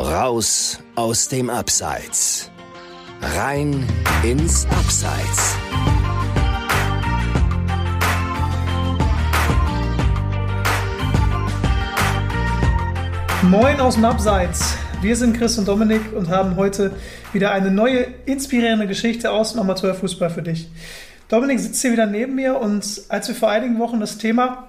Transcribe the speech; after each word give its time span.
Raus 0.00 0.78
aus 0.94 1.26
dem 1.26 1.50
Abseits. 1.50 2.52
Rein 3.20 3.84
ins 4.22 4.64
Abseits. 4.66 5.56
Moin 13.42 13.80
aus 13.80 13.96
dem 13.96 14.04
Abseits. 14.04 14.76
Wir 15.02 15.16
sind 15.16 15.36
Chris 15.36 15.58
und 15.58 15.66
Dominik 15.66 16.12
und 16.14 16.28
haben 16.28 16.54
heute 16.54 16.92
wieder 17.32 17.50
eine 17.50 17.72
neue 17.72 18.06
inspirierende 18.24 18.86
Geschichte 18.86 19.32
aus 19.32 19.54
dem 19.54 19.62
Amateurfußball 19.62 20.30
für 20.30 20.42
dich. 20.42 20.68
Dominik 21.28 21.58
sitzt 21.58 21.82
hier 21.82 21.90
wieder 21.90 22.06
neben 22.06 22.36
mir 22.36 22.60
und 22.60 23.02
als 23.08 23.26
wir 23.26 23.34
vor 23.34 23.50
einigen 23.50 23.80
Wochen 23.80 23.98
das 23.98 24.16
Thema 24.16 24.68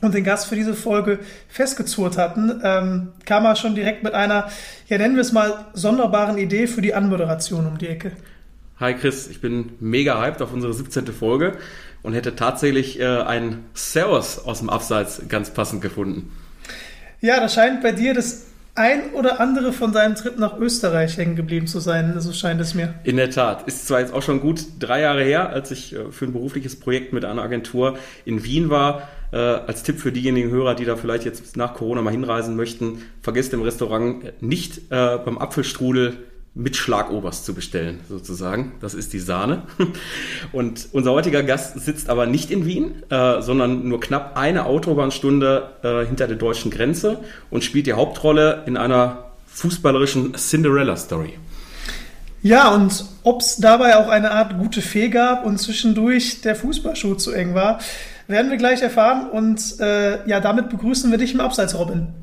und 0.00 0.14
den 0.14 0.24
Gast 0.24 0.46
für 0.46 0.56
diese 0.56 0.74
Folge 0.74 1.18
festgezurrt 1.48 2.18
hatten, 2.18 2.60
ähm, 2.62 3.08
kam 3.24 3.44
er 3.44 3.56
schon 3.56 3.74
direkt 3.74 4.02
mit 4.02 4.14
einer, 4.14 4.48
ja 4.88 4.98
nennen 4.98 5.14
wir 5.14 5.22
es 5.22 5.32
mal, 5.32 5.66
sonderbaren 5.74 6.38
Idee 6.38 6.66
für 6.66 6.80
die 6.80 6.94
Anmoderation 6.94 7.66
um 7.66 7.78
die 7.78 7.88
Ecke. 7.88 8.12
Hi 8.80 8.94
Chris, 8.94 9.26
ich 9.28 9.40
bin 9.40 9.72
mega 9.80 10.20
hyped 10.20 10.40
auf 10.40 10.52
unsere 10.52 10.72
17. 10.72 11.06
Folge 11.08 11.56
und 12.02 12.14
hätte 12.14 12.36
tatsächlich 12.36 13.00
äh, 13.00 13.04
einen 13.22 13.64
Servus 13.74 14.38
aus 14.38 14.60
dem 14.60 14.70
Abseits 14.70 15.22
ganz 15.28 15.50
passend 15.50 15.82
gefunden. 15.82 16.30
Ja, 17.20 17.40
das 17.40 17.54
scheint 17.54 17.82
bei 17.82 17.90
dir 17.90 18.14
das 18.14 18.46
ein 18.76 19.10
oder 19.12 19.40
andere 19.40 19.72
von 19.72 19.90
deinem 19.90 20.14
Trip 20.14 20.38
nach 20.38 20.56
Österreich 20.56 21.16
hängen 21.16 21.34
geblieben 21.34 21.66
zu 21.66 21.80
sein, 21.80 22.14
so 22.20 22.32
scheint 22.32 22.60
es 22.60 22.74
mir. 22.74 22.94
In 23.02 23.16
der 23.16 23.30
Tat. 23.30 23.66
Ist 23.66 23.88
zwar 23.88 23.98
jetzt 23.98 24.12
auch 24.14 24.22
schon 24.22 24.40
gut 24.40 24.60
drei 24.78 25.00
Jahre 25.00 25.24
her, 25.24 25.50
als 25.50 25.72
ich 25.72 25.96
äh, 25.96 26.12
für 26.12 26.26
ein 26.26 26.32
berufliches 26.32 26.78
Projekt 26.78 27.12
mit 27.12 27.24
einer 27.24 27.42
Agentur 27.42 27.98
in 28.24 28.44
Wien 28.44 28.70
war. 28.70 29.08
Äh, 29.30 29.36
als 29.36 29.82
Tipp 29.82 30.00
für 30.00 30.12
diejenigen 30.12 30.50
Hörer, 30.50 30.74
die 30.74 30.84
da 30.84 30.96
vielleicht 30.96 31.24
jetzt 31.24 31.56
nach 31.56 31.74
Corona 31.74 32.02
mal 32.02 32.10
hinreisen 32.10 32.56
möchten, 32.56 33.02
vergesst 33.20 33.52
im 33.52 33.62
Restaurant 33.62 34.42
nicht 34.42 34.78
äh, 34.90 35.18
beim 35.18 35.38
Apfelstrudel 35.38 36.18
mit 36.54 36.76
Schlagoberst 36.76 37.44
zu 37.44 37.54
bestellen, 37.54 38.00
sozusagen. 38.08 38.72
Das 38.80 38.94
ist 38.94 39.12
die 39.12 39.20
Sahne. 39.20 39.62
Und 40.52 40.88
unser 40.92 41.12
heutiger 41.12 41.42
Gast 41.44 41.78
sitzt 41.80 42.10
aber 42.10 42.26
nicht 42.26 42.50
in 42.50 42.66
Wien, 42.66 43.02
äh, 43.10 43.40
sondern 43.40 43.88
nur 43.88 44.00
knapp 44.00 44.36
eine 44.36 44.66
Autobahnstunde 44.66 45.70
äh, 45.82 46.06
hinter 46.06 46.26
der 46.26 46.36
deutschen 46.36 46.70
Grenze 46.70 47.20
und 47.50 47.62
spielt 47.62 47.86
die 47.86 47.92
Hauptrolle 47.92 48.64
in 48.66 48.76
einer 48.76 49.26
fußballerischen 49.46 50.34
Cinderella-Story. 50.34 51.38
Ja, 52.42 52.74
und 52.74 53.04
ob 53.24 53.40
es 53.40 53.56
dabei 53.56 53.96
auch 53.96 54.08
eine 54.08 54.30
Art 54.30 54.58
gute 54.58 54.80
Fee 54.80 55.08
gab 55.08 55.44
und 55.44 55.58
zwischendurch 55.58 56.40
der 56.40 56.54
Fußballschuh 56.54 57.14
zu 57.14 57.32
eng 57.32 57.54
war, 57.54 57.80
werden 58.28 58.50
wir 58.50 58.58
gleich 58.58 58.82
erfahren. 58.82 59.30
Und 59.30 59.80
äh, 59.80 60.26
ja, 60.28 60.40
damit 60.40 60.68
begrüßen 60.68 61.10
wir 61.10 61.18
dich 61.18 61.34
im 61.34 61.40
Abseits, 61.40 61.76
Robin. 61.76 62.22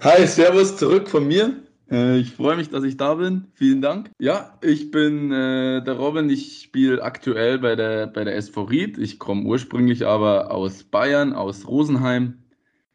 Hi, 0.00 0.26
Servus 0.26 0.76
zurück 0.76 1.08
von 1.08 1.26
mir. 1.26 1.56
Äh, 1.90 2.18
ich 2.18 2.32
freue 2.32 2.56
mich, 2.56 2.70
dass 2.70 2.84
ich 2.84 2.96
da 2.96 3.14
bin. 3.14 3.48
Vielen 3.54 3.82
Dank. 3.82 4.10
Ja, 4.18 4.56
ich 4.60 4.90
bin 4.90 5.32
äh, 5.32 5.82
der 5.82 5.94
Robin. 5.94 6.30
Ich 6.30 6.62
spiele 6.62 7.02
aktuell 7.02 7.58
bei 7.58 7.74
der, 7.74 8.06
bei 8.06 8.24
der 8.24 8.36
SV 8.36 8.62
Ried. 8.62 8.98
Ich 8.98 9.18
komme 9.18 9.44
ursprünglich 9.44 10.06
aber 10.06 10.52
aus 10.52 10.84
Bayern, 10.84 11.32
aus 11.32 11.66
Rosenheim. 11.66 12.38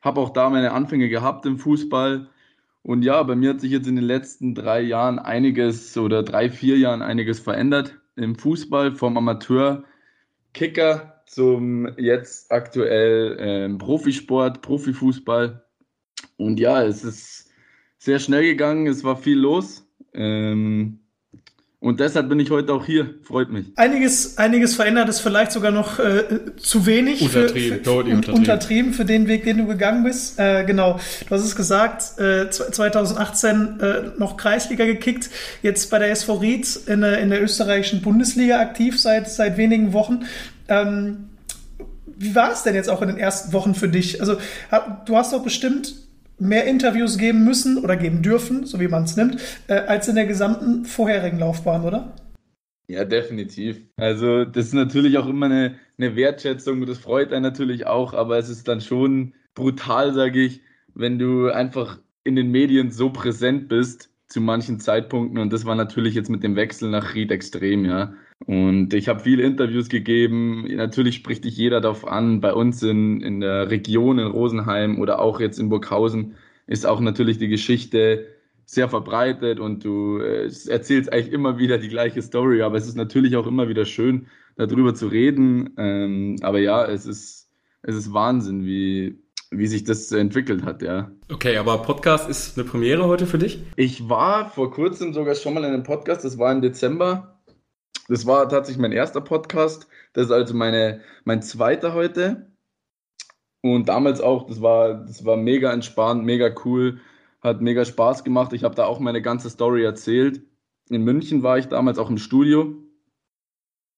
Habe 0.01 0.21
auch 0.21 0.29
da 0.29 0.49
meine 0.49 0.71
Anfänge 0.71 1.09
gehabt 1.09 1.45
im 1.45 1.59
Fußball. 1.59 2.29
Und 2.83 3.03
ja, 3.03 3.21
bei 3.23 3.35
mir 3.35 3.49
hat 3.49 3.59
sich 3.59 3.71
jetzt 3.71 3.87
in 3.87 3.97
den 3.97 4.05
letzten 4.05 4.55
drei 4.55 4.81
Jahren 4.81 5.19
einiges 5.19 5.97
oder 5.97 6.23
drei, 6.23 6.49
vier 6.49 6.77
Jahren 6.77 7.01
einiges 7.01 7.39
verändert 7.39 7.97
im 8.15 8.35
Fußball 8.35 8.93
vom 8.93 9.17
Amateur-Kicker 9.17 11.16
zum 11.27 11.87
jetzt 11.97 12.51
aktuell 12.51 13.37
ähm, 13.39 13.77
Profisport, 13.77 14.61
Profifußball. 14.61 15.63
Und 16.37 16.59
ja, 16.59 16.83
es 16.83 17.03
ist 17.03 17.49
sehr 17.97 18.19
schnell 18.19 18.43
gegangen, 18.43 18.87
es 18.87 19.03
war 19.03 19.17
viel 19.17 19.37
los. 19.37 19.85
Ähm, 20.13 20.99
und 21.79 21.99
deshalb 21.99 22.27
bin 22.27 22.39
ich 22.39 22.49
heute 22.49 22.73
auch 22.73 22.85
hier. 22.85 23.15
Freut 23.21 23.51
mich. 23.51 23.67
Einiges, 23.75 24.39
einiges 24.39 24.73
verändert 24.73 25.09
ist 25.09 25.19
vielleicht 25.19 25.51
sogar 25.51 25.71
noch 25.71 25.99
äh, 25.99 26.55
zu 26.57 26.87
wenig. 26.87 27.21
Untertrieben, 27.21 27.77
für, 27.77 27.83
für, 27.83 27.91
untertrieben. 27.99 28.33
untertrieben 28.33 28.93
für 28.93 29.05
den 29.05 29.27
Weg, 29.27 29.43
den 29.43 29.59
du 29.59 29.67
gegangen 29.67 30.03
bist. 30.03 30.39
Äh, 30.39 30.65
genau. 30.65 30.99
Du 31.27 31.35
hast 31.35 31.43
es 31.43 31.55
gesagt, 31.55 32.19
äh, 32.19 32.49
2018 32.49 33.79
äh, 33.79 34.01
noch 34.17 34.37
Kreisliga 34.37 34.85
gekickt, 34.85 35.29
jetzt 35.61 35.91
bei 35.91 35.99
der 35.99 36.09
SV 36.09 36.35
Ried 36.37 36.79
in, 36.87 37.03
in 37.03 37.29
der 37.29 37.43
österreichischen 37.43 38.01
Bundesliga 38.01 38.59
aktiv 38.59 38.99
seit, 38.99 39.29
seit 39.29 39.57
wenigen 39.57 39.93
Wochen. 39.93 40.25
Ähm, 40.67 41.29
wie 42.05 42.33
war 42.35 42.51
es 42.51 42.63
denn 42.63 42.75
jetzt 42.75 42.89
auch 42.89 43.01
in 43.01 43.09
den 43.09 43.17
ersten 43.17 43.53
Wochen 43.53 43.75
für 43.75 43.89
dich? 43.89 44.19
Also, 44.21 44.37
du 45.05 45.15
hast 45.15 45.33
doch 45.33 45.43
bestimmt 45.43 45.93
mehr 46.39 46.65
Interviews 46.65 47.17
geben 47.17 47.43
müssen 47.43 47.77
oder 47.77 47.95
geben 47.95 48.21
dürfen, 48.21 48.65
so 48.65 48.79
wie 48.79 48.87
man 48.87 49.03
es 49.03 49.15
nimmt, 49.15 49.41
äh, 49.67 49.73
als 49.73 50.07
in 50.07 50.15
der 50.15 50.25
gesamten 50.25 50.85
vorherigen 50.85 51.39
Laufbahn, 51.39 51.83
oder? 51.83 52.13
Ja, 52.87 53.03
definitiv. 53.03 53.81
Also 53.97 54.45
das 54.45 54.67
ist 54.67 54.73
natürlich 54.73 55.17
auch 55.17 55.27
immer 55.27 55.47
eine, 55.47 55.75
eine 55.97 56.15
Wertschätzung, 56.15 56.85
das 56.85 56.99
freut 56.99 57.33
einen 57.33 57.43
natürlich 57.43 57.85
auch, 57.85 58.13
aber 58.13 58.37
es 58.37 58.49
ist 58.49 58.67
dann 58.67 58.81
schon 58.81 59.33
brutal, 59.55 60.13
sage 60.13 60.43
ich, 60.43 60.61
wenn 60.93 61.19
du 61.19 61.49
einfach 61.49 61.99
in 62.23 62.35
den 62.35 62.49
Medien 62.49 62.91
so 62.91 63.09
präsent 63.09 63.67
bist 63.67 64.09
zu 64.27 64.39
manchen 64.39 64.79
Zeitpunkten 64.79 65.37
und 65.37 65.51
das 65.51 65.65
war 65.65 65.75
natürlich 65.75 66.15
jetzt 66.15 66.29
mit 66.29 66.43
dem 66.43 66.55
Wechsel 66.55 66.89
nach 66.89 67.13
Ried 67.13 67.31
extrem, 67.31 67.83
ja. 67.85 68.13
Und 68.45 68.93
ich 68.93 69.07
habe 69.09 69.19
viele 69.19 69.43
Interviews 69.43 69.89
gegeben. 69.89 70.65
Natürlich 70.75 71.15
spricht 71.15 71.43
dich 71.43 71.57
jeder 71.57 71.81
darauf 71.81 72.07
an. 72.07 72.39
Bei 72.39 72.53
uns 72.53 72.83
in, 72.83 73.21
in 73.21 73.39
der 73.39 73.69
Region 73.71 74.19
in 74.19 74.27
Rosenheim 74.27 74.99
oder 74.99 75.19
auch 75.19 75.39
jetzt 75.39 75.59
in 75.59 75.69
Burghausen 75.69 76.35
ist 76.67 76.85
auch 76.85 76.99
natürlich 76.99 77.39
die 77.39 77.47
Geschichte 77.47 78.27
sehr 78.65 78.89
verbreitet 78.89 79.59
und 79.59 79.83
du 79.85 80.19
äh, 80.19 80.51
erzählst 80.67 81.11
eigentlich 81.11 81.31
immer 81.33 81.57
wieder 81.57 81.77
die 81.77 81.87
gleiche 81.87 82.21
Story. 82.21 82.61
Aber 82.61 82.77
es 82.77 82.87
ist 82.87 82.95
natürlich 82.95 83.35
auch 83.37 83.47
immer 83.47 83.69
wieder 83.69 83.85
schön, 83.85 84.27
darüber 84.55 84.93
zu 84.93 85.07
reden. 85.07 85.71
Ähm, 85.77 86.35
aber 86.41 86.59
ja, 86.59 86.85
es 86.85 87.05
ist, 87.05 87.49
es 87.81 87.95
ist 87.95 88.13
Wahnsinn, 88.13 88.65
wie, 88.65 89.19
wie 89.49 89.67
sich 89.67 89.83
das 89.83 90.11
entwickelt 90.11 90.63
hat, 90.63 90.81
ja. 90.81 91.11
Okay, 91.31 91.57
aber 91.57 91.77
Podcast 91.79 92.29
ist 92.29 92.57
eine 92.57 92.67
Premiere 92.67 93.05
heute 93.05 93.25
für 93.25 93.37
dich? 93.37 93.63
Ich 93.77 94.09
war 94.09 94.49
vor 94.49 94.71
kurzem 94.71 95.13
sogar 95.13 95.35
schon 95.35 95.53
mal 95.53 95.63
in 95.63 95.73
einem 95.73 95.83
Podcast, 95.83 96.25
das 96.25 96.37
war 96.37 96.51
im 96.51 96.61
Dezember 96.61 97.36
das 98.07 98.25
war 98.25 98.47
tatsächlich 98.49 98.81
mein 98.81 98.91
erster 98.91 99.21
Podcast. 99.21 99.87
Das 100.13 100.25
ist 100.25 100.31
also 100.31 100.53
meine, 100.53 101.01
mein 101.25 101.41
zweiter 101.41 101.93
heute. 101.93 102.51
Und 103.61 103.89
damals 103.89 104.21
auch, 104.21 104.47
das 104.47 104.61
war, 104.61 105.05
das 105.05 105.25
war 105.25 105.35
mega 105.35 105.71
entspannt, 105.73 106.23
mega 106.23 106.53
cool, 106.63 106.99
hat 107.41 107.61
mega 107.61 107.85
Spaß 107.85 108.23
gemacht. 108.23 108.53
Ich 108.53 108.63
habe 108.63 108.75
da 108.75 108.85
auch 108.85 108.99
meine 108.99 109.21
ganze 109.21 109.49
Story 109.49 109.83
erzählt. 109.83 110.41
In 110.89 111.03
München 111.03 111.43
war 111.43 111.57
ich 111.57 111.67
damals 111.67 111.99
auch 111.99 112.09
im 112.09 112.17
Studio 112.17 112.75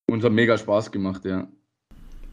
und 0.08 0.24
hat 0.24 0.32
mega 0.32 0.58
Spaß 0.58 0.92
gemacht, 0.92 1.26
ja. 1.26 1.48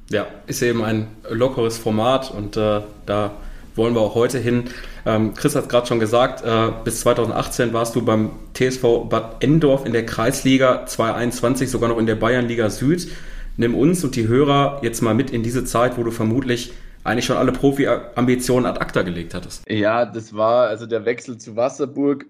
Ja, 0.08 0.26
ist 0.46 0.62
eben 0.62 0.82
ein 0.82 1.08
lockeres 1.28 1.78
Format 1.78 2.30
und 2.30 2.56
äh, 2.56 2.82
da 3.06 3.32
wollen 3.76 3.94
wir 3.94 4.00
auch 4.00 4.14
heute 4.14 4.38
hin. 4.38 4.64
Ähm, 5.04 5.34
Chris 5.34 5.54
hat 5.54 5.64
es 5.64 5.68
gerade 5.68 5.86
schon 5.86 6.00
gesagt, 6.00 6.44
äh, 6.44 6.72
bis 6.84 7.00
2018 7.00 7.72
warst 7.72 7.94
du 7.94 8.04
beim 8.04 8.30
TSV 8.54 9.08
Bad 9.08 9.42
Endorf 9.42 9.84
in 9.84 9.92
der 9.92 10.06
Kreisliga 10.06 10.86
2021, 10.86 11.70
sogar 11.70 11.88
noch 11.88 11.98
in 11.98 12.06
der 12.06 12.16
Bayernliga 12.16 12.70
Süd. 12.70 13.08
Nimm 13.56 13.74
uns 13.74 14.04
und 14.04 14.16
die 14.16 14.28
Hörer 14.28 14.80
jetzt 14.82 15.00
mal 15.02 15.14
mit 15.14 15.30
in 15.30 15.42
diese 15.42 15.64
Zeit, 15.64 15.96
wo 15.96 16.02
du 16.02 16.10
vermutlich 16.10 16.72
eigentlich 17.04 17.24
schon 17.24 17.36
alle 17.36 17.52
Profi-Ambitionen 17.52 18.66
ad 18.66 18.80
acta 18.80 19.02
gelegt 19.02 19.32
hattest. 19.34 19.68
Ja, 19.70 20.04
das 20.04 20.34
war 20.34 20.66
also 20.66 20.86
der 20.86 21.04
Wechsel 21.04 21.38
zu 21.38 21.56
Wasserburg. 21.56 22.26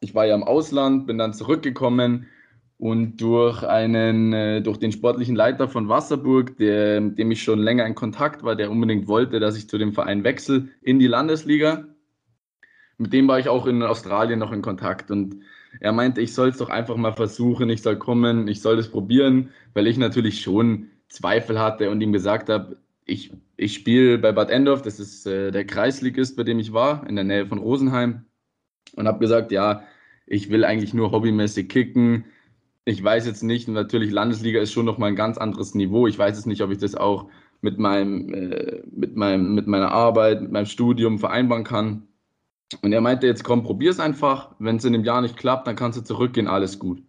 Ich 0.00 0.14
war 0.14 0.26
ja 0.26 0.34
im 0.34 0.44
Ausland, 0.44 1.06
bin 1.06 1.18
dann 1.18 1.32
zurückgekommen 1.32 2.26
und 2.78 3.20
durch 3.20 3.62
einen, 3.62 4.32
äh, 4.32 4.60
durch 4.60 4.78
den 4.78 4.92
sportlichen 4.92 5.34
Leiter 5.34 5.68
von 5.68 5.88
Wasserburg, 5.88 6.56
der, 6.58 7.00
dem 7.00 7.30
ich 7.30 7.42
schon 7.42 7.58
länger 7.58 7.86
in 7.86 7.94
Kontakt 7.94 8.42
war, 8.42 8.54
der 8.54 8.70
unbedingt 8.70 9.08
wollte, 9.08 9.40
dass 9.40 9.56
ich 9.56 9.68
zu 9.68 9.78
dem 9.78 9.92
Verein 9.92 10.24
wechsle 10.24 10.68
in 10.82 10.98
die 10.98 11.06
Landesliga. 11.06 11.86
Mit 12.98 13.12
dem 13.12 13.28
war 13.28 13.38
ich 13.38 13.48
auch 13.48 13.66
in 13.66 13.82
Australien 13.82 14.38
noch 14.38 14.52
in 14.52 14.62
Kontakt 14.62 15.10
und 15.10 15.42
er 15.80 15.92
meinte, 15.92 16.20
ich 16.20 16.32
soll 16.34 16.48
es 16.48 16.58
doch 16.58 16.70
einfach 16.70 16.96
mal 16.96 17.12
versuchen, 17.12 17.68
ich 17.68 17.82
soll 17.82 17.96
kommen, 17.96 18.48
ich 18.48 18.62
soll 18.62 18.76
das 18.76 18.90
probieren, 18.90 19.50
weil 19.74 19.86
ich 19.86 19.98
natürlich 19.98 20.40
schon 20.40 20.88
Zweifel 21.08 21.58
hatte 21.58 21.90
und 21.90 22.00
ihm 22.00 22.12
gesagt 22.12 22.48
habe, 22.48 22.78
ich, 23.04 23.32
ich 23.56 23.74
spiele 23.74 24.18
bei 24.18 24.32
Bad 24.32 24.50
Endorf, 24.50 24.82
das 24.82 24.98
ist 24.98 25.26
äh, 25.26 25.50
der 25.50 25.64
Kreisligist, 25.64 26.36
bei 26.36 26.42
dem 26.42 26.58
ich 26.58 26.72
war, 26.72 27.06
in 27.08 27.14
der 27.14 27.24
Nähe 27.24 27.46
von 27.46 27.58
Rosenheim 27.58 28.24
und 28.96 29.06
habe 29.06 29.18
gesagt, 29.18 29.52
ja, 29.52 29.82
ich 30.26 30.50
will 30.50 30.64
eigentlich 30.64 30.92
nur 30.92 31.12
hobbymäßig 31.12 31.68
kicken, 31.68 32.24
ich 32.86 33.02
weiß 33.04 33.26
jetzt 33.26 33.42
nicht, 33.42 33.68
natürlich 33.68 34.12
Landesliga 34.12 34.60
ist 34.60 34.72
schon 34.72 34.86
noch 34.86 34.98
mal 34.98 35.08
ein 35.08 35.16
ganz 35.16 35.38
anderes 35.38 35.74
Niveau. 35.74 36.06
Ich 36.06 36.18
weiß 36.18 36.36
jetzt 36.36 36.46
nicht, 36.46 36.62
ob 36.62 36.70
ich 36.72 36.78
das 36.78 36.94
auch 36.94 37.30
mit 37.60 37.78
meinem, 37.78 38.32
äh, 38.34 38.82
mit 38.90 39.16
meinem, 39.16 39.54
mit 39.54 39.66
meiner 39.66 39.92
Arbeit, 39.92 40.42
mit 40.42 40.52
meinem 40.52 40.66
Studium 40.66 41.18
vereinbaren 41.18 41.64
kann. 41.64 42.08
Und 42.82 42.92
er 42.92 43.00
meinte 43.00 43.26
jetzt, 43.26 43.44
komm, 43.44 43.64
probier's 43.64 44.00
einfach. 44.00 44.54
Wenn 44.60 44.76
es 44.76 44.84
in 44.84 44.92
dem 44.94 45.04
Jahr 45.04 45.20
nicht 45.22 45.36
klappt, 45.36 45.66
dann 45.66 45.76
kannst 45.76 45.98
du 45.98 46.04
zurückgehen, 46.04 46.48
alles 46.48 46.78
gut. 46.78 47.02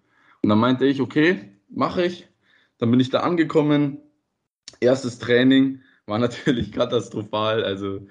Und 0.44 0.50
dann 0.50 0.60
meinte 0.60 0.86
ich, 0.86 1.02
okay, 1.02 1.52
mache 1.70 2.06
ich. 2.06 2.28
Dann 2.80 2.92
bin 2.92 3.00
ich 3.00 3.10
da 3.10 3.22
angekommen. 3.22 4.00
Erstes 4.80 5.20
Training 5.20 5.82
war 6.08 6.20
natürlich 6.20 6.72
katastrophal. 6.72 7.64
Also 7.64 8.02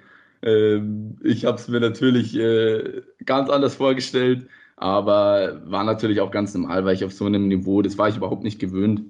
Ähm, 0.43 1.19
ich 1.25 1.45
habe 1.47 1.59
es 1.59 1.69
mir 1.69 1.81
natürlich 1.81 2.37
äh, 2.37 3.03
ganz 3.25 3.51
anders 3.51 3.75
vorgestellt, 3.77 4.49
aber 4.77 5.63
war 5.65 5.85
natürlich 5.85 6.21
auch 6.21 6.31
ganz 6.31 6.55
normal, 6.55 6.85
weil 6.85 6.95
ich 6.95 7.05
auf 7.05 7.13
so 7.13 7.25
einem 7.25 7.49
Niveau, 7.49 7.83
das 7.83 7.99
war 7.99 8.09
ich 8.09 8.17
überhaupt 8.17 8.45
nicht 8.45 8.59
gewöhnt. 8.59 9.03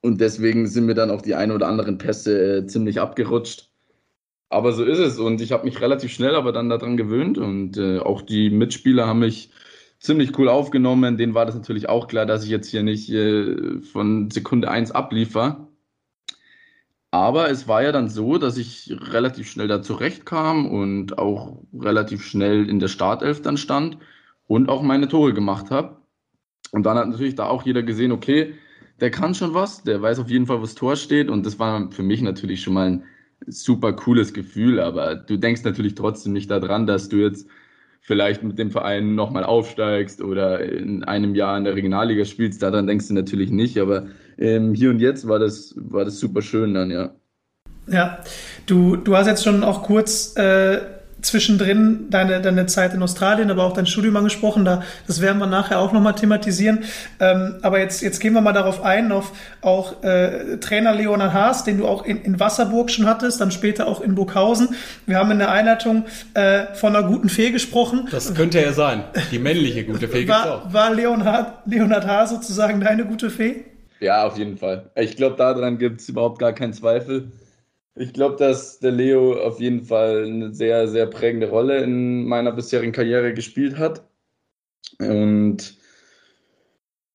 Und 0.00 0.20
deswegen 0.20 0.66
sind 0.66 0.86
mir 0.86 0.94
dann 0.94 1.10
auch 1.10 1.22
die 1.22 1.36
ein 1.36 1.52
oder 1.52 1.68
anderen 1.68 1.98
Pässe 1.98 2.58
äh, 2.58 2.66
ziemlich 2.66 3.00
abgerutscht. 3.00 3.70
Aber 4.50 4.72
so 4.72 4.84
ist 4.84 4.98
es 4.98 5.18
und 5.18 5.40
ich 5.40 5.52
habe 5.52 5.64
mich 5.64 5.80
relativ 5.80 6.12
schnell 6.12 6.34
aber 6.34 6.52
dann 6.52 6.68
daran 6.68 6.96
gewöhnt 6.96 7.38
und 7.38 7.78
äh, 7.78 8.00
auch 8.00 8.20
die 8.22 8.50
Mitspieler 8.50 9.06
haben 9.06 9.20
mich 9.20 9.50
ziemlich 9.98 10.36
cool 10.38 10.48
aufgenommen. 10.48 11.16
Denen 11.16 11.34
war 11.34 11.46
das 11.46 11.54
natürlich 11.54 11.88
auch 11.88 12.08
klar, 12.08 12.26
dass 12.26 12.44
ich 12.44 12.50
jetzt 12.50 12.68
hier 12.68 12.82
nicht 12.82 13.08
äh, 13.10 13.80
von 13.80 14.30
Sekunde 14.30 14.70
1 14.70 14.90
abliefer. 14.92 15.68
Aber 17.12 17.50
es 17.50 17.68
war 17.68 17.82
ja 17.82 17.92
dann 17.92 18.08
so, 18.08 18.38
dass 18.38 18.56
ich 18.58 18.94
relativ 19.12 19.48
schnell 19.50 19.68
da 19.68 19.82
zurechtkam 19.82 20.66
und 20.66 21.18
auch 21.18 21.62
relativ 21.72 22.24
schnell 22.24 22.68
in 22.68 22.78
der 22.80 22.88
Startelf 22.88 23.42
dann 23.42 23.56
stand 23.56 23.98
und 24.52 24.68
auch 24.68 24.82
meine 24.82 25.08
Tore 25.08 25.32
gemacht 25.32 25.70
habe. 25.70 25.96
Und 26.72 26.84
dann 26.84 26.98
hat 26.98 27.08
natürlich 27.08 27.36
da 27.36 27.46
auch 27.46 27.62
jeder 27.62 27.82
gesehen, 27.82 28.12
okay, 28.12 28.52
der 29.00 29.10
kann 29.10 29.34
schon 29.34 29.54
was, 29.54 29.82
der 29.82 30.02
weiß 30.02 30.18
auf 30.18 30.28
jeden 30.28 30.46
Fall, 30.46 30.58
wo 30.58 30.62
das 30.62 30.74
Tor 30.74 30.96
steht. 30.96 31.30
Und 31.30 31.46
das 31.46 31.58
war 31.58 31.90
für 31.90 32.02
mich 32.02 32.20
natürlich 32.20 32.60
schon 32.60 32.74
mal 32.74 32.86
ein 32.86 33.04
super 33.46 33.94
cooles 33.94 34.34
Gefühl. 34.34 34.78
Aber 34.78 35.14
du 35.14 35.38
denkst 35.38 35.64
natürlich 35.64 35.94
trotzdem 35.94 36.34
nicht 36.34 36.50
daran, 36.50 36.86
dass 36.86 37.08
du 37.08 37.16
jetzt 37.16 37.46
vielleicht 38.02 38.42
mit 38.42 38.58
dem 38.58 38.70
Verein 38.70 39.14
nochmal 39.14 39.44
aufsteigst 39.44 40.20
oder 40.20 40.60
in 40.60 41.02
einem 41.02 41.34
Jahr 41.34 41.56
in 41.56 41.64
der 41.64 41.74
Regionalliga 41.74 42.26
spielst. 42.26 42.62
Daran 42.62 42.86
denkst 42.86 43.08
du 43.08 43.14
natürlich 43.14 43.50
nicht. 43.50 43.78
Aber 43.78 44.08
ähm, 44.36 44.74
hier 44.74 44.90
und 44.90 45.00
jetzt 45.00 45.26
war 45.26 45.38
das, 45.38 45.74
war 45.78 46.04
das 46.04 46.20
super 46.20 46.42
schön 46.42 46.74
dann, 46.74 46.90
ja. 46.90 47.14
Ja, 47.86 48.18
du, 48.66 48.96
du 48.96 49.16
hast 49.16 49.28
jetzt 49.28 49.44
schon 49.44 49.64
auch 49.64 49.82
kurz 49.82 50.36
äh, 50.36 50.82
zwischendrin 51.22 52.10
deine, 52.10 52.40
deine 52.40 52.66
Zeit 52.66 52.92
in 52.94 53.02
Australien, 53.02 53.50
aber 53.50 53.64
auch 53.64 53.72
dein 53.72 53.86
Studium 53.86 54.16
angesprochen. 54.16 54.64
Da, 54.64 54.82
das 55.06 55.20
werden 55.20 55.38
wir 55.38 55.46
nachher 55.46 55.78
auch 55.78 55.92
nochmal 55.92 56.14
thematisieren. 56.14 56.84
Ähm, 57.20 57.56
aber 57.62 57.78
jetzt, 57.78 58.02
jetzt 58.02 58.18
gehen 58.20 58.34
wir 58.34 58.40
mal 58.40 58.52
darauf 58.52 58.84
ein, 58.84 59.12
auf 59.12 59.32
auch 59.62 60.02
äh, 60.02 60.58
Trainer 60.58 60.94
Leonard 60.94 61.32
Haas, 61.32 61.64
den 61.64 61.78
du 61.78 61.86
auch 61.86 62.04
in, 62.04 62.22
in 62.22 62.40
Wasserburg 62.40 62.90
schon 62.90 63.06
hattest, 63.06 63.40
dann 63.40 63.50
später 63.50 63.86
auch 63.86 64.00
in 64.00 64.14
Burghausen. 64.14 64.74
Wir 65.06 65.18
haben 65.18 65.30
in 65.30 65.38
der 65.38 65.50
Einleitung 65.50 66.04
äh, 66.34 66.74
von 66.74 66.94
einer 66.94 67.06
guten 67.06 67.28
Fee 67.28 67.50
gesprochen. 67.50 68.08
Das 68.10 68.34
könnte 68.34 68.58
er 68.58 68.72
sein. 68.72 69.04
Die 69.30 69.38
männliche 69.38 69.84
gute 69.84 70.08
Fee 70.08 70.26
war, 70.26 70.64
auch. 70.66 70.72
War 70.72 70.92
Leonhard, 70.92 71.66
Leonard 71.66 72.06
Haas 72.06 72.30
sozusagen 72.30 72.80
deine 72.80 73.04
gute 73.04 73.30
Fee? 73.30 73.64
Ja, 74.00 74.26
auf 74.26 74.36
jeden 74.36 74.58
Fall. 74.58 74.90
Ich 74.96 75.16
glaube, 75.16 75.36
daran 75.36 75.78
gibt 75.78 76.00
es 76.00 76.08
überhaupt 76.08 76.40
gar 76.40 76.52
keinen 76.52 76.72
Zweifel. 76.72 77.30
Ich 77.94 78.12
glaube, 78.14 78.36
dass 78.36 78.78
der 78.78 78.92
Leo 78.92 79.34
auf 79.42 79.60
jeden 79.60 79.82
Fall 79.82 80.24
eine 80.24 80.54
sehr, 80.54 80.88
sehr 80.88 81.06
prägende 81.06 81.50
Rolle 81.50 81.82
in 81.82 82.24
meiner 82.26 82.52
bisherigen 82.52 82.92
Karriere 82.92 83.34
gespielt 83.34 83.76
hat. 83.78 84.08
Und 84.98 85.76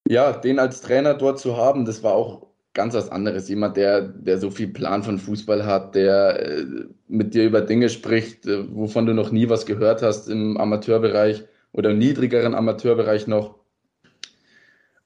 ja, 0.08 0.34
den 0.34 0.60
als 0.60 0.82
Trainer 0.82 1.16
dort 1.16 1.40
zu 1.40 1.58
haben, 1.58 1.86
das 1.86 2.04
war 2.04 2.14
auch 2.14 2.48
ganz 2.74 2.94
was 2.94 3.10
anderes. 3.10 3.50
Jemand, 3.50 3.76
der, 3.76 4.02
der 4.02 4.38
so 4.38 4.52
viel 4.52 4.68
Plan 4.68 5.04
von 5.04 5.18
Fußball 5.18 5.66
hat, 5.66 5.96
der 5.96 6.48
äh, 6.48 6.66
mit 7.08 7.34
dir 7.34 7.46
über 7.46 7.62
Dinge 7.62 7.90
spricht, 7.90 8.46
äh, 8.46 8.64
wovon 8.74 9.08
du 9.08 9.14
noch 9.14 9.32
nie 9.32 9.50
was 9.50 9.66
gehört 9.66 10.04
hast 10.04 10.30
im 10.30 10.58
Amateurbereich 10.58 11.44
oder 11.72 11.90
im 11.90 11.98
niedrigeren 11.98 12.54
Amateurbereich 12.54 13.26
noch. 13.28 13.56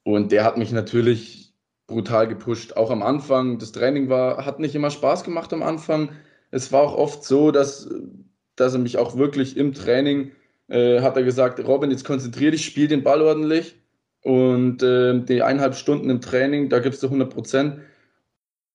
Und 0.04 0.32
der 0.32 0.44
hat 0.44 0.58
mich 0.58 0.70
natürlich 0.70 1.41
brutal 1.86 2.28
gepusht. 2.28 2.76
Auch 2.76 2.90
am 2.90 3.02
Anfang, 3.02 3.58
das 3.58 3.72
Training 3.72 4.08
war, 4.08 4.44
hat 4.44 4.60
nicht 4.60 4.74
immer 4.74 4.90
Spaß 4.90 5.24
gemacht 5.24 5.52
am 5.52 5.62
Anfang. 5.62 6.10
Es 6.50 6.72
war 6.72 6.82
auch 6.82 6.96
oft 6.96 7.24
so, 7.24 7.50
dass, 7.50 7.88
dass 8.56 8.74
er 8.74 8.78
mich 8.78 8.98
auch 8.98 9.16
wirklich 9.16 9.56
im 9.56 9.72
Training 9.72 10.32
äh, 10.68 11.00
hat 11.00 11.16
er 11.16 11.22
gesagt, 11.22 11.60
Robin, 11.66 11.90
jetzt 11.90 12.04
konzentrier 12.04 12.50
dich, 12.50 12.64
spiel 12.64 12.88
den 12.88 13.02
Ball 13.02 13.20
ordentlich. 13.20 13.76
Und 14.22 14.82
äh, 14.82 15.18
die 15.20 15.42
eineinhalb 15.42 15.74
Stunden 15.74 16.08
im 16.08 16.20
Training, 16.20 16.68
da 16.68 16.78
gibst 16.78 17.02
du 17.02 17.08
100 17.08 17.32
Prozent. 17.32 17.80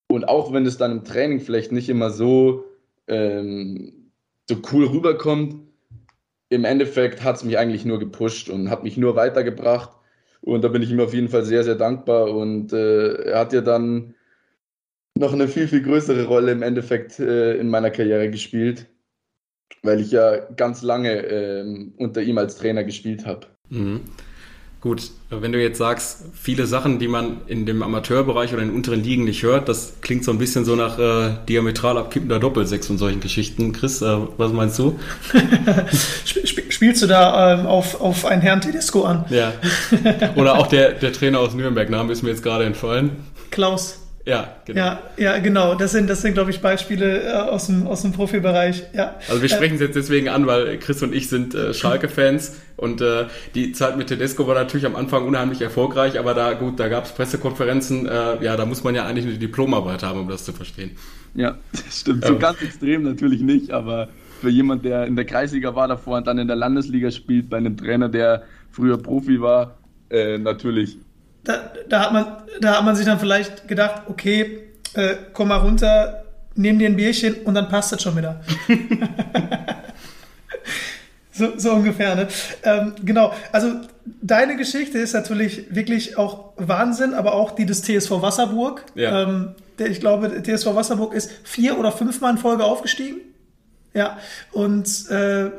Und 0.08 0.28
auch 0.28 0.54
wenn 0.54 0.66
es 0.66 0.78
dann 0.78 0.92
im 0.92 1.04
Training 1.04 1.40
vielleicht 1.40 1.72
nicht 1.72 1.90
immer 1.90 2.10
so, 2.12 2.66
ähm, 3.08 4.12
so 4.50 4.58
cool 4.72 4.86
rüberkommt, 4.86 5.56
im 6.50 6.64
Endeffekt 6.64 7.24
hat 7.24 7.38
es 7.38 7.44
mich 7.44 7.58
eigentlich 7.58 7.84
nur 7.84 8.00
gepusht 8.00 8.50
und 8.50 8.70
hat 8.70 8.84
mich 8.84 8.98
nur 8.98 9.16
weitergebracht. 9.16 9.97
Und 10.42 10.64
da 10.64 10.68
bin 10.68 10.82
ich 10.82 10.92
ihm 10.92 11.00
auf 11.00 11.14
jeden 11.14 11.30
Fall 11.30 11.44
sehr, 11.44 11.64
sehr 11.64 11.76
dankbar. 11.76 12.32
Und 12.32 12.74
äh, 12.74 13.24
er 13.24 13.40
hat 13.40 13.54
ja 13.54 13.62
dann 13.62 14.16
noch 15.18 15.34
eine 15.34 15.48
viel, 15.48 15.68
viel 15.68 15.82
größere 15.82 16.26
Rolle 16.26 16.52
im 16.52 16.62
Endeffekt 16.62 17.20
äh, 17.20 17.56
in 17.56 17.70
meiner 17.70 17.90
Karriere 17.90 18.30
gespielt, 18.30 18.88
weil 19.84 20.00
ich 20.00 20.12
ja 20.12 20.38
ganz 20.56 20.82
lange 20.82 21.26
äh, 21.26 21.90
unter 21.98 22.22
ihm 22.22 22.38
als 22.38 22.58
Trainer 22.58 22.84
gespielt 22.84 23.26
habe. 23.26 23.48
Mhm. 23.70 24.02
Gut, 24.80 25.10
wenn 25.32 25.52
du 25.52 25.62
jetzt 25.62 25.80
sagst, 25.80 26.26
viele 26.34 26.68
Sachen, 26.68 27.00
die 27.00 27.08
man 27.08 27.42
in 27.48 27.66
dem 27.66 27.82
Amateurbereich 27.82 28.54
oder 28.54 28.62
in 28.62 28.70
den 28.70 28.76
unteren 28.76 29.04
Ligen 29.04 29.24
nicht 29.24 29.42
hört, 29.42 29.68
das 29.68 29.96
klingt 30.02 30.24
so 30.24 30.32
ein 30.32 30.38
bisschen 30.38 30.66
so 30.66 30.76
nach 30.76 31.00
äh, 31.00 31.36
diametral 31.50 31.98
abkippender 31.98 32.40
Doppelsechs 32.40 32.88
und 32.92 33.00
solchen 33.00 33.20
Geschichten. 33.20 33.74
Chris, 33.74 34.04
äh, 34.04 34.18
was 34.38 34.54
meinst 34.54 34.78
du? 34.78 35.00
Spielst 36.78 37.02
du 37.02 37.08
da 37.08 37.56
ähm, 37.56 37.66
auf, 37.66 38.00
auf 38.00 38.24
einen 38.24 38.44
Herrn 38.44 38.62
Tedesco 38.62 39.02
an? 39.02 39.26
Ja. 39.30 39.52
Oder 40.36 40.60
auch 40.60 40.68
der, 40.68 40.92
der 40.92 41.12
Trainer 41.12 41.40
aus 41.40 41.56
Nürnberg, 41.56 41.90
Name 41.90 42.14
ist 42.14 42.22
mir 42.22 42.30
jetzt 42.30 42.44
gerade 42.44 42.66
entfallen. 42.66 43.10
Klaus. 43.50 44.00
Ja, 44.28 44.58
genau. 44.64 44.80
Ja, 44.80 45.00
ja, 45.18 45.40
genau. 45.40 45.74
Das 45.74 45.94
sind, 45.94 46.08
das 46.08 46.22
sind, 46.22 46.36
glaube 46.36 46.52
ich, 46.52 46.62
Beispiele 46.62 47.24
äh, 47.24 47.34
aus 47.34 47.66
dem, 47.66 47.88
aus 47.88 48.04
dem 48.04 48.12
Profibereich. 48.12 48.84
Ja. 48.94 49.16
Also 49.28 49.42
wir 49.42 49.50
sprechen 49.50 49.74
es 49.74 49.82
jetzt 49.82 49.96
deswegen 49.96 50.30
an, 50.30 50.46
weil 50.46 50.78
Chris 50.78 51.02
und 51.02 51.16
ich 51.16 51.30
sind 51.30 51.56
äh, 51.56 51.74
Schalke-Fans 51.74 52.58
und 52.76 53.02
äh, 53.02 53.26
die 53.56 53.72
Zeit 53.72 53.98
mit 53.98 54.10
Tedesco 54.10 54.46
war 54.46 54.54
natürlich 54.54 54.86
am 54.86 54.96
Anfang 54.96 55.26
unheimlich 55.26 55.62
erfolgreich, 55.62 56.20
aber 56.20 56.36
da 56.36 56.54
gut, 56.54 56.80
da 56.80 56.90
gab 56.90 57.06
es 57.06 57.12
Pressekonferenzen. 57.12 58.06
Äh, 58.06 58.44
ja, 58.44 58.56
da 58.56 58.68
muss 58.68 58.84
man 58.84 58.94
ja 58.94 59.08
eigentlich 59.08 59.26
eine 59.26 59.40
Diplomarbeit 59.40 60.04
haben, 60.04 60.20
um 60.20 60.30
das 60.30 60.46
zu 60.46 60.54
verstehen. 60.54 60.92
Ja, 61.34 61.58
das 61.72 62.02
stimmt. 62.02 62.24
So 62.24 62.38
ganz 62.38 62.62
extrem 62.62 63.02
natürlich 63.02 63.42
nicht, 63.42 63.72
aber 63.72 64.10
für 64.42 64.50
jemand, 64.50 64.86
der 64.86 65.06
in 65.06 65.16
der 65.16 65.26
Kreisliga 65.26 65.76
war 65.76 65.88
davor 65.88 66.18
und 66.18 66.28
dann 66.28 66.38
in 66.38 66.48
der 66.48 66.56
Landesliga 66.56 67.12
spielt, 67.12 67.50
bei 67.50 67.58
einem 67.58 67.78
Trainer, 67.78 68.10
der 68.10 68.44
früher 68.72 68.98
Profi 68.98 69.42
war, 69.42 69.78
äh, 70.10 70.38
natürlich 70.38 70.98
da, 71.48 71.72
da, 71.88 72.02
hat 72.02 72.14
man, 72.14 72.26
da 72.60 72.78
hat 72.78 72.86
man 72.86 72.96
sich 72.96 73.06
dann 73.06 73.20
vielleicht 73.20 73.68
gedacht, 73.68 74.04
okay, 74.08 74.60
äh, 74.94 75.16
komm 75.34 75.48
mal 75.48 75.58
runter, 75.58 76.24
nimm 76.56 76.78
dir 76.78 76.90
ein 76.90 76.96
Bierchen 76.96 77.36
und 77.46 77.56
dann 77.56 77.70
passt 77.70 77.92
das 77.94 78.02
schon 78.02 78.18
wieder. 78.18 78.42
so, 81.32 81.58
so 81.58 81.72
ungefähr, 81.72 82.16
ne? 82.16 82.28
Ähm, 82.64 82.94
genau, 83.04 83.34
also 83.52 83.72
deine 84.22 84.58
Geschichte 84.58 84.98
ist 85.00 85.14
natürlich 85.14 85.74
wirklich 85.74 86.18
auch 86.18 86.54
Wahnsinn, 86.58 87.14
aber 87.14 87.34
auch 87.34 87.52
die 87.52 87.66
des 87.66 87.82
TSV 87.82 88.22
Wasserburg. 88.22 88.84
Ja. 88.96 89.24
Ähm, 89.24 89.56
der, 89.80 89.88
ich 89.88 90.00
glaube, 90.00 90.44
TSV 90.44 90.76
Wasserburg 90.76 91.14
ist 91.14 91.32
vier 91.44 91.80
oder 91.80 91.92
fünfmal 91.92 92.32
in 92.32 92.38
Folge 92.38 92.66
aufgestiegen. 92.66 93.22
Ja, 93.98 94.20
und 94.52 95.10
äh, 95.10 95.50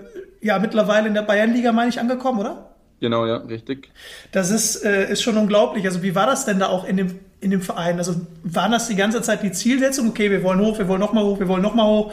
ja, 0.41 0.61
mittlerweile 0.61 1.09
in 1.09 1.15
der 1.15 1.23
Bayernliga, 1.23 1.73
meine 1.73 1.89
ich, 1.89 1.99
angekommen, 1.99 2.39
oder? 2.39 2.77
Genau, 3.01 3.27
ja, 3.27 3.39
richtig. 3.39 3.91
Das 4.31 4.53
ist, 4.53 4.85
äh, 4.85 5.11
ist 5.11 5.23
schon 5.23 5.37
unglaublich. 5.37 5.85
Also 5.87 6.05
wie 6.05 6.15
war 6.15 6.27
das 6.27 6.45
denn 6.45 6.61
da 6.61 6.69
auch 6.69 6.85
in 6.85 6.97
dem, 6.97 7.19
in 7.41 7.51
dem 7.51 7.63
Verein? 7.63 7.99
Also 7.99 8.15
waren 8.45 8.71
das 8.71 8.87
die 8.87 8.95
ganze 8.95 9.23
Zeit 9.23 9.43
die 9.43 9.51
Zielsetzung? 9.51 10.11
Okay, 10.11 10.31
wir 10.31 10.45
wollen 10.45 10.61
hoch, 10.61 10.79
wir 10.79 10.87
wollen 10.87 11.01
nochmal 11.01 11.25
hoch, 11.25 11.41
wir 11.41 11.49
wollen 11.49 11.63
nochmal 11.63 11.87
hoch. 11.89 12.13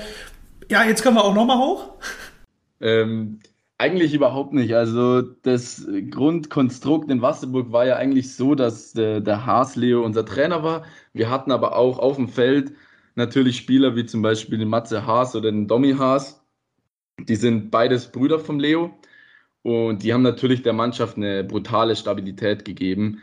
Ja, 0.67 0.83
jetzt 0.83 1.03
können 1.03 1.15
wir 1.15 1.23
auch 1.23 1.35
nochmal 1.35 1.59
hoch? 1.59 1.93
Ähm, 2.81 3.39
eigentlich 3.77 4.15
überhaupt 4.15 4.53
nicht. 4.53 4.73
Also 4.75 5.21
das 5.21 5.87
Grundkonstrukt 6.09 7.11
in 7.11 7.21
Wasserburg 7.21 7.71
war 7.71 7.85
ja 7.85 7.97
eigentlich 7.97 8.35
so, 8.35 8.55
dass 8.55 8.93
der, 8.93 9.21
der 9.21 9.45
Haas 9.45 9.75
Leo 9.75 10.03
unser 10.03 10.25
Trainer 10.25 10.63
war. 10.63 10.85
Wir 11.13 11.29
hatten 11.29 11.51
aber 11.51 11.75
auch 11.75 11.99
auf 11.99 12.15
dem 12.15 12.29
Feld 12.29 12.73
natürlich 13.15 13.57
Spieler 13.57 13.95
wie 13.95 14.05
zum 14.05 14.21
Beispiel 14.21 14.57
den 14.57 14.69
Matze 14.69 15.05
Haas 15.05 15.35
oder 15.35 15.51
den 15.51 15.67
Domi 15.67 15.93
Haas. 15.93 16.45
Die 17.19 17.35
sind 17.35 17.71
beides 17.71 18.11
Brüder 18.11 18.39
vom 18.39 18.59
Leo. 18.59 18.93
Und 19.63 20.03
die 20.03 20.13
haben 20.13 20.21
natürlich 20.21 20.61
der 20.61 20.73
Mannschaft 20.73 21.17
eine 21.17 21.43
brutale 21.43 21.95
Stabilität 21.95 22.65
gegeben. 22.65 23.21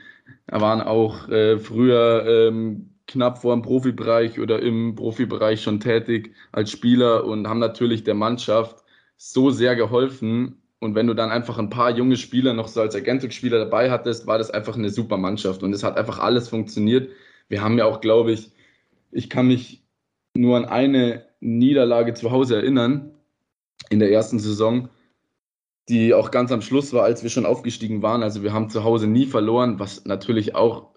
Da 0.49 0.61
waren 0.61 0.81
auch 0.81 1.29
äh, 1.29 1.59
früher 1.59 2.27
ähm, 2.27 2.91
knapp 3.07 3.39
vor 3.39 3.55
dem 3.55 3.63
Profibereich 3.63 4.41
oder 4.41 4.61
im 4.61 4.97
Profibereich 4.97 5.63
schon 5.63 5.81
tätig 5.81 6.35
als 6.51 6.71
Spieler 6.71 7.25
und 7.25 7.47
haben 7.47 7.61
natürlich 7.61 8.05
der 8.05 8.15
Mannschaft 8.15 8.83
so 9.17 9.51
sehr 9.51 9.77
geholfen. 9.77 10.63
Und 10.81 10.97
wenn 10.97 11.07
du 11.07 11.15
dann 11.15 11.31
einfach 11.31 11.59
ein 11.59 11.71
paar 11.71 11.91
junge 11.91 12.17
Spieler 12.17 12.55
noch 12.55 12.67
so 12.67 12.81
als 12.81 12.97
Ergänzungsspieler 12.97 13.59
dabei 13.59 13.91
hattest, 13.91 14.27
war 14.27 14.39
das 14.39 14.51
einfach 14.51 14.77
eine 14.77 14.91
super 14.91 15.19
Mannschaft. 15.19 15.63
Und 15.63 15.73
es 15.73 15.85
hat 15.85 15.97
einfach 15.97 16.19
alles 16.19 16.49
funktioniert. 16.49 17.11
Wir 17.49 17.63
haben 17.63 17.79
ja 17.79 17.85
auch, 17.85 18.01
glaube 18.01 18.33
ich, 18.33 18.51
ich 19.13 19.31
kann 19.31 19.47
mich 19.47 19.82
nur 20.35 20.57
an 20.57 20.65
eine 20.65 21.27
Niederlage 21.41 22.15
zu 22.15 22.31
Hause 22.31 22.57
erinnern 22.57 23.13
in 23.91 23.99
der 23.99 24.11
ersten 24.11 24.39
Saison 24.39 24.89
die 25.89 26.15
auch 26.15 26.31
ganz 26.31 26.53
am 26.53 26.63
Schluss 26.63 26.93
war, 26.93 27.05
als 27.05 27.23
wir 27.23 27.31
schon 27.31 27.47
aufgestiegen 27.47 28.03
waren. 28.03 28.23
Also 28.23 28.43
wir 28.43 28.53
haben 28.53 28.71
zu 28.71 28.85
Hause 28.85 29.07
nie 29.07 29.27
verloren, 29.27 29.79
was 29.79 30.05
natürlich 30.05 30.55
auch, 30.55 30.91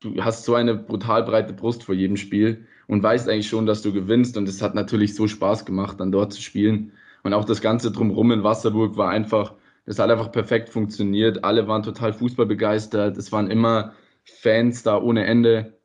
du 0.00 0.22
hast 0.22 0.44
so 0.44 0.54
eine 0.54 0.74
brutal 0.74 1.22
breite 1.22 1.52
Brust 1.52 1.84
vor 1.84 1.94
jedem 1.94 2.16
Spiel 2.16 2.66
und 2.88 3.02
weißt 3.02 3.28
eigentlich 3.28 3.48
schon, 3.48 3.66
dass 3.66 3.82
du 3.82 3.92
gewinnst 3.92 4.36
und 4.36 4.48
es 4.48 4.60
hat 4.60 4.74
natürlich 4.74 5.14
so 5.14 5.28
Spaß 5.28 5.64
gemacht, 5.64 6.00
dann 6.00 6.12
dort 6.12 6.32
zu 6.32 6.42
spielen. 6.42 6.92
Und 7.22 7.34
auch 7.34 7.44
das 7.44 7.60
Ganze 7.60 7.92
drumherum 7.92 8.32
in 8.32 8.42
Wasserburg 8.42 8.96
war 8.96 9.10
einfach, 9.10 9.54
es 9.86 9.98
hat 9.98 10.10
einfach 10.10 10.32
perfekt 10.32 10.68
funktioniert. 10.68 11.44
Alle 11.44 11.68
waren 11.68 11.84
total 11.84 12.12
fußballbegeistert. 12.12 13.16
Es 13.16 13.30
waren 13.30 13.50
immer 13.50 13.94
Fans 14.24 14.82
da 14.82 15.00
ohne 15.00 15.24
Ende. 15.24 15.78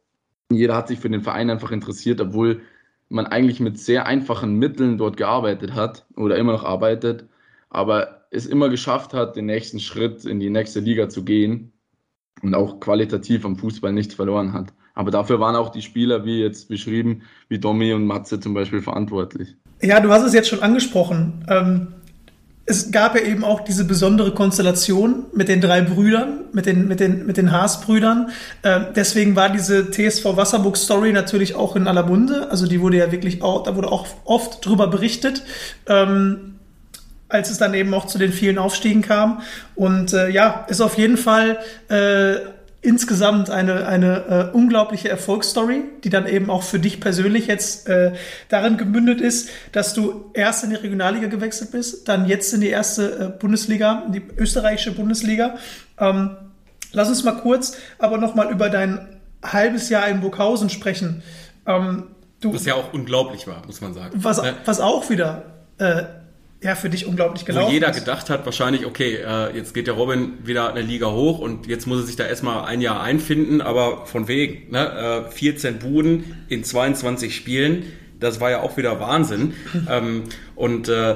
Jeder 0.51 0.75
hat 0.75 0.87
sich 0.87 0.99
für 0.99 1.09
den 1.09 1.21
Verein 1.21 1.49
einfach 1.49 1.71
interessiert, 1.71 2.21
obwohl 2.21 2.61
man 3.09 3.25
eigentlich 3.25 3.59
mit 3.59 3.79
sehr 3.79 4.05
einfachen 4.05 4.55
Mitteln 4.55 4.97
dort 4.97 5.17
gearbeitet 5.17 5.73
hat 5.73 6.05
oder 6.15 6.37
immer 6.37 6.53
noch 6.53 6.63
arbeitet, 6.63 7.25
aber 7.69 8.25
es 8.31 8.45
immer 8.45 8.69
geschafft 8.69 9.13
hat, 9.13 9.35
den 9.35 9.45
nächsten 9.45 9.79
Schritt 9.79 10.25
in 10.25 10.39
die 10.39 10.49
nächste 10.49 10.79
Liga 10.79 11.09
zu 11.09 11.23
gehen 11.23 11.71
und 12.41 12.55
auch 12.55 12.79
qualitativ 12.79 13.45
am 13.45 13.55
Fußball 13.55 13.93
nichts 13.93 14.13
verloren 14.13 14.53
hat. 14.53 14.73
Aber 14.93 15.11
dafür 15.11 15.39
waren 15.39 15.55
auch 15.55 15.69
die 15.69 15.81
Spieler, 15.81 16.25
wie 16.25 16.41
jetzt 16.41 16.69
beschrieben, 16.69 17.21
wie 17.49 17.59
Domi 17.59 17.93
und 17.93 18.05
Matze 18.05 18.39
zum 18.39 18.53
Beispiel 18.53 18.81
verantwortlich. 18.81 19.55
Ja, 19.81 19.99
du 19.99 20.09
hast 20.09 20.23
es 20.23 20.33
jetzt 20.33 20.49
schon 20.49 20.61
angesprochen. 20.61 21.45
Ähm, 21.47 21.87
es 22.69 22.91
gab 22.91 23.15
ja 23.15 23.21
eben 23.21 23.45
auch 23.45 23.61
diese 23.61 23.85
besondere 23.85 24.33
Konstellation 24.33 25.25
mit 25.33 25.47
den 25.47 25.61
drei 25.61 25.81
Brüdern, 25.81 26.41
mit 26.51 26.65
den, 26.65 26.85
mit 26.89 26.99
den, 26.99 27.25
mit 27.25 27.37
den 27.37 27.53
Haas-Brüdern. 27.53 28.29
Äh, 28.61 28.81
deswegen 28.93 29.37
war 29.37 29.49
diese 29.49 29.89
TSV 29.89 30.35
Wasserburg-Story 30.35 31.13
natürlich 31.13 31.55
auch 31.55 31.77
in 31.77 31.87
aller 31.87 32.03
Munde. 32.03 32.51
Also 32.51 32.67
die 32.67 32.81
wurde 32.81 32.97
ja 32.97 33.09
wirklich 33.09 33.41
auch, 33.41 33.63
da 33.63 33.77
wurde 33.77 33.89
auch 33.89 34.05
oft 34.25 34.65
drüber 34.65 34.87
berichtet. 34.87 35.43
Ähm, 35.87 36.55
als 37.29 37.49
es 37.49 37.57
dann 37.57 37.73
eben 37.73 37.93
auch 37.93 38.05
zu 38.05 38.17
den 38.17 38.33
vielen 38.33 38.57
Aufstiegen 38.57 39.01
kam. 39.01 39.41
Und 39.75 40.13
äh, 40.13 40.29
ja, 40.29 40.65
ist 40.67 40.81
auf 40.81 40.97
jeden 40.97 41.17
Fall 41.17 41.59
äh, 41.89 42.35
insgesamt 42.81 43.49
eine, 43.49 43.87
eine 43.87 44.51
äh, 44.53 44.55
unglaubliche 44.55 45.09
Erfolgsstory, 45.09 45.83
die 46.03 46.09
dann 46.09 46.27
eben 46.27 46.49
auch 46.49 46.63
für 46.63 46.79
dich 46.79 47.01
persönlich 47.01 47.47
jetzt 47.47 47.89
äh, 47.89 48.13
darin 48.49 48.77
gemündet 48.77 49.19
ist, 49.19 49.49
dass 49.71 49.93
du 49.93 50.29
erst 50.33 50.63
in 50.63 50.69
die 50.69 50.75
Regionalliga 50.75 51.27
gewechselt 51.27 51.71
bist, 51.71 52.07
dann 52.07 52.27
jetzt 52.27 52.53
in 52.53 52.61
die 52.61 52.69
erste 52.69 53.33
äh, 53.35 53.39
Bundesliga, 53.39 54.03
in 54.05 54.13
die 54.13 54.23
österreichische 54.37 54.91
Bundesliga. 54.91 55.55
Ähm, 55.99 56.37
lass 56.91 57.09
uns 57.09 57.23
mal 57.23 57.37
kurz 57.37 57.77
aber 57.97 58.17
nochmal 58.17 58.51
über 58.51 58.69
dein 58.69 59.19
halbes 59.43 59.89
Jahr 59.89 60.07
in 60.07 60.21
Burghausen 60.21 60.69
sprechen. 60.69 61.23
Ähm, 61.65 62.03
du, 62.41 62.53
was 62.53 62.65
ja 62.65 62.75
auch 62.75 62.93
unglaublich 62.93 63.47
war, 63.47 63.65
muss 63.65 63.81
man 63.81 63.93
sagen. 63.93 64.11
Was, 64.21 64.41
was 64.65 64.79
auch 64.79 65.09
wieder 65.09 65.45
ja, 66.61 66.75
für 66.75 66.89
dich 66.89 67.05
unglaublich 67.05 67.45
gelaufen 67.45 67.69
Wo 67.69 67.71
jeder 67.71 67.89
ist. 67.89 67.99
gedacht 67.99 68.29
hat, 68.29 68.45
wahrscheinlich, 68.45 68.85
okay, 68.85 69.15
äh, 69.15 69.55
jetzt 69.55 69.73
geht 69.73 69.87
der 69.87 69.93
Robin 69.93 70.39
wieder 70.43 70.71
eine 70.71 70.81
Liga 70.81 71.11
hoch 71.11 71.39
und 71.39 71.67
jetzt 71.67 71.85
muss 71.85 71.99
er 71.99 72.05
sich 72.05 72.15
da 72.15 72.25
erstmal 72.25 72.65
ein 72.65 72.81
Jahr 72.81 73.01
einfinden, 73.01 73.61
aber 73.61 74.05
von 74.07 74.27
wegen, 74.27 74.71
ne? 74.71 75.25
Äh, 75.27 75.31
14 75.31 75.79
Buden 75.79 76.45
in 76.49 76.63
22 76.63 77.35
Spielen, 77.35 77.83
das 78.19 78.39
war 78.39 78.49
ja 78.49 78.61
auch 78.61 78.75
wieder 78.77 78.99
Wahnsinn. 78.99 79.53
ähm, 79.89 80.23
und 80.55 80.89
äh, 80.89 81.15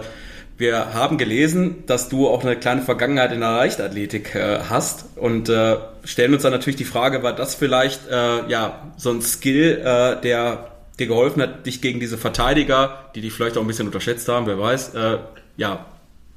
wir 0.57 0.93
haben 0.93 1.17
gelesen, 1.17 1.85
dass 1.87 2.07
du 2.07 2.27
auch 2.27 2.43
eine 2.43 2.55
kleine 2.55 2.83
Vergangenheit 2.83 3.31
in 3.31 3.39
der 3.39 3.49
Leichtathletik 3.49 4.35
äh, 4.35 4.59
hast 4.69 5.05
und 5.17 5.49
äh, 5.49 5.77
stellen 6.03 6.35
uns 6.35 6.43
dann 6.43 6.51
natürlich 6.51 6.75
die 6.75 6.85
Frage, 6.85 7.23
war 7.23 7.33
das 7.33 7.55
vielleicht 7.55 8.07
äh, 8.11 8.47
ja 8.47 8.93
so 8.95 9.09
ein 9.09 9.23
Skill, 9.23 9.81
äh, 9.83 10.21
der 10.21 10.70
dir 11.01 11.07
geholfen 11.07 11.41
hat, 11.41 11.65
dich 11.65 11.81
gegen 11.81 11.99
diese 11.99 12.17
Verteidiger, 12.17 13.11
die 13.15 13.21
dich 13.21 13.33
vielleicht 13.33 13.57
auch 13.57 13.61
ein 13.61 13.67
bisschen 13.67 13.87
unterschätzt 13.87 14.27
haben, 14.29 14.45
wer 14.45 14.59
weiß, 14.59 14.93
äh, 14.95 15.17
ja, 15.57 15.85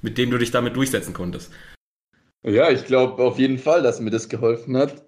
mit 0.03 0.19
dem 0.19 0.31
du 0.31 0.39
dich 0.39 0.51
damit 0.51 0.77
durchsetzen 0.77 1.15
konntest. 1.15 1.53
Ja, 2.43 2.71
ich 2.71 2.85
glaube 2.85 3.23
auf 3.23 3.39
jeden 3.39 3.59
Fall, 3.59 3.83
dass 3.83 4.01
mir 4.01 4.11
das 4.11 4.29
geholfen 4.29 4.77
hat. 4.77 5.05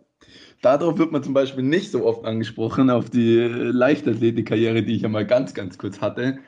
Darauf 0.63 0.99
wird 0.99 1.13
man 1.13 1.23
zum 1.23 1.35
Beispiel 1.35 1.63
nicht 1.63 1.91
so 1.91 2.05
oft 2.05 2.25
angesprochen, 2.25 2.89
auf 2.89 3.11
die 3.11 3.39
Leichtathletik-Karriere, 3.39 4.83
die 4.83 4.97
ich 4.97 5.03
ja 5.03 5.09
mal 5.09 5.27
ganz, 5.27 5.53
ganz 5.53 5.77
kurz 5.77 6.01
hatte. 6.01 6.39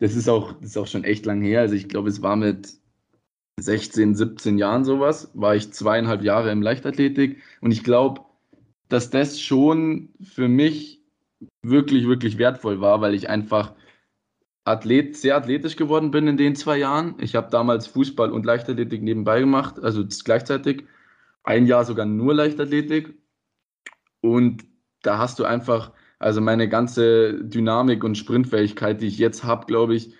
Das 0.00 0.14
ist 0.14 0.28
auch, 0.28 0.52
das 0.52 0.70
ist 0.70 0.76
auch 0.76 0.86
schon 0.86 1.04
echt 1.04 1.24
lang 1.24 1.40
her. 1.40 1.60
Also 1.60 1.74
ich 1.74 1.88
glaube, 1.88 2.10
es 2.10 2.20
war 2.20 2.36
mit 2.36 2.74
16, 3.60 4.14
17 4.14 4.58
Jahren 4.58 4.84
sowas, 4.84 5.30
war 5.34 5.56
ich 5.56 5.72
zweieinhalb 5.72 6.22
Jahre 6.22 6.50
im 6.50 6.60
Leichtathletik. 6.60 7.40
Und 7.60 7.70
ich 7.70 7.84
glaube, 7.84 8.20
dass 8.88 9.10
das 9.10 9.40
schon 9.40 10.10
für 10.22 10.48
mich 10.48 11.00
wirklich, 11.62 12.06
wirklich 12.06 12.38
wertvoll 12.38 12.80
war, 12.80 13.00
weil 13.00 13.14
ich 13.14 13.28
einfach 13.28 13.74
Athlet, 14.64 15.16
sehr 15.16 15.36
athletisch 15.36 15.76
geworden 15.76 16.10
bin 16.10 16.26
in 16.26 16.36
den 16.36 16.56
zwei 16.56 16.78
Jahren. 16.78 17.16
Ich 17.18 17.34
habe 17.34 17.50
damals 17.50 17.86
Fußball 17.86 18.32
und 18.32 18.46
Leichtathletik 18.46 19.02
nebenbei 19.02 19.40
gemacht, 19.40 19.78
also 19.82 20.04
gleichzeitig. 20.24 20.84
Ein 21.42 21.66
Jahr 21.66 21.84
sogar 21.84 22.06
nur 22.06 22.34
Leichtathletik. 22.34 23.14
Und 24.22 24.64
da 25.02 25.18
hast 25.18 25.38
du 25.38 25.44
einfach, 25.44 25.92
also 26.18 26.40
meine 26.40 26.70
ganze 26.70 27.44
Dynamik 27.44 28.02
und 28.02 28.16
Sprintfähigkeit, 28.16 29.02
die 29.02 29.08
ich 29.08 29.18
jetzt 29.18 29.44
habe, 29.44 29.66
glaube 29.66 29.94
ich, 29.94 30.14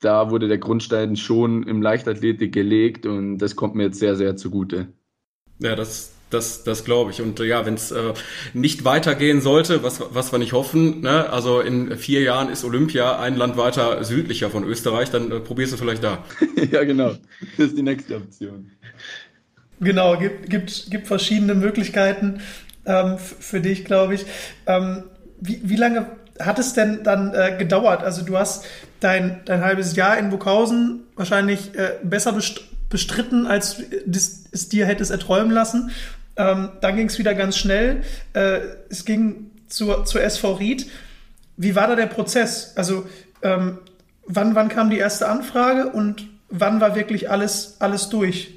da 0.00 0.30
wurde 0.30 0.48
der 0.48 0.58
Grundstein 0.58 1.16
schon 1.16 1.62
im 1.62 1.80
Leichtathletik 1.80 2.52
gelegt 2.52 3.06
und 3.06 3.38
das 3.38 3.56
kommt 3.56 3.74
mir 3.74 3.84
jetzt 3.84 3.98
sehr, 3.98 4.16
sehr 4.16 4.36
zugute. 4.36 4.92
Ja, 5.58 5.74
das, 5.76 6.14
das, 6.30 6.64
das 6.64 6.84
glaube 6.84 7.10
ich. 7.10 7.20
Und 7.20 7.38
ja, 7.40 7.66
wenn 7.66 7.74
es 7.74 7.90
äh, 7.90 8.14
nicht 8.54 8.84
weitergehen 8.84 9.40
sollte, 9.40 9.82
was, 9.82 10.00
was 10.12 10.32
wir 10.32 10.38
nicht 10.38 10.52
hoffen, 10.52 11.02
ne? 11.02 11.30
also 11.30 11.60
in 11.60 11.96
vier 11.96 12.22
Jahren 12.22 12.48
ist 12.48 12.64
Olympia 12.64 13.18
ein 13.18 13.36
Land 13.36 13.56
weiter 13.56 14.02
südlicher 14.04 14.50
von 14.50 14.64
Österreich, 14.64 15.10
dann 15.10 15.30
äh, 15.30 15.40
probierst 15.40 15.72
du 15.72 15.76
vielleicht 15.76 16.04
da. 16.04 16.24
ja, 16.70 16.84
genau. 16.84 17.14
Das 17.56 17.68
ist 17.68 17.78
die 17.78 17.82
nächste 17.82 18.16
Option. 18.16 18.70
Genau, 19.80 20.18
gibt, 20.18 20.50
gibt, 20.50 20.90
gibt 20.90 21.06
verschiedene 21.06 21.54
Möglichkeiten 21.54 22.40
ähm, 22.84 23.18
für 23.18 23.60
dich, 23.60 23.84
glaube 23.84 24.14
ich. 24.14 24.26
Ähm, 24.66 25.04
wie, 25.40 25.60
wie 25.64 25.76
lange 25.76 26.06
hat 26.38 26.58
es 26.58 26.74
denn 26.74 27.02
dann 27.02 27.34
äh, 27.34 27.56
gedauert? 27.58 28.02
Also 28.02 28.22
du 28.22 28.36
hast 28.36 28.64
dein, 29.00 29.40
dein 29.46 29.62
halbes 29.62 29.96
Jahr 29.96 30.18
in 30.18 30.30
Burghausen 30.30 31.00
wahrscheinlich 31.16 31.74
äh, 31.74 31.92
besser 32.02 32.38
bestritten, 32.88 33.46
als 33.46 33.82
es 34.52 34.68
dir 34.68 34.86
hättest 34.86 35.10
erträumen 35.10 35.50
lassen. 35.50 35.90
Ähm, 36.40 36.70
dann 36.80 36.96
ging 36.96 37.06
es 37.06 37.18
wieder 37.18 37.34
ganz 37.34 37.58
schnell. 37.58 38.02
Äh, 38.32 38.60
es 38.88 39.04
ging 39.04 39.50
zur, 39.68 40.06
zur 40.06 40.22
SV 40.22 40.54
Ried. 40.54 40.86
Wie 41.58 41.74
war 41.74 41.86
da 41.86 41.96
der 41.96 42.06
Prozess? 42.06 42.72
Also 42.76 43.04
ähm, 43.42 43.78
wann, 44.26 44.54
wann 44.54 44.70
kam 44.70 44.88
die 44.88 44.96
erste 44.96 45.28
Anfrage 45.28 45.90
und 45.90 46.28
wann 46.48 46.80
war 46.80 46.94
wirklich 46.94 47.30
alles, 47.30 47.76
alles 47.80 48.08
durch? 48.08 48.54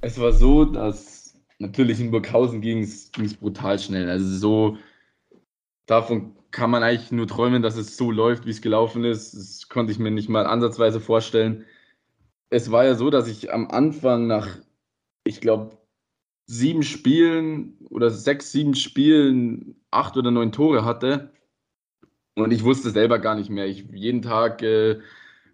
Es 0.00 0.20
war 0.20 0.32
so, 0.32 0.64
dass 0.64 1.34
natürlich 1.58 1.98
in 1.98 2.12
Burghausen 2.12 2.60
ging 2.60 2.84
es 2.84 3.10
brutal 3.40 3.80
schnell. 3.80 4.08
Also 4.08 4.28
so, 4.28 4.78
davon 5.86 6.36
kann 6.52 6.70
man 6.70 6.84
eigentlich 6.84 7.10
nur 7.10 7.26
träumen, 7.26 7.62
dass 7.62 7.76
es 7.76 7.96
so 7.96 8.12
läuft, 8.12 8.46
wie 8.46 8.50
es 8.50 8.62
gelaufen 8.62 9.02
ist. 9.04 9.34
Das 9.34 9.68
konnte 9.68 9.90
ich 9.90 9.98
mir 9.98 10.12
nicht 10.12 10.28
mal 10.28 10.46
ansatzweise 10.46 11.00
vorstellen. 11.00 11.64
Es 12.48 12.70
war 12.70 12.84
ja 12.84 12.94
so, 12.94 13.10
dass 13.10 13.26
ich 13.26 13.52
am 13.52 13.68
Anfang 13.68 14.28
nach, 14.28 14.46
ich 15.24 15.40
glaube, 15.40 15.78
sieben 16.48 16.82
Spielen 16.82 17.74
oder 17.90 18.10
sechs, 18.10 18.50
sieben 18.50 18.74
Spielen 18.74 19.76
acht 19.90 20.16
oder 20.16 20.30
neun 20.30 20.50
Tore 20.50 20.84
hatte. 20.84 21.30
Und 22.34 22.52
ich 22.52 22.64
wusste 22.64 22.90
selber 22.90 23.18
gar 23.18 23.34
nicht 23.34 23.50
mehr. 23.50 23.66
Ich, 23.66 23.84
jeden 23.92 24.22
Tag 24.22 24.62
äh, 24.62 24.98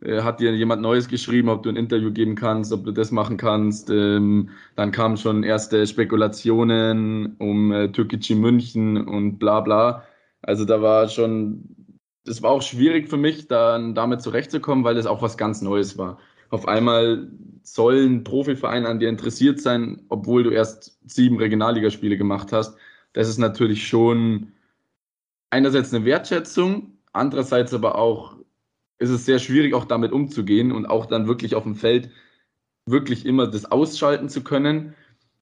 äh, 0.01 0.23
hat 0.23 0.41
dir 0.41 0.55
jemand 0.55 0.83
Neues 0.83 1.09
geschrieben, 1.09 1.49
ob 1.49 1.63
du 1.65 1.71
ein 1.71 1.77
Interview 1.77 2.13
geben 2.13 2.37
kannst, 2.37 2.73
ob 2.73 2.85
du 2.85 2.93
das 2.93 3.11
machen 3.11 3.37
kannst. 3.37 3.91
Ähm, 3.91 4.51
dann 4.77 4.93
kamen 4.93 5.17
schon 5.17 5.43
erste 5.43 5.87
Spekulationen 5.87 7.35
um 7.39 7.73
äh, 7.73 7.91
Türkgücü 7.91 8.37
München 8.37 8.97
und 9.09 9.39
bla 9.39 9.61
bla. 9.61 10.05
Also 10.43 10.65
da 10.65 10.81
war 10.81 11.09
schon, 11.09 11.99
das 12.25 12.43
war 12.43 12.51
auch 12.51 12.63
schwierig 12.63 13.09
für 13.09 13.17
mich, 13.17 13.49
dann 13.49 13.95
damit 13.95 14.23
zurechtzukommen, 14.23 14.85
weil 14.85 14.95
das 14.95 15.07
auch 15.07 15.23
was 15.23 15.37
ganz 15.37 15.61
Neues 15.63 15.99
war. 15.99 16.19
Auf 16.51 16.69
einmal 16.69 17.31
sollen 17.65 18.25
Profivereine 18.25 18.89
an 18.89 19.01
dir 19.01 19.09
interessiert 19.09 19.61
sein, 19.61 20.03
obwohl 20.09 20.45
du 20.45 20.51
erst 20.51 20.99
sieben 21.07 21.39
Regionalligaspiele 21.39 22.17
gemacht 22.17 22.53
hast. 22.53 22.79
Das 23.15 23.29
ist 23.29 23.39
natürlich 23.39 23.89
schon 23.89 24.53
einerseits 25.51 25.93
eine 25.93 26.05
Wertschätzung, 26.05 26.99
andererseits 27.13 27.73
aber 27.75 27.97
auch 27.97 28.37
ist 28.99 29.11
es 29.11 29.25
sehr 29.25 29.39
schwierig, 29.39 29.75
auch 29.75 29.87
damit 29.87 30.13
umzugehen 30.13 30.73
und 30.73 30.87
auch 30.87 31.07
dann 31.07 31.27
wirklich 31.27 31.55
auf 31.55 31.65
dem 31.65 31.75
Feld 31.75 32.11
wirklich 32.87 33.27
immer 33.27 33.47
das 33.47 33.65
ausschalten 33.71 34.29
zu 34.29 34.45
können. 34.45 34.95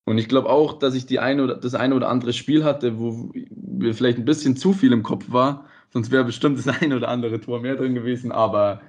Und 0.05 0.19
ich 0.19 0.29
glaube 0.29 0.49
auch, 0.49 0.79
dass 0.79 0.95
ich 0.95 1.07
die 1.07 1.19
eine 1.19 1.45
oder 1.45 1.57
das 1.57 1.75
eine 1.75 1.95
oder 1.95 2.09
andere 2.09 2.33
Spiel 2.33 2.65
hatte, 2.65 2.99
wo 2.99 3.33
mir 3.51 3.95
vielleicht 3.95 4.19
ein 4.19 4.25
bisschen 4.25 4.57
zu 4.57 4.73
viel 4.73 4.93
im 4.93 5.03
Kopf 5.03 5.27
war. 5.29 5.67
Sonst 5.91 6.11
wäre 6.11 6.25
bestimmt 6.25 6.59
das 6.59 6.69
eine 6.83 6.97
oder 6.97 7.09
andere 7.09 7.41
Tor 7.41 7.61
mehr 7.61 7.77
drin 7.77 7.95
gewesen. 7.95 8.33
Aber 8.33 8.81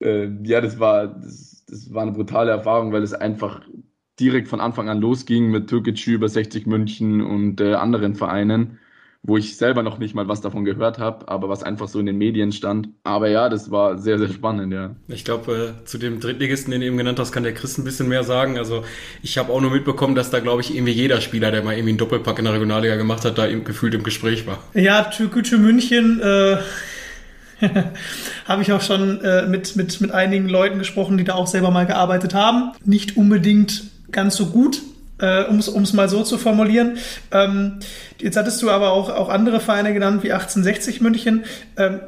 äh, 0.00 0.28
ja, 0.42 0.60
das 0.60 0.78
war, 0.78 1.08
das, 1.08 1.64
das 1.68 1.92
war 1.92 2.02
eine 2.02 2.12
brutale 2.12 2.50
Erfahrung, 2.50 2.92
weil 2.92 3.02
es 3.02 3.12
einfach 3.12 3.60
direkt 4.20 4.48
von 4.48 4.60
Anfang 4.60 4.88
an 4.88 5.00
losging 5.00 5.50
mit 5.50 5.68
Türkgücü 5.68 6.14
über 6.14 6.28
60 6.28 6.66
München 6.66 7.20
und 7.20 7.60
äh, 7.60 7.74
anderen 7.74 8.14
Vereinen, 8.14 8.78
wo 9.22 9.36
ich 9.36 9.56
selber 9.56 9.82
noch 9.82 9.98
nicht 9.98 10.14
mal 10.14 10.28
was 10.28 10.40
davon 10.40 10.64
gehört 10.64 10.98
habe, 10.98 11.28
aber 11.28 11.48
was 11.48 11.62
einfach 11.62 11.88
so 11.88 11.98
in 11.98 12.06
den 12.06 12.16
Medien 12.16 12.52
stand. 12.52 12.88
Aber 13.04 13.28
ja, 13.28 13.48
das 13.48 13.70
war 13.70 13.98
sehr, 13.98 14.18
sehr 14.18 14.28
spannend, 14.28 14.72
ja. 14.72 14.94
Ich 15.08 15.24
glaube, 15.24 15.74
äh, 15.80 15.84
zu 15.84 15.98
dem 15.98 16.20
Drittligisten, 16.20 16.70
den 16.70 16.80
du 16.80 16.86
eben 16.86 16.96
genannt 16.96 17.18
hast, 17.18 17.32
kann 17.32 17.42
der 17.42 17.52
Chris 17.52 17.76
ein 17.76 17.84
bisschen 17.84 18.08
mehr 18.08 18.24
sagen. 18.24 18.56
Also 18.56 18.84
ich 19.22 19.36
habe 19.36 19.52
auch 19.52 19.60
nur 19.60 19.70
mitbekommen, 19.70 20.14
dass 20.14 20.30
da, 20.30 20.40
glaube 20.40 20.62
ich, 20.62 20.74
irgendwie 20.74 20.92
jeder 20.92 21.20
Spieler, 21.20 21.50
der 21.50 21.62
mal 21.62 21.72
irgendwie 21.72 21.90
einen 21.90 21.98
Doppelpack 21.98 22.38
in 22.38 22.44
der 22.44 22.54
Regionalliga 22.54 22.96
gemacht 22.96 23.24
hat, 23.24 23.36
da 23.36 23.46
gefühlt 23.46 23.94
im 23.94 24.02
Gespräch 24.02 24.46
war. 24.46 24.62
Ja, 24.72 25.02
Türkgücü 25.04 25.58
München, 25.58 26.20
äh 26.22 26.58
Habe 28.46 28.62
ich 28.62 28.72
auch 28.72 28.82
schon 28.82 29.20
äh, 29.22 29.46
mit, 29.46 29.76
mit, 29.76 30.00
mit 30.00 30.10
einigen 30.12 30.48
Leuten 30.48 30.78
gesprochen, 30.78 31.16
die 31.16 31.24
da 31.24 31.34
auch 31.34 31.46
selber 31.46 31.70
mal 31.70 31.86
gearbeitet 31.86 32.34
haben. 32.34 32.72
Nicht 32.84 33.16
unbedingt 33.16 33.84
ganz 34.12 34.36
so 34.36 34.46
gut, 34.46 34.82
äh, 35.18 35.44
um 35.44 35.58
es 35.58 35.92
mal 35.92 36.08
so 36.08 36.22
zu 36.22 36.38
formulieren. 36.38 36.98
Ähm, 37.32 37.78
jetzt 38.20 38.36
hattest 38.36 38.62
du 38.62 38.70
aber 38.70 38.92
auch, 38.92 39.08
auch 39.10 39.28
andere 39.28 39.60
Vereine 39.60 39.92
genannt, 39.94 40.22
wie 40.22 40.32
1860 40.32 41.00
München. 41.00 41.44
Ähm, 41.76 42.00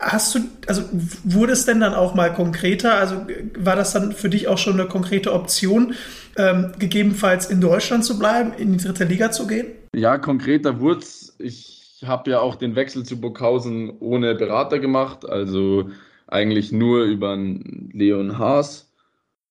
Hast 0.00 0.36
du, 0.36 0.40
also 0.68 0.84
wurde 1.24 1.52
es 1.52 1.64
denn 1.64 1.80
dann 1.80 1.92
auch 1.92 2.14
mal 2.14 2.32
konkreter? 2.32 2.94
Also 2.94 3.26
war 3.56 3.74
das 3.74 3.92
dann 3.92 4.12
für 4.12 4.28
dich 4.28 4.46
auch 4.46 4.56
schon 4.56 4.74
eine 4.74 4.88
konkrete 4.88 5.32
Option, 5.32 5.94
ähm, 6.36 6.72
gegebenenfalls 6.78 7.46
in 7.46 7.60
Deutschland 7.60 8.04
zu 8.04 8.16
bleiben, 8.16 8.52
in 8.56 8.72
die 8.72 8.84
dritte 8.84 9.04
Liga 9.04 9.32
zu 9.32 9.48
gehen? 9.48 9.66
Ja, 9.92 10.16
konkreter 10.18 10.78
wurde 10.78 11.00
es. 11.00 11.34
Ich 11.40 11.77
habe 12.06 12.30
ja 12.30 12.40
auch 12.40 12.56
den 12.56 12.76
Wechsel 12.76 13.04
zu 13.04 13.20
Burghausen 13.20 13.98
ohne 14.00 14.34
Berater 14.34 14.78
gemacht, 14.78 15.28
also 15.28 15.90
eigentlich 16.26 16.72
nur 16.72 17.04
über 17.04 17.36
Leon 17.36 18.38
Haas. 18.38 18.92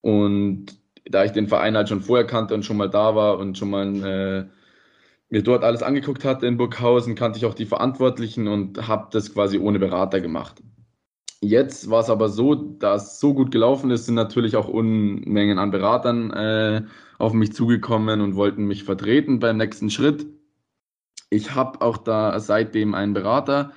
Und 0.02 0.78
da 1.06 1.26
ich 1.26 1.32
den 1.32 1.48
Verein 1.48 1.76
halt 1.76 1.90
schon 1.90 2.02
vorher 2.02 2.28
kannte 2.28 2.54
und 2.54 2.64
schon 2.64 2.78
mal 2.78 2.90
da 2.90 3.16
war 3.16 3.40
und 3.40 3.58
schon 3.58 3.70
mal 3.70 4.06
äh, 4.06 4.46
mir 5.30 5.44
dort 5.44 5.64
alles 5.64 5.84
angeguckt 5.84 6.24
hatte 6.24 6.48
in 6.48 6.58
Burghausen, 6.58 7.16
kannte 7.16 7.38
ich 7.38 7.46
auch 7.46 7.54
die 7.54 7.66
Verantwortlichen 7.66 8.48
und 8.48 8.88
habe 8.88 9.08
das 9.12 9.34
quasi 9.34 9.58
ohne 9.58 9.80
Berater 9.80 10.22
gemacht. 10.22 10.62
Jetzt 11.42 11.90
war 11.90 12.02
es 12.02 12.10
aber 12.10 12.30
so, 12.30 12.56
dass 12.56 13.14
es 13.14 13.20
so 13.20 13.34
gut 13.34 13.52
gelaufen 13.52 13.92
ist, 13.92 14.06
sind 14.06 14.16
natürlich 14.16 14.56
auch 14.56 14.68
Unmengen 14.68 15.60
an 15.60 15.72
Beratern 15.72 16.32
äh, 16.32 16.84
auf 17.20 17.34
mich 17.34 17.54
zugekommen 17.54 18.22
und 18.22 18.36
wollten 18.36 18.66
mich 18.66 18.84
vertreten 18.84 19.40
beim 19.40 19.58
nächsten 19.58 19.90
Schritt. 19.90 20.26
Ich 21.30 21.56
habe 21.56 21.82
auch 21.82 21.98
da 21.98 22.40
seitdem 22.40 22.96
einen 22.96 23.14
Berater, 23.14 23.74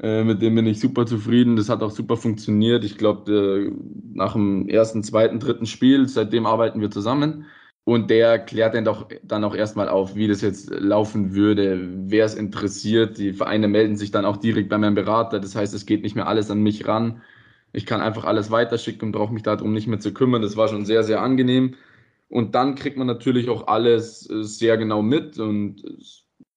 äh, 0.00 0.24
mit 0.24 0.42
dem 0.42 0.54
bin 0.54 0.66
ich 0.66 0.80
super 0.80 1.06
zufrieden. 1.06 1.56
Das 1.56 1.68
hat 1.68 1.82
auch 1.82 1.90
super 1.90 2.16
funktioniert. 2.16 2.84
Ich 2.84 2.98
glaube, 2.98 3.72
nach 4.12 4.32
dem 4.34 4.68
ersten, 4.68 5.02
zweiten, 5.02 5.38
dritten 5.40 5.66
Spiel, 5.66 6.08
seitdem 6.08 6.46
arbeiten 6.46 6.80
wir 6.80 6.90
zusammen. 6.90 7.46
Und 7.84 8.10
der 8.10 8.38
klärt 8.38 8.74
dann 8.74 8.84
doch 8.84 9.08
dann 9.24 9.42
auch 9.44 9.56
erstmal 9.56 9.88
auf, 9.88 10.14
wie 10.14 10.28
das 10.28 10.40
jetzt 10.40 10.70
laufen 10.70 11.34
würde, 11.34 11.88
wer 12.10 12.24
es 12.24 12.34
interessiert. 12.34 13.18
Die 13.18 13.32
Vereine 13.32 13.66
melden 13.68 13.96
sich 13.96 14.12
dann 14.12 14.24
auch 14.24 14.36
direkt 14.36 14.68
bei 14.68 14.78
meinem 14.78 14.94
Berater. 14.94 15.40
Das 15.40 15.56
heißt, 15.56 15.74
es 15.74 15.86
geht 15.86 16.02
nicht 16.02 16.14
mehr 16.14 16.28
alles 16.28 16.50
an 16.50 16.62
mich 16.62 16.86
ran. 16.86 17.22
Ich 17.72 17.86
kann 17.86 18.00
einfach 18.00 18.24
alles 18.24 18.50
weiterschicken 18.50 19.06
und 19.08 19.12
brauche 19.12 19.32
mich 19.34 19.42
darum 19.42 19.72
nicht 19.72 19.88
mehr 19.88 19.98
zu 20.00 20.14
kümmern. 20.14 20.42
Das 20.42 20.56
war 20.56 20.68
schon 20.68 20.84
sehr, 20.84 21.02
sehr 21.04 21.22
angenehm. 21.22 21.74
Und 22.28 22.54
dann 22.54 22.76
kriegt 22.76 22.96
man 22.98 23.06
natürlich 23.06 23.48
auch 23.50 23.66
alles 23.66 24.28
äh, 24.30 24.44
sehr 24.44 24.76
genau 24.78 25.02
mit. 25.02 25.38
Und 25.38 25.82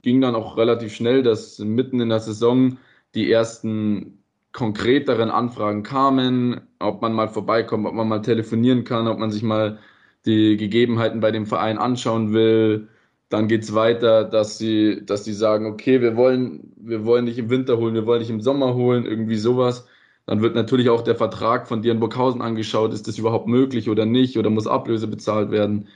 ging 0.05 0.21
dann 0.21 0.35
auch 0.35 0.55
relativ 0.55 0.93
schnell, 0.93 1.24
dass 1.24 1.59
mitten 1.59 2.00
in 2.00 2.09
der 2.09 2.19
Saison 2.19 2.77
die 3.15 3.29
ersten 3.31 4.19
konkreteren 4.53 5.31
Anfragen 5.31 5.83
kamen, 5.83 6.62
ob 6.79 7.01
man 7.01 7.13
mal 7.13 7.27
vorbeikommt, 7.27 7.88
ob 7.88 7.93
man 7.95 8.07
mal 8.07 8.21
telefonieren 8.21 8.83
kann, 8.85 9.07
ob 9.07 9.17
man 9.19 9.31
sich 9.31 9.43
mal 9.43 9.79
die 10.25 10.57
Gegebenheiten 10.57 11.19
bei 11.19 11.31
dem 11.31 11.45
Verein 11.47 11.77
anschauen 11.79 12.33
will. 12.33 12.88
Dann 13.29 13.47
geht 13.47 13.63
es 13.63 13.74
weiter, 13.74 14.24
dass 14.24 14.59
sie, 14.59 15.03
dass 15.05 15.25
sie 15.25 15.33
sagen, 15.33 15.65
okay, 15.65 16.01
wir 16.01 16.15
wollen, 16.15 16.71
wir 16.77 17.03
wollen 17.05 17.25
nicht 17.25 17.39
im 17.39 17.50
Winter 17.50 17.77
holen, 17.77 17.95
wir 17.95 18.05
wollen 18.05 18.19
nicht 18.19 18.29
im 18.29 18.41
Sommer 18.41 18.75
holen, 18.75 19.05
irgendwie 19.05 19.38
sowas. 19.38 19.88
Dann 20.27 20.41
wird 20.41 20.55
natürlich 20.55 20.89
auch 20.89 21.01
der 21.01 21.15
Vertrag 21.15 21.67
von 21.67 21.81
dir 21.81 21.91
in 21.91 22.00
Burghausen 22.00 22.41
angeschaut, 22.43 22.93
ist 22.93 23.07
das 23.07 23.17
überhaupt 23.17 23.47
möglich 23.47 23.89
oder 23.89 24.05
nicht, 24.05 24.38
oder 24.38 24.50
muss 24.51 24.67
Ablöse 24.67 25.07
bezahlt 25.07 25.51
werden. 25.51 25.88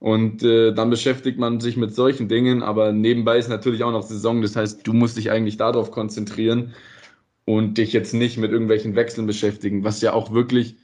Und 0.00 0.42
äh, 0.44 0.72
dann 0.72 0.90
beschäftigt 0.90 1.38
man 1.38 1.60
sich 1.60 1.76
mit 1.76 1.94
solchen 1.94 2.28
Dingen, 2.28 2.62
aber 2.62 2.92
nebenbei 2.92 3.38
ist 3.38 3.48
natürlich 3.48 3.82
auch 3.82 3.90
noch 3.90 4.02
Saison, 4.02 4.42
das 4.42 4.54
heißt, 4.54 4.86
du 4.86 4.92
musst 4.92 5.16
dich 5.16 5.30
eigentlich 5.30 5.56
darauf 5.56 5.90
konzentrieren 5.90 6.74
und 7.44 7.78
dich 7.78 7.92
jetzt 7.92 8.14
nicht 8.14 8.38
mit 8.38 8.52
irgendwelchen 8.52 8.94
Wechseln 8.94 9.26
beschäftigen, 9.26 9.82
was 9.82 10.00
ja 10.00 10.12
auch 10.12 10.32
wirklich 10.32 10.76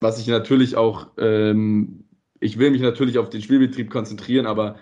was 0.00 0.18
ich 0.20 0.26
natürlich 0.26 0.76
auch, 0.76 1.08
ähm, 1.18 2.04
ich 2.40 2.58
will 2.58 2.70
mich 2.70 2.82
natürlich 2.82 3.18
auf 3.18 3.30
den 3.30 3.42
Spielbetrieb 3.42 3.90
konzentrieren, 3.90 4.46
aber 4.46 4.76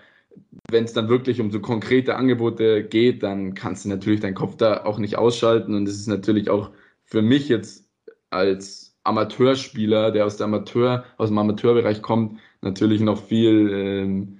wenn 0.71 0.85
es 0.85 0.93
dann 0.93 1.09
wirklich 1.09 1.41
um 1.41 1.51
so 1.51 1.61
konkrete 1.61 2.17
Angebote 2.17 2.85
geht, 2.85 3.23
dann 3.23 3.55
kannst 3.55 3.85
du 3.85 3.89
natürlich 3.89 4.21
deinen 4.21 4.35
Kopf 4.35 4.57
da 4.57 4.85
auch 4.85 4.99
nicht 4.99 5.17
ausschalten. 5.17 5.75
Und 5.75 5.89
es 5.89 5.97
ist 5.97 6.09
natürlich 6.09 6.51
auch 6.51 6.73
für 7.05 7.23
mich 7.23 7.49
jetzt 7.49 7.89
als 8.31 8.97
Amateurspieler, 9.05 10.11
der 10.11 10.27
aus, 10.27 10.41
Amateur, 10.41 11.05
aus 11.19 11.29
dem 11.29 11.39
Amateurbereich 11.39 12.03
kommt, 12.03 12.41
natürlich 12.65 13.01
noch 13.01 13.23
viel, 13.23 13.71
ähm, 13.73 14.39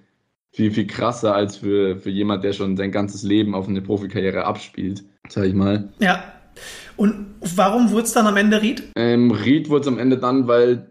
viel, 0.51 0.71
viel 0.73 0.87
krasser 0.87 1.35
als 1.35 1.57
für, 1.57 1.97
für 1.97 2.11
jemand, 2.11 2.45
der 2.45 2.53
schon 2.53 2.77
sein 2.77 2.91
ganzes 2.91 3.23
Leben 3.23 3.55
auf 3.55 3.69
eine 3.69 3.83
Profikarriere 3.83 4.45
abspielt, 4.45 5.05
sag 5.29 5.45
ich 5.45 5.55
mal. 5.55 5.93
Ja, 6.01 6.25
und 6.97 7.35
warum 7.41 7.91
wurde 7.91 8.05
es 8.05 8.13
dann 8.13 8.27
am 8.27 8.37
Ende 8.37 8.63
Ried? 8.63 8.85
Ähm, 8.97 9.31
Ried 9.31 9.69
wurde 9.69 9.83
es 9.83 9.89
am 9.89 9.99
Ende 9.99 10.19
dann, 10.19 10.47
weil 10.47 10.91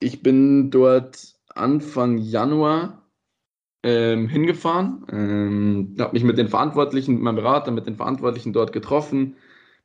ich 0.00 0.22
bin 0.22 0.70
dort 0.70 1.34
Anfang 1.54 2.18
Januar 2.18 3.04
ähm, 3.84 4.28
hingefahren, 4.28 5.04
ähm, 5.12 5.96
habe 5.98 6.14
mich 6.14 6.24
mit 6.24 6.38
den 6.38 6.48
Verantwortlichen, 6.48 7.14
mit 7.14 7.22
meinem 7.22 7.36
Berater, 7.36 7.70
mit 7.70 7.86
den 7.86 7.96
Verantwortlichen 7.96 8.52
dort 8.52 8.72
getroffen. 8.72 9.36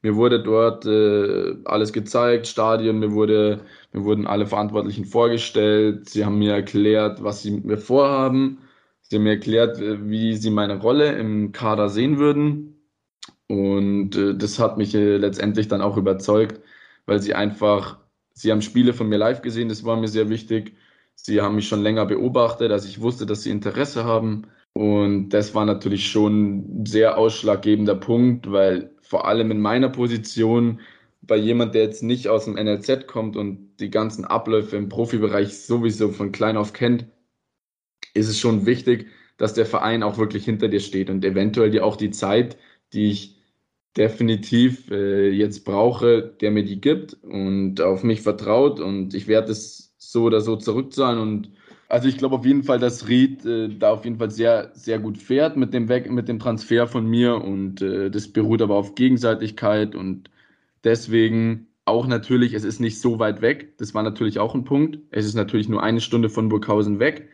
Mir 0.01 0.15
wurde 0.15 0.41
dort 0.41 0.85
äh, 0.85 1.57
alles 1.65 1.91
gezeigt, 1.91 2.47
Stadion, 2.47 2.99
mir, 2.99 3.11
wurde, 3.11 3.61
mir 3.91 4.03
wurden 4.05 4.27
alle 4.27 4.47
Verantwortlichen 4.47 5.05
vorgestellt. 5.05 6.09
Sie 6.09 6.23
haben 6.23 6.39
mir 6.39 6.53
erklärt, 6.53 7.21
was 7.23 7.41
sie 7.41 7.51
mit 7.51 7.65
mir 7.65 7.77
vorhaben. 7.77 8.59
Sie 9.01 9.17
haben 9.17 9.23
mir 9.23 9.31
erklärt, 9.31 9.79
äh, 9.79 10.09
wie 10.09 10.35
sie 10.37 10.51
meine 10.51 10.79
Rolle 10.79 11.13
im 11.17 11.51
Kader 11.51 11.89
sehen 11.89 12.17
würden. 12.17 12.75
Und 13.47 14.15
äh, 14.15 14.35
das 14.35 14.59
hat 14.59 14.77
mich 14.77 14.95
äh, 14.95 15.17
letztendlich 15.17 15.67
dann 15.67 15.81
auch 15.81 15.97
überzeugt, 15.97 16.61
weil 17.05 17.19
sie 17.21 17.33
einfach, 17.33 17.99
sie 18.33 18.51
haben 18.51 18.61
Spiele 18.61 18.93
von 18.93 19.09
mir 19.09 19.17
live 19.17 19.41
gesehen, 19.41 19.69
das 19.69 19.83
war 19.85 19.97
mir 19.97 20.07
sehr 20.07 20.29
wichtig. 20.29 20.75
Sie 21.15 21.41
haben 21.41 21.55
mich 21.55 21.67
schon 21.67 21.81
länger 21.83 22.05
beobachtet, 22.05 22.71
also 22.71 22.87
ich 22.87 23.01
wusste, 23.01 23.25
dass 23.25 23.43
sie 23.43 23.49
Interesse 23.51 24.05
haben. 24.05 24.47
Und 24.73 25.29
das 25.29 25.55
war 25.55 25.65
natürlich 25.65 26.09
schon 26.09 26.81
ein 26.81 26.85
sehr 26.85 27.17
ausschlaggebender 27.17 27.95
Punkt, 27.95 28.51
weil 28.51 28.91
vor 29.09 29.25
allem 29.27 29.49
in 29.49 29.59
meiner 29.59 29.89
Position 29.89 30.81
bei 31.21 31.35
jemand, 31.35 31.73
der 31.73 31.81
jetzt 31.83 32.03
nicht 32.03 32.27
aus 32.27 32.45
dem 32.45 32.53
NLZ 32.53 33.07
kommt 33.07 33.35
und 33.35 33.77
die 33.79 33.89
ganzen 33.89 34.23
Abläufe 34.23 34.77
im 34.77 34.87
Profibereich 34.87 35.57
sowieso 35.57 36.11
von 36.11 36.31
klein 36.31 36.57
auf 36.57 36.73
kennt, 36.73 37.07
ist 38.13 38.29
es 38.29 38.39
schon 38.39 38.67
wichtig, 38.67 39.07
dass 39.37 39.55
der 39.55 39.65
Verein 39.65 40.03
auch 40.03 40.17
wirklich 40.19 40.45
hinter 40.45 40.67
dir 40.67 40.79
steht 40.79 41.09
und 41.09 41.25
eventuell 41.25 41.71
dir 41.71 41.85
auch 41.85 41.95
die 41.95 42.11
Zeit, 42.11 42.57
die 42.93 43.09
ich 43.09 43.37
definitiv 43.97 44.91
äh, 44.91 45.29
jetzt 45.29 45.65
brauche, 45.65 46.21
der 46.41 46.51
mir 46.51 46.63
die 46.63 46.79
gibt 46.79 47.15
und 47.23 47.81
auf 47.81 48.03
mich 48.03 48.21
vertraut 48.21 48.79
und 48.79 49.15
ich 49.15 49.27
werde 49.27 49.51
es 49.51 49.95
so 49.97 50.23
oder 50.25 50.41
so 50.41 50.55
zurückzahlen 50.55 51.19
und 51.19 51.51
also 51.89 52.07
ich 52.07 52.17
glaube 52.17 52.35
auf 52.35 52.45
jeden 52.45 52.63
Fall, 52.63 52.79
dass 52.79 53.07
Ried 53.07 53.45
äh, 53.45 53.67
da 53.67 53.91
auf 53.91 54.05
jeden 54.05 54.17
Fall 54.17 54.31
sehr, 54.31 54.71
sehr 54.73 54.99
gut 54.99 55.17
fährt 55.17 55.57
mit 55.57 55.73
dem 55.73 55.89
Weg, 55.89 56.09
mit 56.09 56.27
dem 56.27 56.39
Transfer 56.39 56.87
von 56.87 57.05
mir 57.07 57.35
und 57.43 57.81
äh, 57.81 58.09
das 58.11 58.27
beruht 58.27 58.61
aber 58.61 58.75
auf 58.75 58.95
Gegenseitigkeit 58.95 59.95
und 59.95 60.29
deswegen 60.83 61.67
auch 61.85 62.05
natürlich, 62.05 62.53
es 62.53 62.63
ist 62.63 62.79
nicht 62.79 63.01
so 63.01 63.17
weit 63.17 63.41
weg. 63.41 63.77
Das 63.79 63.95
war 63.95 64.03
natürlich 64.03 64.37
auch 64.37 64.53
ein 64.53 64.63
Punkt. 64.63 64.99
Es 65.09 65.25
ist 65.25 65.33
natürlich 65.33 65.67
nur 65.67 65.81
eine 65.81 66.01
Stunde 66.01 66.29
von 66.29 66.47
Burghausen 66.47 66.99
weg. 66.99 67.29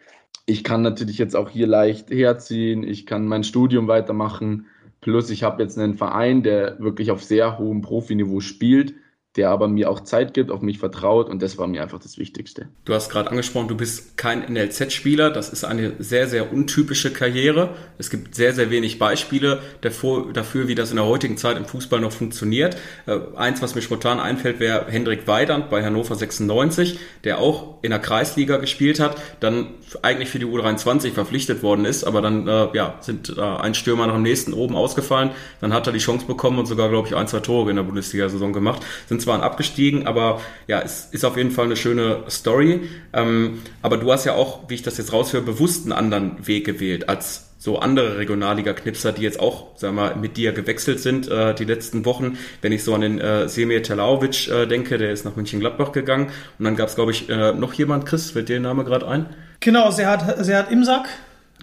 Ich 0.45 0.63
kann 0.63 0.81
natürlich 0.81 1.17
jetzt 1.17 1.35
auch 1.35 1.49
hier 1.49 1.67
leicht 1.67 2.09
herziehen. 2.09 2.83
Ich 2.83 3.05
kann 3.05 3.27
mein 3.27 3.43
Studium 3.43 3.89
weitermachen. 3.89 4.67
Plus 5.01 5.29
ich 5.29 5.43
habe 5.43 5.61
jetzt 5.61 5.77
einen 5.77 5.95
Verein, 5.95 6.41
der 6.41 6.79
wirklich 6.79 7.11
auf 7.11 7.21
sehr 7.23 7.59
hohem 7.59 7.81
Profiniveau 7.81 8.39
spielt 8.39 8.95
der 9.35 9.49
aber 9.49 9.67
mir 9.67 9.89
auch 9.89 9.99
Zeit 9.99 10.33
gibt, 10.33 10.49
auf 10.49 10.61
mich 10.61 10.79
vertraut 10.79 11.29
und 11.29 11.41
das 11.41 11.57
war 11.57 11.67
mir 11.67 11.81
einfach 11.81 11.99
das 11.99 12.17
Wichtigste. 12.17 12.69
Du 12.85 12.93
hast 12.93 13.09
gerade 13.09 13.29
angesprochen, 13.29 13.67
du 13.67 13.75
bist 13.75 14.17
kein 14.17 14.41
NLZ-Spieler, 14.51 15.29
das 15.29 15.49
ist 15.49 15.65
eine 15.65 15.93
sehr, 15.99 16.27
sehr 16.27 16.53
untypische 16.53 17.11
Karriere. 17.11 17.75
Es 17.97 18.09
gibt 18.09 18.35
sehr, 18.35 18.53
sehr 18.53 18.69
wenig 18.69 18.97
Beispiele 18.97 19.61
dafür, 19.81 20.67
wie 20.67 20.75
das 20.75 20.91
in 20.91 20.95
der 20.95 21.05
heutigen 21.05 21.35
Zeit 21.37 21.57
im 21.57 21.65
Fußball 21.65 21.99
noch 21.99 22.13
funktioniert. 22.13 22.77
Äh, 23.07 23.19
eins, 23.35 23.61
was 23.61 23.75
mir 23.75 23.81
spontan 23.81 24.19
einfällt, 24.19 24.59
wäre 24.59 24.85
Hendrik 24.87 25.27
Weidand 25.27 25.69
bei 25.69 25.83
Hannover 25.83 26.15
96, 26.15 26.97
der 27.25 27.39
auch 27.39 27.79
in 27.81 27.89
der 27.89 27.99
Kreisliga 27.99 28.57
gespielt 28.57 29.01
hat, 29.01 29.21
dann 29.41 29.67
eigentlich 30.01 30.29
für 30.29 30.39
die 30.39 30.45
U23 30.45 31.11
verpflichtet 31.11 31.61
worden 31.61 31.83
ist, 31.83 32.05
aber 32.05 32.21
dann 32.21 32.47
äh, 32.47 32.67
ja, 32.73 32.95
sind 33.01 33.35
äh, 33.37 33.41
ein 33.41 33.73
Stürmer 33.73 34.07
nach 34.07 34.13
dem 34.13 34.23
nächsten 34.23 34.53
oben 34.53 34.75
ausgefallen, 34.75 35.31
dann 35.59 35.73
hat 35.73 35.87
er 35.87 35.93
die 35.93 35.99
Chance 35.99 36.25
bekommen 36.25 36.57
und 36.57 36.67
sogar, 36.67 36.89
glaube 36.89 37.07
ich, 37.07 37.15
ein, 37.15 37.27
zwei 37.27 37.41
Tore 37.41 37.69
in 37.69 37.75
der 37.75 37.83
Bundesliga-Saison 37.83 38.53
gemacht. 38.53 38.81
Sind 39.07 39.24
zwar 39.25 39.43
abgestiegen, 39.43 40.07
aber 40.07 40.41
ja, 40.67 40.81
es 40.81 41.09
ist 41.11 41.25
auf 41.25 41.37
jeden 41.37 41.51
Fall 41.51 41.65
eine 41.65 41.75
schöne 41.75 42.23
Story. 42.29 42.81
Ähm, 43.13 43.61
aber 43.81 43.97
du 43.97 44.11
hast 44.11 44.25
ja 44.25 44.33
auch, 44.33 44.69
wie 44.69 44.75
ich 44.75 44.83
das 44.83 44.97
jetzt 44.97 45.11
raushöre, 45.11 45.41
bewusst 45.41 45.83
einen 45.83 45.91
anderen 45.91 46.47
Weg 46.47 46.65
gewählt 46.65 47.09
als 47.09 47.51
so 47.57 47.79
andere 47.79 48.19
Regionalliga-Knipser, 48.19 49.11
die 49.11 49.23
jetzt 49.23 49.39
auch, 49.39 49.75
sagen 49.75 49.95
wir 49.95 50.01
mal, 50.09 50.15
mit 50.15 50.37
dir 50.37 50.51
gewechselt 50.51 50.99
sind 50.99 51.27
äh, 51.27 51.55
die 51.55 51.65
letzten 51.65 52.05
Wochen. 52.05 52.37
Wenn 52.61 52.71
ich 52.71 52.83
so 52.83 52.93
an 52.93 53.01
den 53.01 53.19
äh, 53.19 53.49
Semir 53.49 53.81
Telaovic 53.81 54.47
äh, 54.47 54.67
denke, 54.67 54.99
der 54.99 55.11
ist 55.11 55.25
nach 55.25 55.35
München-Gladbach 55.35 55.91
gegangen. 55.91 56.27
Und 56.59 56.65
dann 56.65 56.75
gab 56.75 56.89
es, 56.89 56.95
glaube 56.95 57.11
ich, 57.11 57.27
äh, 57.27 57.53
noch 57.53 57.73
jemand, 57.73 58.05
Chris, 58.05 58.31
fällt 58.31 58.49
dir 58.49 58.53
der 58.53 58.61
Name 58.61 58.83
gerade 58.83 59.07
ein? 59.07 59.25
Genau, 59.61 59.89
Serhat, 59.89 60.45
Serhat 60.45 60.71
Imsak. 60.71 61.07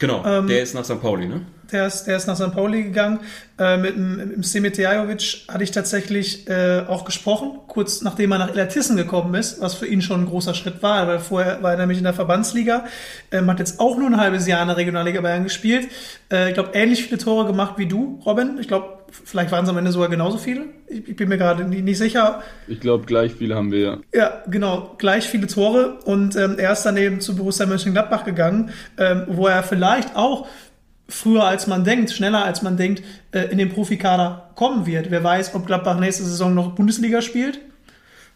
Genau, 0.02 0.24
ähm, 0.26 0.48
der 0.48 0.64
ist 0.64 0.74
nach 0.74 0.84
St. 0.84 1.00
Pauli, 1.00 1.28
ne? 1.28 1.42
Der 1.70 1.86
ist, 1.86 2.04
der 2.04 2.16
ist 2.16 2.26
nach 2.26 2.34
St. 2.34 2.52
Pauli 2.52 2.82
gegangen. 2.82 3.20
Äh, 3.56 3.76
mit 3.76 3.94
dem 3.94 4.42
Semitejajovic 4.42 5.44
hatte 5.46 5.62
ich 5.62 5.70
tatsächlich 5.70 6.48
äh, 6.48 6.82
auch 6.88 7.04
gesprochen, 7.04 7.60
kurz 7.68 8.02
nachdem 8.02 8.32
er 8.32 8.38
nach 8.38 8.50
Elatissen 8.50 8.96
gekommen 8.96 9.32
ist, 9.36 9.60
was 9.60 9.74
für 9.74 9.86
ihn 9.86 10.02
schon 10.02 10.22
ein 10.22 10.26
großer 10.26 10.54
Schritt 10.54 10.82
war, 10.82 11.06
weil 11.06 11.20
vorher 11.20 11.62
war 11.62 11.70
er 11.70 11.78
nämlich 11.78 11.98
in 11.98 12.04
der 12.04 12.14
Verbandsliga, 12.14 12.84
ähm, 13.30 13.48
hat 13.48 13.60
jetzt 13.60 13.78
auch 13.78 13.96
nur 13.96 14.08
ein 14.08 14.16
halbes 14.16 14.48
Jahr 14.48 14.60
in 14.60 14.68
der 14.68 14.76
Regionalliga 14.76 15.20
Bayern 15.20 15.44
gespielt. 15.44 15.86
Äh, 16.32 16.48
ich 16.48 16.54
glaube, 16.54 16.70
ähnlich 16.74 17.04
viele 17.04 17.18
Tore 17.18 17.46
gemacht 17.46 17.74
wie 17.76 17.86
du, 17.86 18.20
Robin. 18.26 18.58
Ich 18.60 18.66
glaube, 18.66 19.01
vielleicht 19.12 19.52
waren 19.52 19.64
es 19.64 19.70
am 19.70 19.78
Ende 19.78 19.92
sogar 19.92 20.08
genauso 20.08 20.38
viele. 20.38 20.64
Ich, 20.88 21.08
ich 21.08 21.16
bin 21.16 21.28
mir 21.28 21.38
gerade 21.38 21.64
nicht, 21.64 21.98
sicher. 21.98 22.42
Ich 22.66 22.80
glaube, 22.80 23.04
gleich 23.04 23.32
viele 23.32 23.54
haben 23.54 23.70
wir 23.70 23.78
ja. 23.78 23.98
Ja, 24.14 24.42
genau, 24.48 24.94
gleich 24.98 25.28
viele 25.28 25.46
Tore. 25.46 25.98
Und 26.04 26.34
ähm, 26.36 26.58
er 26.58 26.72
ist 26.72 26.82
daneben 26.82 27.20
zu 27.20 27.36
Borussia 27.36 27.66
Mönchengladbach 27.66 28.24
gegangen, 28.24 28.70
ähm, 28.98 29.24
wo 29.28 29.46
er 29.46 29.62
vielleicht 29.62 30.16
auch 30.16 30.46
früher 31.08 31.44
als 31.44 31.66
man 31.66 31.84
denkt, 31.84 32.10
schneller 32.10 32.44
als 32.44 32.62
man 32.62 32.76
denkt, 32.76 33.02
äh, 33.32 33.42
in 33.50 33.58
den 33.58 33.68
Profikader 33.68 34.50
kommen 34.54 34.86
wird. 34.86 35.10
Wer 35.10 35.22
weiß, 35.22 35.54
ob 35.54 35.66
Gladbach 35.66 35.98
nächste 35.98 36.24
Saison 36.24 36.54
noch 36.54 36.74
Bundesliga 36.74 37.20
spielt. 37.20 37.60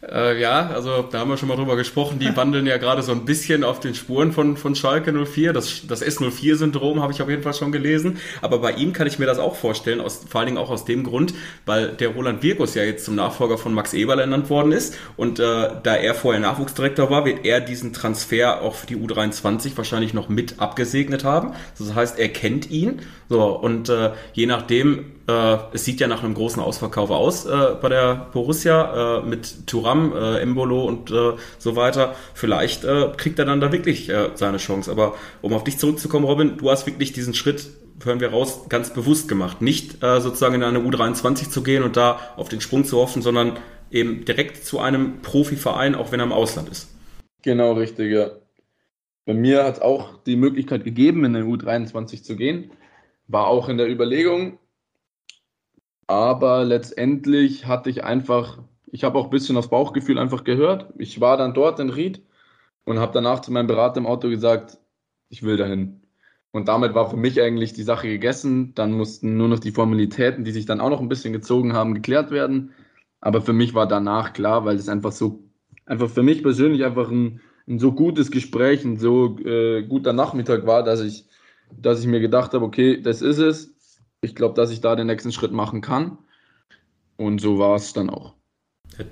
Äh, 0.08 0.40
ja, 0.40 0.68
also 0.68 1.02
da 1.02 1.18
haben 1.18 1.30
wir 1.30 1.36
schon 1.36 1.48
mal 1.48 1.56
drüber 1.56 1.76
gesprochen. 1.76 2.18
Die 2.18 2.36
wandeln 2.36 2.66
ja 2.66 2.76
gerade 2.76 3.02
so 3.02 3.12
ein 3.12 3.24
bisschen 3.24 3.64
auf 3.64 3.80
den 3.80 3.94
Spuren 3.94 4.32
von, 4.32 4.56
von 4.56 4.74
Schalke 4.76 5.12
04. 5.12 5.52
Das, 5.52 5.86
das 5.88 6.04
S04-Syndrom 6.04 7.02
habe 7.02 7.12
ich 7.12 7.22
auf 7.22 7.28
jeden 7.28 7.42
Fall 7.42 7.54
schon 7.54 7.72
gelesen. 7.72 8.18
Aber 8.40 8.58
bei 8.58 8.72
ihm 8.72 8.92
kann 8.92 9.06
ich 9.06 9.18
mir 9.18 9.26
das 9.26 9.38
auch 9.38 9.56
vorstellen, 9.56 10.00
aus, 10.00 10.24
vor 10.28 10.40
allen 10.40 10.46
Dingen 10.46 10.58
auch 10.58 10.70
aus 10.70 10.84
dem 10.84 11.02
Grund, 11.02 11.34
weil 11.64 11.88
der 11.88 12.10
Roland 12.10 12.42
Wirkus 12.42 12.74
ja 12.74 12.84
jetzt 12.84 13.04
zum 13.04 13.16
Nachfolger 13.16 13.58
von 13.58 13.74
Max 13.74 13.94
Eberl 13.94 14.20
ernannt 14.20 14.48
worden 14.48 14.72
ist. 14.72 14.96
Und 15.16 15.40
äh, 15.40 15.70
da 15.82 15.96
er 15.96 16.14
vorher 16.14 16.40
Nachwuchsdirektor 16.40 17.10
war, 17.10 17.24
wird 17.24 17.44
er 17.44 17.60
diesen 17.60 17.92
Transfer 17.92 18.62
auch 18.62 18.74
für 18.74 18.86
die 18.86 18.96
U23 18.96 19.76
wahrscheinlich 19.76 20.14
noch 20.14 20.28
mit 20.28 20.60
abgesegnet 20.60 21.24
haben. 21.24 21.54
Das 21.78 21.94
heißt, 21.94 22.18
er 22.18 22.28
kennt 22.28 22.70
ihn. 22.70 23.00
So, 23.28 23.44
und 23.58 23.88
äh, 23.88 24.12
je 24.34 24.46
nachdem, 24.46 25.12
äh, 25.28 25.56
es 25.72 25.84
sieht 25.84 26.00
ja 26.00 26.06
nach 26.06 26.22
einem 26.22 26.34
großen 26.34 26.62
Ausverkauf 26.62 27.10
aus 27.10 27.44
äh, 27.44 27.74
bei 27.80 27.88
der 27.88 28.28
Borussia 28.32 29.18
äh, 29.18 29.22
mit 29.22 29.66
Turam, 29.66 30.12
äh, 30.12 30.38
Embolo 30.38 30.84
und 30.84 31.10
äh, 31.10 31.32
so 31.58 31.74
weiter. 31.74 32.14
Vielleicht 32.34 32.84
äh, 32.84 33.10
kriegt 33.16 33.38
er 33.38 33.44
dann 33.44 33.60
da 33.60 33.72
wirklich 33.72 34.08
äh, 34.08 34.30
seine 34.34 34.58
Chance. 34.58 34.90
Aber 34.90 35.14
um 35.42 35.52
auf 35.52 35.64
dich 35.64 35.78
zurückzukommen, 35.78 36.24
Robin, 36.24 36.56
du 36.56 36.70
hast 36.70 36.86
wirklich 36.86 37.12
diesen 37.12 37.34
Schritt, 37.34 37.68
hören 38.04 38.20
wir 38.20 38.30
raus, 38.30 38.68
ganz 38.68 38.92
bewusst 38.92 39.28
gemacht. 39.28 39.60
Nicht 39.60 40.02
äh, 40.04 40.20
sozusagen 40.20 40.54
in 40.54 40.62
eine 40.62 40.78
U23 40.78 41.50
zu 41.50 41.62
gehen 41.62 41.82
und 41.82 41.96
da 41.96 42.20
auf 42.36 42.48
den 42.48 42.60
Sprung 42.60 42.84
zu 42.84 42.98
hoffen, 42.98 43.22
sondern 43.22 43.58
eben 43.90 44.24
direkt 44.24 44.64
zu 44.64 44.78
einem 44.78 45.22
Profiverein, 45.22 45.94
auch 45.96 46.12
wenn 46.12 46.20
er 46.20 46.26
im 46.26 46.32
Ausland 46.32 46.68
ist. 46.68 46.94
Genau, 47.42 47.72
richtig, 47.72 48.12
ja. 48.12 48.30
Bei 49.24 49.34
mir 49.34 49.64
hat 49.64 49.76
es 49.76 49.82
auch 49.82 50.22
die 50.22 50.36
Möglichkeit 50.36 50.84
gegeben, 50.84 51.24
in 51.24 51.34
eine 51.34 51.46
U23 51.46 52.22
zu 52.22 52.36
gehen. 52.36 52.70
War 53.28 53.46
auch 53.46 53.68
in 53.68 53.78
der 53.78 53.90
Überlegung, 53.90 54.58
aber 56.06 56.64
letztendlich 56.64 57.66
hatte 57.66 57.90
ich 57.90 58.04
einfach, 58.04 58.58
ich 58.86 59.04
habe 59.04 59.18
auch 59.18 59.24
ein 59.24 59.30
bisschen 59.30 59.56
aufs 59.56 59.68
Bauchgefühl 59.68 60.18
einfach 60.18 60.44
gehört. 60.44 60.92
Ich 60.98 61.20
war 61.20 61.36
dann 61.36 61.54
dort 61.54 61.80
in 61.80 61.90
Ried 61.90 62.22
und 62.84 62.98
habe 62.98 63.12
danach 63.12 63.40
zu 63.40 63.52
meinem 63.52 63.66
Berater 63.66 63.98
im 63.98 64.06
Auto 64.06 64.28
gesagt, 64.28 64.78
ich 65.28 65.42
will 65.42 65.56
dahin. 65.56 66.02
Und 66.52 66.68
damit 66.68 66.94
war 66.94 67.10
für 67.10 67.16
mich 67.16 67.42
eigentlich 67.42 67.72
die 67.72 67.82
Sache 67.82 68.08
gegessen. 68.08 68.74
Dann 68.74 68.92
mussten 68.92 69.36
nur 69.36 69.48
noch 69.48 69.58
die 69.58 69.72
Formalitäten, 69.72 70.44
die 70.44 70.52
sich 70.52 70.64
dann 70.64 70.80
auch 70.80 70.90
noch 70.90 71.00
ein 71.00 71.08
bisschen 71.08 71.32
gezogen 71.32 71.74
haben, 71.74 71.94
geklärt 71.94 72.30
werden. 72.30 72.72
Aber 73.20 73.42
für 73.42 73.52
mich 73.52 73.74
war 73.74 73.86
danach 73.86 74.32
klar, 74.32 74.64
weil 74.64 74.76
es 74.76 74.88
einfach 74.88 75.12
so, 75.12 75.42
einfach 75.84 76.08
für 76.08 76.22
mich 76.22 76.42
persönlich 76.42 76.84
einfach 76.84 77.10
ein, 77.10 77.40
ein 77.68 77.78
so 77.78 77.92
gutes 77.92 78.30
Gespräch, 78.30 78.84
ein 78.84 78.96
so 78.98 79.38
äh, 79.40 79.82
guter 79.82 80.12
Nachmittag 80.12 80.66
war, 80.66 80.82
dass 80.84 81.00
ich, 81.00 81.26
dass 81.70 82.00
ich 82.00 82.07
mir 82.07 82.20
gedacht 82.20 82.52
habe, 82.55 82.64
okay, 82.64 83.00
das 83.00 83.22
ist 83.22 83.38
es 83.38 83.76
ich 84.26 84.35
glaube, 84.35 84.55
dass 84.55 84.70
ich 84.70 84.81
da 84.81 84.96
den 84.96 85.07
nächsten 85.07 85.33
Schritt 85.33 85.52
machen 85.52 85.81
kann. 85.81 86.18
Und 87.16 87.40
so 87.40 87.59
war 87.59 87.76
es 87.76 87.92
dann 87.92 88.11
auch. 88.11 88.35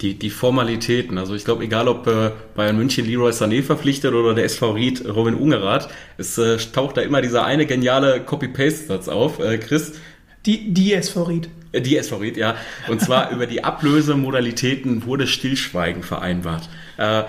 Die, 0.01 0.19
die 0.19 0.31
Formalitäten, 0.31 1.19
also 1.19 1.35
ich 1.35 1.45
glaube, 1.45 1.65
egal 1.65 1.89
ob 1.89 2.07
äh, 2.07 2.31
Bayern 2.55 2.77
München 2.77 3.05
Leroy 3.05 3.33
Sané 3.33 3.63
verpflichtet 3.63 4.15
oder 4.15 4.35
der 4.35 4.45
SV 4.45 4.73
Ried 4.73 5.07
Robin 5.07 5.35
Ungerath, 5.35 5.89
es 6.17 6.39
äh, 6.39 6.57
taucht 6.57 6.97
da 6.97 7.03
immer 7.03 7.21
dieser 7.21 7.45
eine 7.45 7.67
geniale 7.67 8.23
Copy-Paste-Satz 8.23 9.09
auf. 9.09 9.41
Äh, 9.41 9.59
Chris? 9.59 10.01
Die, 10.47 10.73
die 10.73 10.93
SV 10.93 11.23
Ried. 11.25 11.49
Äh, 11.73 11.81
die 11.81 11.97
SV 11.97 12.17
Ried, 12.17 12.37
ja. 12.37 12.57
Und 12.89 13.01
zwar 13.01 13.31
über 13.33 13.47
die 13.47 13.65
Ablösemodalitäten 13.65 15.05
wurde 15.07 15.27
Stillschweigen 15.27 16.03
vereinbart. 16.03 16.69
Äh, 16.97 17.25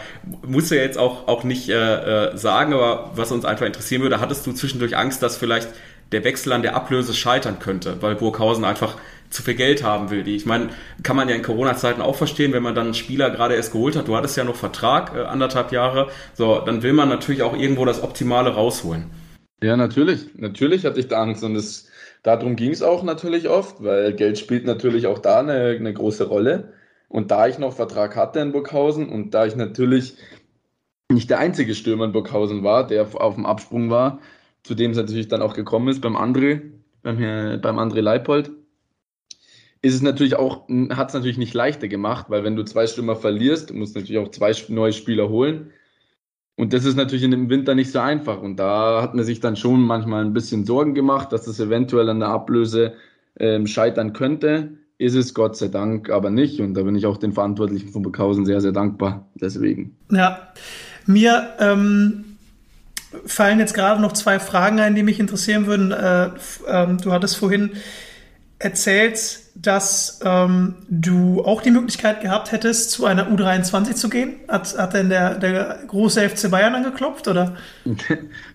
musst 0.45 0.71
du 0.71 0.75
ja 0.75 0.82
jetzt 0.82 0.97
auch, 0.97 1.28
auch 1.28 1.43
nicht 1.43 1.69
äh, 1.69 1.73
äh, 2.32 2.38
sagen, 2.38 2.73
aber 2.73 3.12
was 3.15 3.32
uns 3.32 3.45
einfach 3.45 3.65
interessieren 3.65 4.01
würde, 4.01 4.19
hattest 4.19 4.45
du 4.45 4.51
zwischendurch 4.51 4.97
Angst, 4.97 5.23
dass 5.23 5.38
vielleicht 5.38 5.69
der 6.12 6.23
Wechsel 6.23 6.54
an 6.54 6.62
der 6.62 6.75
Ablöse 6.75 7.13
scheitern 7.13 7.60
könnte, 7.60 8.01
weil 8.01 8.15
Burghausen 8.15 8.63
einfach 8.63 8.95
zu 9.30 9.41
viel 9.41 9.56
Geld 9.56 9.84
haben 9.84 10.12
will. 10.12 10.28
Ich 10.28 10.45
meine, 10.45 10.69
kann 11.04 11.15
man 11.15 11.28
ja 11.28 11.36
in 11.36 11.41
Corona-Zeiten 11.41 12.01
auch 12.01 12.15
verstehen, 12.15 12.54
wenn 12.54 12.63
man 12.63 12.75
dann 12.75 12.86
einen 12.86 12.93
Spieler 12.93 13.32
gerade 13.32 13.56
erst 13.56 13.71
geholt 13.71 13.95
hat. 13.95 14.08
Du 14.08 14.15
hattest 14.15 14.38
ja 14.38 14.43
noch 14.43 14.56
Vertrag, 14.56 15.15
äh, 15.15 15.23
anderthalb 15.23 15.71
Jahre. 15.71 16.10
So, 16.34 16.60
dann 16.60 16.84
will 16.84 16.93
man 16.93 17.10
natürlich 17.10 17.41
auch 17.41 17.58
irgendwo 17.58 17.86
das 17.86 18.04
Optimale 18.04 18.51
rausholen. 18.51 19.06
Ja, 19.63 19.75
natürlich. 19.78 20.28
Natürlich 20.36 20.86
hatte 20.86 20.99
ich 20.99 21.08
da 21.08 21.21
Angst 21.21 21.43
und 21.43 21.56
es, 21.56 21.88
darum 22.26 22.56
ging 22.56 22.72
es 22.72 22.82
auch 22.82 23.04
natürlich 23.04 23.48
oft, 23.50 23.84
weil 23.84 24.14
Geld 24.14 24.40
spielt 24.40 24.66
natürlich 24.66 25.08
auch 25.08 25.20
da 25.20 25.40
eine, 25.40 25.76
eine 25.78 25.94
große 25.94 26.28
Rolle. 26.28 26.74
Und 27.08 27.32
da 27.32 27.48
ich 27.48 27.60
noch 27.60 27.74
Vertrag 27.74 28.16
hatte 28.16 28.40
in 28.40 28.52
Burghausen 28.52 29.10
und 29.10 29.34
da 29.34 29.46
ich 29.46 29.56
natürlich 29.56 30.16
nicht 31.10 31.30
der 31.30 31.40
einzige 31.40 31.76
Stürmer 31.76 32.06
in 32.06 32.12
Burghausen 32.12 32.64
war, 32.64 32.88
der 32.88 33.08
auf 33.14 33.36
dem 33.36 33.46
Absprung 33.46 33.92
war, 33.92 34.20
zu 34.64 34.74
dem 34.74 34.92
es 34.92 34.98
natürlich 34.98 35.28
dann 35.28 35.44
auch 35.44 35.54
gekommen 35.54 35.88
ist 35.90 36.02
beim 36.02 36.18
André, 36.18 36.62
beim, 37.04 37.18
beim 37.62 37.78
André 37.78 38.02
Leipold, 38.02 38.52
ist 39.84 39.94
es 39.94 40.02
natürlich 40.02 40.36
auch, 40.36 40.68
hat 40.90 41.10
es 41.10 41.14
natürlich 41.14 41.38
nicht 41.38 41.54
leichter 41.54 41.88
gemacht, 41.88 42.26
weil 42.30 42.44
wenn 42.44 42.56
du 42.56 42.64
zwei 42.64 42.88
Stürmer 42.88 43.16
verlierst, 43.16 43.70
du 43.70 43.76
musst 43.76 43.96
natürlich 43.96 44.18
auch 44.18 44.32
zwei 44.32 44.52
neue 44.70 44.94
Spieler 44.94 45.30
holen. 45.30 45.72
Und 46.58 46.74
das 46.74 46.86
ist 46.86 46.96
natürlich 46.96 47.30
dem 47.30 47.50
Winter 47.50 47.76
nicht 47.76 47.91
so 47.91 48.00
einfach. 48.00 48.41
Und 48.41 48.58
da 48.58 49.02
hat 49.02 49.13
man 49.13 49.26
sich 49.26 49.41
dann 49.41 49.56
schon 49.56 49.82
manchmal 49.82 50.24
ein 50.24 50.34
bisschen 50.34 50.65
Sorgen 50.65 50.94
gemacht, 50.94 51.32
dass 51.32 51.44
das 51.44 51.60
eventuell 51.60 52.10
an 52.10 52.22
der 52.22 52.30
Ablöse 52.30 52.94
ähm, 53.38 53.68
scheitern 53.68 54.13
könnte. 54.13 54.70
Ist 54.98 55.15
es 55.15 55.34
Gott 55.34 55.58
sei 55.58 55.68
Dank 55.68 56.10
aber 56.10 56.30
nicht. 56.30 56.62
Und 56.62 56.74
da 56.76 56.84
bin 56.84 56.96
ich 56.96 57.06
auch 57.06 57.18
den 57.18 57.34
Verantwortlichen 57.34 57.89
von 57.89 58.02
Burghausen 58.02 58.46
sehr, 58.46 58.62
sehr 58.62 58.72
dankbar. 58.72 59.28
Deswegen. 59.36 59.98
Ja, 60.10 60.54
mir 61.06 61.50
ähm, 61.60 62.24
fallen 63.26 63.60
jetzt 63.60 63.74
gerade 63.74 64.02
noch 64.02 64.13
zwei 64.13 64.39
Fragen 64.39 64.80
ein, 64.80 64.96
die 64.96 65.04
mich 65.04 65.20
interessieren 65.20 65.65
würden. 65.65 65.91
Äh, 65.91 66.30
ähm, 66.68 66.98
du 67.02 67.12
hattest 67.12 67.36
vorhin 67.36 67.72
erzählt, 68.60 69.39
dass 69.56 70.20
ähm, 70.24 70.76
du 70.89 71.44
auch 71.44 71.62
die 71.62 71.72
Möglichkeit 71.72 72.22
gehabt 72.22 72.52
hättest, 72.52 72.91
zu 72.91 73.06
einer 73.06 73.30
U23 73.30 73.96
zu 73.96 74.10
gehen. 74.10 74.36
Hat, 74.48 74.78
hat 74.78 74.94
denn 74.94 75.10
der, 75.10 75.36
der 75.36 75.80
große 75.88 76.30
FC 76.30 76.52
Bayern 76.52 76.76
angeklopft, 76.76 77.28
oder? 77.28 77.56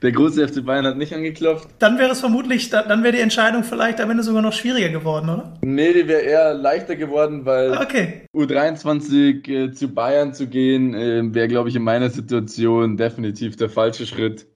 Der 0.02 0.12
große 0.12 0.46
FC 0.46 0.64
Bayern 0.64 0.86
hat 0.86 0.96
nicht 0.96 1.14
angeklopft. 1.14 1.68
Dann 1.78 1.98
wäre 1.98 2.10
es 2.10 2.20
vermutlich, 2.20 2.70
dann 2.70 3.02
wäre 3.02 3.14
die 3.14 3.20
Entscheidung 3.20 3.64
vielleicht 3.64 4.00
am 4.00 4.10
Ende 4.10 4.22
sogar 4.22 4.42
noch 4.42 4.52
schwieriger 4.52 4.88
geworden, 4.88 5.28
oder? 5.28 5.58
Nee, 5.62 5.92
die 5.92 6.08
wäre 6.08 6.20
eher 6.20 6.54
leichter 6.54 6.96
geworden, 6.96 7.44
weil 7.44 7.72
okay. 7.72 8.22
U23 8.34 9.48
äh, 9.48 9.72
zu 9.72 9.88
Bayern 9.88 10.34
zu 10.34 10.46
gehen, 10.46 10.94
äh, 10.94 11.34
wäre, 11.34 11.48
glaube 11.48 11.68
ich, 11.68 11.76
in 11.76 11.82
meiner 11.82 12.10
Situation 12.10 12.96
definitiv 12.96 13.56
der 13.56 13.68
falsche 13.68 14.06
Schritt 14.06 14.46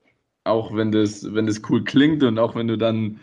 auch 0.45 0.77
wenn 0.77 0.93
das, 0.93 1.35
wenn 1.35 1.47
das 1.47 1.63
cool 1.69 1.85
klingt 1.85 2.23
und 2.23 2.39
auch 2.39 2.55
wenn 2.55 2.69
du 2.69 2.77
dann 2.77 3.19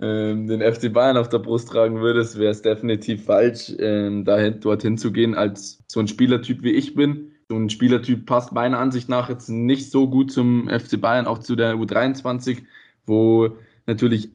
ähm, 0.00 0.46
den 0.46 0.60
FC 0.60 0.92
Bayern 0.92 1.16
auf 1.16 1.28
der 1.28 1.38
Brust 1.38 1.68
tragen 1.68 2.00
würdest, 2.00 2.38
wäre 2.38 2.50
es 2.50 2.62
definitiv 2.62 3.24
falsch, 3.24 3.72
ähm, 3.78 4.24
dahin, 4.24 4.60
dorthin 4.60 4.98
zu 4.98 5.10
gehen, 5.12 5.34
als 5.34 5.82
so 5.86 6.00
ein 6.00 6.08
Spielertyp 6.08 6.62
wie 6.62 6.72
ich 6.72 6.94
bin. 6.94 7.32
So 7.48 7.56
ein 7.56 7.70
Spielertyp 7.70 8.26
passt 8.26 8.52
meiner 8.52 8.78
Ansicht 8.78 9.08
nach 9.08 9.28
jetzt 9.28 9.48
nicht 9.48 9.90
so 9.90 10.08
gut 10.08 10.32
zum 10.32 10.68
FC 10.68 11.00
Bayern, 11.00 11.26
auch 11.26 11.38
zu 11.38 11.56
der 11.56 11.76
U23, 11.76 12.64
wo 13.06 13.50
natürlich 13.86 14.30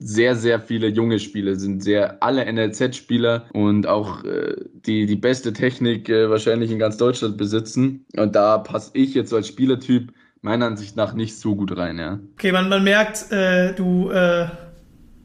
sehr, 0.00 0.36
sehr 0.36 0.60
viele 0.60 0.88
junge 0.88 1.18
Spieler 1.18 1.56
sind, 1.56 1.82
sehr 1.82 2.22
alle 2.22 2.50
NLZ-Spieler 2.50 3.46
und 3.52 3.86
auch 3.86 4.24
äh, 4.24 4.54
die, 4.72 5.06
die 5.06 5.16
beste 5.16 5.52
Technik 5.52 6.08
äh, 6.08 6.30
wahrscheinlich 6.30 6.70
in 6.70 6.78
ganz 6.78 6.96
Deutschland 6.96 7.36
besitzen. 7.36 8.06
Und 8.16 8.36
da 8.36 8.58
passe 8.58 8.92
ich 8.94 9.14
jetzt 9.14 9.34
als 9.34 9.48
Spielertyp 9.48 10.12
meiner 10.40 10.66
Ansicht 10.66 10.96
nach 10.96 11.14
nicht 11.14 11.36
so 11.36 11.56
gut 11.56 11.76
rein, 11.76 11.98
ja. 11.98 12.20
Okay, 12.34 12.52
man, 12.52 12.68
man 12.68 12.84
merkt, 12.84 13.32
äh, 13.32 13.74
du, 13.74 14.10
äh, 14.10 14.46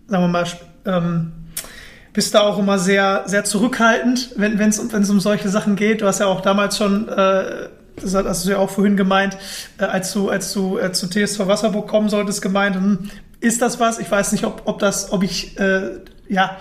sagen 0.07 0.23
wir 0.23 0.27
mal, 0.27 0.45
ähm, 0.85 1.31
bist 2.13 2.35
da 2.35 2.41
auch 2.41 2.59
immer 2.59 2.77
sehr, 2.77 3.23
sehr 3.25 3.43
zurückhaltend, 3.43 4.31
wenn 4.35 4.59
es 4.59 4.79
um 4.79 5.19
solche 5.19 5.49
Sachen 5.49 5.75
geht. 5.75 6.01
Du 6.01 6.05
hast 6.05 6.19
ja 6.19 6.27
auch 6.27 6.41
damals 6.41 6.77
schon, 6.77 7.09
äh, 7.09 7.69
das 7.99 8.13
hast 8.13 8.45
du 8.45 8.51
ja 8.51 8.57
auch 8.57 8.69
vorhin 8.69 8.97
gemeint, 8.97 9.37
äh, 9.79 9.85
als 9.85 10.13
du, 10.13 10.29
als 10.29 10.53
du 10.53 10.77
äh, 10.77 10.91
zu 10.91 11.07
TSV 11.07 11.47
Wasserburg 11.47 11.87
kommen 11.87 12.09
solltest, 12.09 12.41
gemeint, 12.41 12.75
hm, 12.75 13.09
ist 13.39 13.61
das 13.61 13.79
was? 13.79 13.99
Ich 13.99 14.09
weiß 14.09 14.31
nicht, 14.31 14.45
ob, 14.45 14.61
ob 14.65 14.79
das, 14.79 15.11
ob 15.11 15.23
ich, 15.23 15.59
äh, 15.59 15.99
ja, 16.29 16.57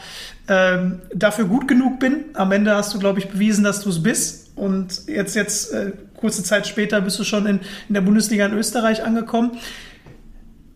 ähm, 0.49 1.01
dafür 1.15 1.45
gut 1.45 1.69
genug 1.69 2.01
bin. 2.01 2.25
Am 2.35 2.51
Ende 2.51 2.75
hast 2.75 2.93
du, 2.93 2.99
glaube 2.99 3.21
ich, 3.21 3.29
bewiesen, 3.29 3.63
dass 3.63 3.83
du 3.83 3.91
es 3.91 4.03
bist. 4.03 4.51
Und 4.57 5.07
jetzt, 5.07 5.37
jetzt, 5.37 5.73
äh, 5.73 5.93
kurze 6.17 6.43
Zeit 6.43 6.67
später 6.67 7.01
bist 7.01 7.19
du 7.19 7.25
schon 7.25 7.47
in, 7.47 7.61
in 7.89 7.95
der 7.95 8.01
Bundesliga 8.01 8.47
in 8.47 8.55
Österreich 8.55 9.05
angekommen. 9.05 9.53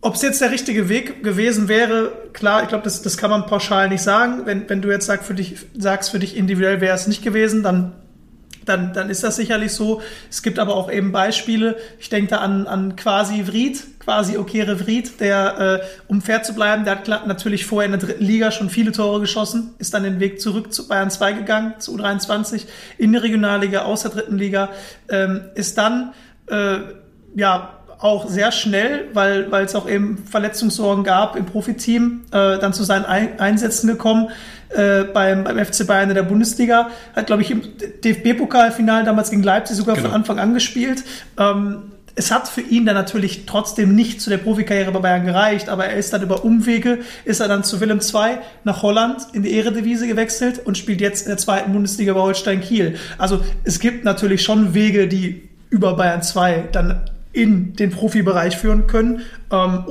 Ob 0.01 0.15
es 0.15 0.21
jetzt 0.21 0.41
der 0.41 0.51
richtige 0.51 0.89
Weg 0.89 1.23
gewesen 1.23 1.67
wäre, 1.67 2.11
klar, 2.33 2.63
ich 2.63 2.69
glaube, 2.69 2.83
das, 2.83 3.01
das 3.01 3.17
kann 3.17 3.31
man 3.31 3.45
pauschal 3.47 3.89
nicht 3.89 4.03
sagen. 4.03 4.45
Wenn, 4.45 4.69
wenn 4.69 4.81
du 4.81 4.89
jetzt 4.89 5.07
sag, 5.07 5.23
für 5.23 5.33
dich, 5.33 5.55
sagst, 5.77 6.11
für 6.11 6.19
dich 6.19 6.37
individuell 6.37 6.81
wäre 6.81 6.95
es 6.95 7.07
nicht 7.07 7.23
gewesen, 7.23 7.63
dann, 7.63 7.93
dann, 8.65 8.93
dann 8.93 9.09
ist 9.09 9.23
das 9.23 9.37
sicherlich 9.37 9.71
so. 9.73 10.01
Es 10.29 10.43
gibt 10.43 10.59
aber 10.59 10.75
auch 10.75 10.91
eben 10.91 11.11
Beispiele. 11.11 11.77
Ich 11.99 12.09
denke 12.09 12.29
da 12.29 12.37
an, 12.37 12.67
an 12.67 12.95
quasi 12.95 13.47
Vried, 13.47 13.83
quasi 13.99 14.37
Okere 14.37 14.79
Vried, 14.79 15.19
der, 15.19 15.81
äh, 15.81 15.85
um 16.07 16.21
fair 16.21 16.43
zu 16.43 16.53
bleiben, 16.53 16.85
der 16.85 16.97
hat 16.97 17.27
natürlich 17.27 17.65
vorher 17.65 17.91
in 17.91 17.99
der 17.99 18.07
dritten 18.07 18.23
Liga 18.23 18.51
schon 18.51 18.69
viele 18.69 18.91
Tore 18.91 19.19
geschossen, 19.21 19.73
ist 19.79 19.93
dann 19.95 20.03
den 20.03 20.19
Weg 20.19 20.39
zurück 20.39 20.73
zu 20.73 20.87
Bayern 20.87 21.09
2 21.09 21.33
gegangen, 21.33 21.73
zu 21.79 21.95
U23, 21.95 22.65
in 22.99 23.13
die 23.13 23.17
Regionalliga, 23.17 23.81
aus 23.81 24.03
der 24.03 24.11
dritten 24.11 24.37
Liga, 24.37 24.69
ähm, 25.09 25.41
ist 25.55 25.77
dann, 25.77 26.13
äh, 26.49 26.77
ja, 27.35 27.76
auch 27.99 28.29
sehr 28.29 28.51
schnell, 28.51 29.07
weil 29.13 29.51
weil 29.51 29.65
es 29.65 29.75
auch 29.75 29.89
eben 29.89 30.23
Verletzungssorgen 30.29 31.03
gab 31.03 31.35
im 31.35 31.45
Profiteam, 31.45 32.21
äh, 32.31 32.59
dann 32.59 32.73
zu 32.73 32.83
seinen 32.83 33.05
Ein 33.05 33.39
Einsätzen 33.39 33.87
gekommen 33.87 34.29
äh, 34.69 35.03
beim, 35.03 35.43
beim 35.43 35.63
FC 35.63 35.87
Bayern 35.87 36.09
in 36.09 36.15
der 36.15 36.23
Bundesliga. 36.23 36.89
Hat, 37.15 37.27
glaube 37.27 37.41
ich, 37.41 37.51
im 37.51 37.61
DFB-Pokalfinale 38.03 39.03
damals 39.03 39.29
gegen 39.29 39.43
Leipzig 39.43 39.77
sogar 39.77 39.95
genau. 39.95 40.09
von 40.09 40.15
Anfang 40.15 40.39
an 40.39 40.53
gespielt. 40.53 41.03
Ähm, 41.39 41.91
es 42.17 42.31
hat 42.31 42.47
für 42.47 42.61
ihn 42.61 42.85
dann 42.85 42.95
natürlich 42.95 43.45
trotzdem 43.45 43.93
nicht 43.93 44.21
zu 44.21 44.31
der 44.31 44.39
Profikarriere 44.39 44.91
bei 44.91 44.99
Bayern 44.99 45.25
gereicht, 45.25 45.69
aber 45.69 45.85
er 45.85 45.97
ist 45.97 46.11
dann 46.13 46.23
über 46.23 46.43
Umwege, 46.43 46.99
ist 47.25 47.41
er 47.41 47.47
dann 47.47 47.63
zu 47.63 47.79
Willem 47.79 47.99
II 47.99 48.39
nach 48.63 48.81
Holland 48.81 49.27
in 49.33 49.43
die 49.43 49.55
Eredivisie 49.55 50.07
gewechselt 50.07 50.59
und 50.65 50.79
spielt 50.79 50.99
jetzt 50.99 51.21
in 51.21 51.27
der 51.27 51.37
zweiten 51.37 51.73
Bundesliga 51.73 52.13
bei 52.13 52.21
Holstein 52.21 52.61
Kiel. 52.61 52.95
Also 53.19 53.41
es 53.65 53.79
gibt 53.79 54.03
natürlich 54.03 54.41
schon 54.41 54.73
Wege, 54.73 55.07
die 55.07 55.47
über 55.69 55.95
Bayern 55.95 56.23
2 56.23 56.69
dann 56.71 57.07
in 57.37 57.73
den 57.73 57.91
Profibereich 57.91 58.57
führen 58.57 58.87
können. 58.87 59.21
Ähm, 59.51 59.85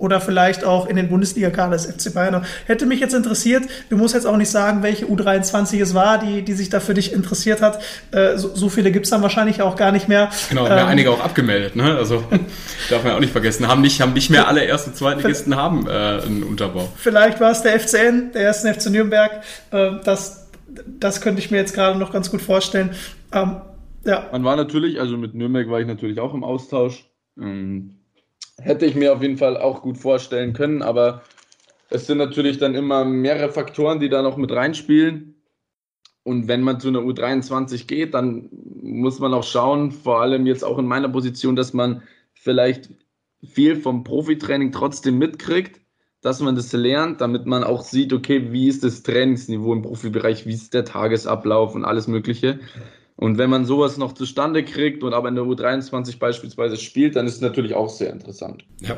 oder 0.00 0.20
vielleicht 0.20 0.64
auch 0.64 0.86
in 0.86 0.96
den 0.96 1.10
Bundesliga-Kader 1.10 1.72
des 1.72 1.84
FC 1.84 2.14
Bayern. 2.14 2.44
Hätte 2.64 2.86
mich 2.86 3.00
jetzt 3.00 3.14
interessiert, 3.14 3.64
du 3.90 3.98
musst 3.98 4.14
jetzt 4.14 4.26
auch 4.26 4.38
nicht 4.38 4.50
sagen, 4.50 4.82
welche 4.82 5.04
U23 5.04 5.80
es 5.80 5.92
war, 5.92 6.18
die, 6.18 6.42
die 6.42 6.54
sich 6.54 6.70
da 6.70 6.80
für 6.80 6.94
dich 6.94 7.12
interessiert 7.12 7.60
hat. 7.60 7.82
Äh, 8.10 8.38
so, 8.38 8.54
so, 8.54 8.70
viele 8.70 8.92
gibt's 8.92 9.10
dann 9.10 9.20
wahrscheinlich 9.20 9.60
auch 9.60 9.76
gar 9.76 9.92
nicht 9.92 10.08
mehr. 10.08 10.30
Genau, 10.48 10.66
ähm, 10.66 10.86
einige 10.86 11.10
auch 11.10 11.20
abgemeldet, 11.20 11.76
ne? 11.76 11.96
Also 11.98 12.24
darf 12.90 13.04
man 13.04 13.12
auch 13.12 13.20
nicht 13.20 13.32
vergessen. 13.32 13.68
Haben 13.68 13.82
nicht, 13.82 14.00
haben 14.00 14.14
nicht 14.14 14.30
mehr 14.30 14.48
alle 14.48 14.64
ersten, 14.64 14.94
Zweitligisten 14.94 15.54
haben 15.54 15.86
äh, 15.86 15.90
einen 15.90 16.44
Unterbau. 16.44 16.90
Vielleicht 16.96 17.38
war 17.38 17.50
es 17.50 17.60
der 17.60 17.78
FCN, 17.78 18.32
der 18.32 18.42
ersten 18.44 18.72
FC 18.72 18.86
Nürnberg. 18.86 19.42
Äh, 19.70 19.90
das, 20.02 20.46
das 20.98 21.20
könnte 21.20 21.42
ich 21.42 21.50
mir 21.50 21.58
jetzt 21.58 21.74
gerade 21.74 21.98
noch 21.98 22.10
ganz 22.10 22.30
gut 22.30 22.40
vorstellen. 22.40 22.92
Ähm, 23.34 23.56
ja. 24.04 24.28
Man 24.32 24.44
war 24.44 24.56
natürlich, 24.56 25.00
also 25.00 25.16
mit 25.16 25.34
Nürnberg 25.34 25.68
war 25.68 25.80
ich 25.80 25.86
natürlich 25.86 26.20
auch 26.20 26.34
im 26.34 26.44
Austausch. 26.44 27.10
Ähm, 27.38 27.96
hätte 28.58 28.86
ich 28.86 28.94
mir 28.94 29.12
auf 29.12 29.22
jeden 29.22 29.38
Fall 29.38 29.56
auch 29.56 29.82
gut 29.82 29.98
vorstellen 29.98 30.52
können, 30.52 30.82
aber 30.82 31.22
es 31.88 32.06
sind 32.06 32.18
natürlich 32.18 32.58
dann 32.58 32.74
immer 32.74 33.04
mehrere 33.04 33.50
Faktoren, 33.50 34.00
die 34.00 34.08
da 34.08 34.22
noch 34.22 34.36
mit 34.36 34.52
reinspielen. 34.52 35.34
Und 36.22 36.48
wenn 36.48 36.62
man 36.62 36.78
zu 36.78 36.88
einer 36.88 37.00
U23 37.00 37.86
geht, 37.86 38.14
dann 38.14 38.48
muss 38.82 39.18
man 39.18 39.34
auch 39.34 39.42
schauen, 39.42 39.90
vor 39.90 40.20
allem 40.20 40.46
jetzt 40.46 40.62
auch 40.62 40.78
in 40.78 40.86
meiner 40.86 41.08
Position, 41.08 41.56
dass 41.56 41.72
man 41.72 42.02
vielleicht 42.34 42.90
viel 43.42 43.76
vom 43.76 44.04
Profitraining 44.04 44.70
trotzdem 44.70 45.18
mitkriegt, 45.18 45.80
dass 46.20 46.40
man 46.40 46.54
das 46.54 46.72
lernt, 46.72 47.20
damit 47.20 47.46
man 47.46 47.64
auch 47.64 47.82
sieht, 47.82 48.12
okay, 48.12 48.52
wie 48.52 48.68
ist 48.68 48.84
das 48.84 49.02
Trainingsniveau 49.02 49.72
im 49.72 49.82
Profibereich, 49.82 50.46
wie 50.46 50.52
ist 50.52 50.74
der 50.74 50.84
Tagesablauf 50.84 51.74
und 51.74 51.84
alles 51.84 52.06
Mögliche. 52.06 52.60
Und 53.20 53.36
wenn 53.36 53.50
man 53.50 53.66
sowas 53.66 53.98
noch 53.98 54.14
zustande 54.14 54.64
kriegt 54.64 55.02
und 55.04 55.12
aber 55.12 55.28
in 55.28 55.34
der 55.34 55.44
U23 55.44 56.18
beispielsweise 56.18 56.78
spielt, 56.78 57.16
dann 57.16 57.26
ist 57.26 57.34
es 57.34 57.40
natürlich 57.42 57.74
auch 57.74 57.90
sehr 57.90 58.10
interessant. 58.10 58.64
Ja. 58.80 58.96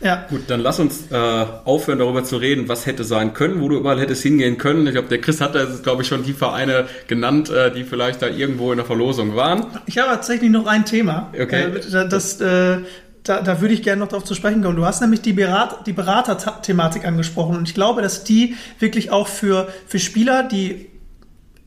Ja. 0.00 0.24
Gut, 0.30 0.42
dann 0.46 0.60
lass 0.60 0.78
uns 0.78 1.10
äh, 1.10 1.16
aufhören, 1.64 1.98
darüber 1.98 2.22
zu 2.22 2.36
reden, 2.36 2.68
was 2.68 2.86
hätte 2.86 3.02
sein 3.02 3.34
können, 3.34 3.60
wo 3.60 3.68
du 3.68 3.76
überall 3.76 3.98
hättest 3.98 4.22
hingehen 4.22 4.56
können. 4.56 4.86
Ich 4.86 4.92
glaube, 4.92 5.08
der 5.08 5.20
Chris 5.20 5.40
hat 5.40 5.56
da, 5.56 5.64
glaube 5.82 6.02
ich, 6.02 6.08
schon 6.08 6.22
die 6.22 6.32
Vereine 6.32 6.86
genannt, 7.08 7.50
äh, 7.50 7.72
die 7.72 7.82
vielleicht 7.82 8.22
da 8.22 8.28
irgendwo 8.28 8.70
in 8.70 8.76
der 8.76 8.86
Verlosung 8.86 9.34
waren. 9.34 9.66
Ich 9.86 9.98
habe 9.98 10.10
tatsächlich 10.10 10.50
noch 10.50 10.66
ein 10.66 10.84
Thema. 10.84 11.32
Okay. 11.32 11.64
Äh, 11.64 12.08
das, 12.08 12.40
äh, 12.40 12.78
da, 13.24 13.40
da 13.40 13.60
würde 13.60 13.74
ich 13.74 13.82
gerne 13.82 13.98
noch 13.98 14.08
darauf 14.08 14.24
zu 14.24 14.36
sprechen 14.36 14.62
kommen. 14.62 14.76
Du 14.76 14.84
hast 14.84 15.00
nämlich 15.00 15.22
die, 15.22 15.32
Berat, 15.32 15.88
die 15.88 15.92
Berater-Thematik 15.92 17.04
angesprochen 17.04 17.56
und 17.56 17.68
ich 17.68 17.74
glaube, 17.74 18.00
dass 18.00 18.22
die 18.22 18.54
wirklich 18.78 19.10
auch 19.10 19.26
für, 19.26 19.66
für 19.88 19.98
Spieler, 19.98 20.44
die 20.44 20.86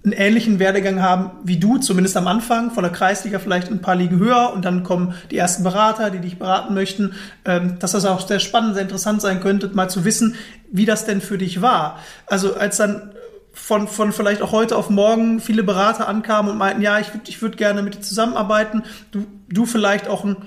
einen 0.04 0.14
ähnlichen 0.14 0.60
Werdegang 0.60 1.02
haben 1.02 1.32
wie 1.44 1.58
du, 1.58 1.78
zumindest 1.78 2.16
am 2.16 2.28
Anfang, 2.28 2.72
von 2.72 2.84
der 2.84 2.92
Kreisliga 2.92 3.38
vielleicht 3.38 3.70
ein 3.70 3.82
paar 3.82 3.96
Ligen 3.96 4.18
höher 4.18 4.54
und 4.54 4.64
dann 4.64 4.84
kommen 4.84 5.14
die 5.30 5.38
ersten 5.38 5.64
Berater, 5.64 6.10
die 6.10 6.20
dich 6.20 6.40
beraten 6.40 6.74
möchten, 6.74 7.16
ähm, 7.44 7.78
dass 7.80 7.92
das 7.92 8.06
auch 8.06 8.26
sehr 8.26 8.40
spannend, 8.40 8.76
sehr 8.76 8.84
interessant 8.84 9.22
sein 9.22 9.42
könnte, 9.42 9.70
mal 9.74 9.90
zu 9.90 10.06
wissen, 10.06 10.36
wie 10.72 10.86
das 10.86 11.06
denn 11.06 11.20
für 11.20 11.38
dich 11.38 11.62
war. 11.62 12.00
Also 12.28 12.56
als 12.56 12.78
dann 12.78 13.12
von, 13.52 13.90
von 13.90 14.14
vielleicht 14.14 14.42
auch 14.42 14.54
heute 14.54 14.78
auf 14.78 14.90
morgen 14.90 15.42
viele 15.42 15.64
Berater 15.64 16.08
ankamen 16.08 16.52
und 16.52 16.58
meinten, 16.58 16.82
ja, 16.82 17.00
ich 17.00 17.14
würde 17.14 17.26
ich 17.28 17.42
würd 17.42 17.58
gerne 17.58 17.82
mit 17.82 17.96
dir 17.96 18.02
zusammenarbeiten, 18.02 18.84
du, 19.12 19.26
du 19.50 19.66
vielleicht 19.66 20.08
auch 20.08 20.24
ein, 20.24 20.38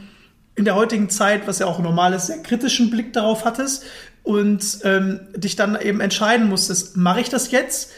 in 0.55 0.65
der 0.65 0.77
heutigen 0.77 1.11
Zeit, 1.11 1.47
was 1.47 1.59
ja 1.59 1.67
auch 1.67 1.79
normal 1.79 2.15
ist, 2.15 2.29
sehr 2.29 2.43
kritischen 2.43 2.91
Blick 2.91 3.12
darauf 3.12 3.45
hattest 3.45 3.85
und 4.23 4.79
ähm, 4.85 5.21
dich 5.37 5.57
dann 5.57 5.79
eben 5.79 6.01
entscheiden 6.01 6.49
musstest, 6.49 6.97
mache 6.97 7.21
ich 7.21 7.29
das 7.29 7.51
jetzt 7.51 7.91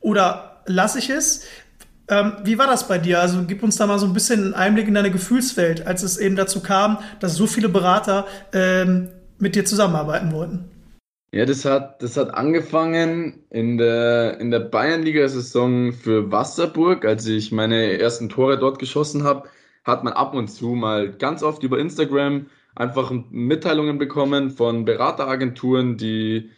oder 0.00 0.55
lasse 0.66 0.98
ich 0.98 1.10
es. 1.10 1.44
Ähm, 2.08 2.34
wie 2.44 2.58
war 2.58 2.66
das 2.66 2.86
bei 2.86 2.98
dir? 2.98 3.20
Also 3.20 3.42
gib 3.46 3.62
uns 3.62 3.76
da 3.76 3.86
mal 3.86 3.98
so 3.98 4.06
ein 4.06 4.12
bisschen 4.12 4.44
einen 4.44 4.54
Einblick 4.54 4.86
in 4.86 4.94
deine 4.94 5.10
Gefühlswelt, 5.10 5.86
als 5.86 6.02
es 6.02 6.18
eben 6.18 6.36
dazu 6.36 6.60
kam, 6.60 6.98
dass 7.20 7.34
so 7.34 7.46
viele 7.46 7.68
Berater 7.68 8.26
ähm, 8.52 9.08
mit 9.38 9.56
dir 9.56 9.64
zusammenarbeiten 9.64 10.32
wollten. 10.32 10.70
Ja, 11.32 11.44
das 11.44 11.64
hat, 11.64 12.02
das 12.02 12.16
hat 12.16 12.32
angefangen 12.32 13.44
in 13.50 13.76
der, 13.76 14.38
in 14.40 14.50
der 14.50 14.60
Bayernliga-Saison 14.60 15.92
für 15.92 16.30
Wasserburg, 16.30 17.04
als 17.04 17.26
ich 17.26 17.50
meine 17.52 17.98
ersten 17.98 18.28
Tore 18.28 18.56
dort 18.58 18.78
geschossen 18.78 19.24
habe, 19.24 19.48
hat 19.84 20.04
man 20.04 20.12
ab 20.12 20.34
und 20.34 20.48
zu 20.48 20.68
mal 20.68 21.10
ganz 21.10 21.42
oft 21.42 21.62
über 21.62 21.78
Instagram 21.78 22.46
einfach 22.74 23.12
Mitteilungen 23.30 23.98
bekommen 23.98 24.50
von 24.50 24.84
Berateragenturen, 24.84 25.96
die 25.96 26.50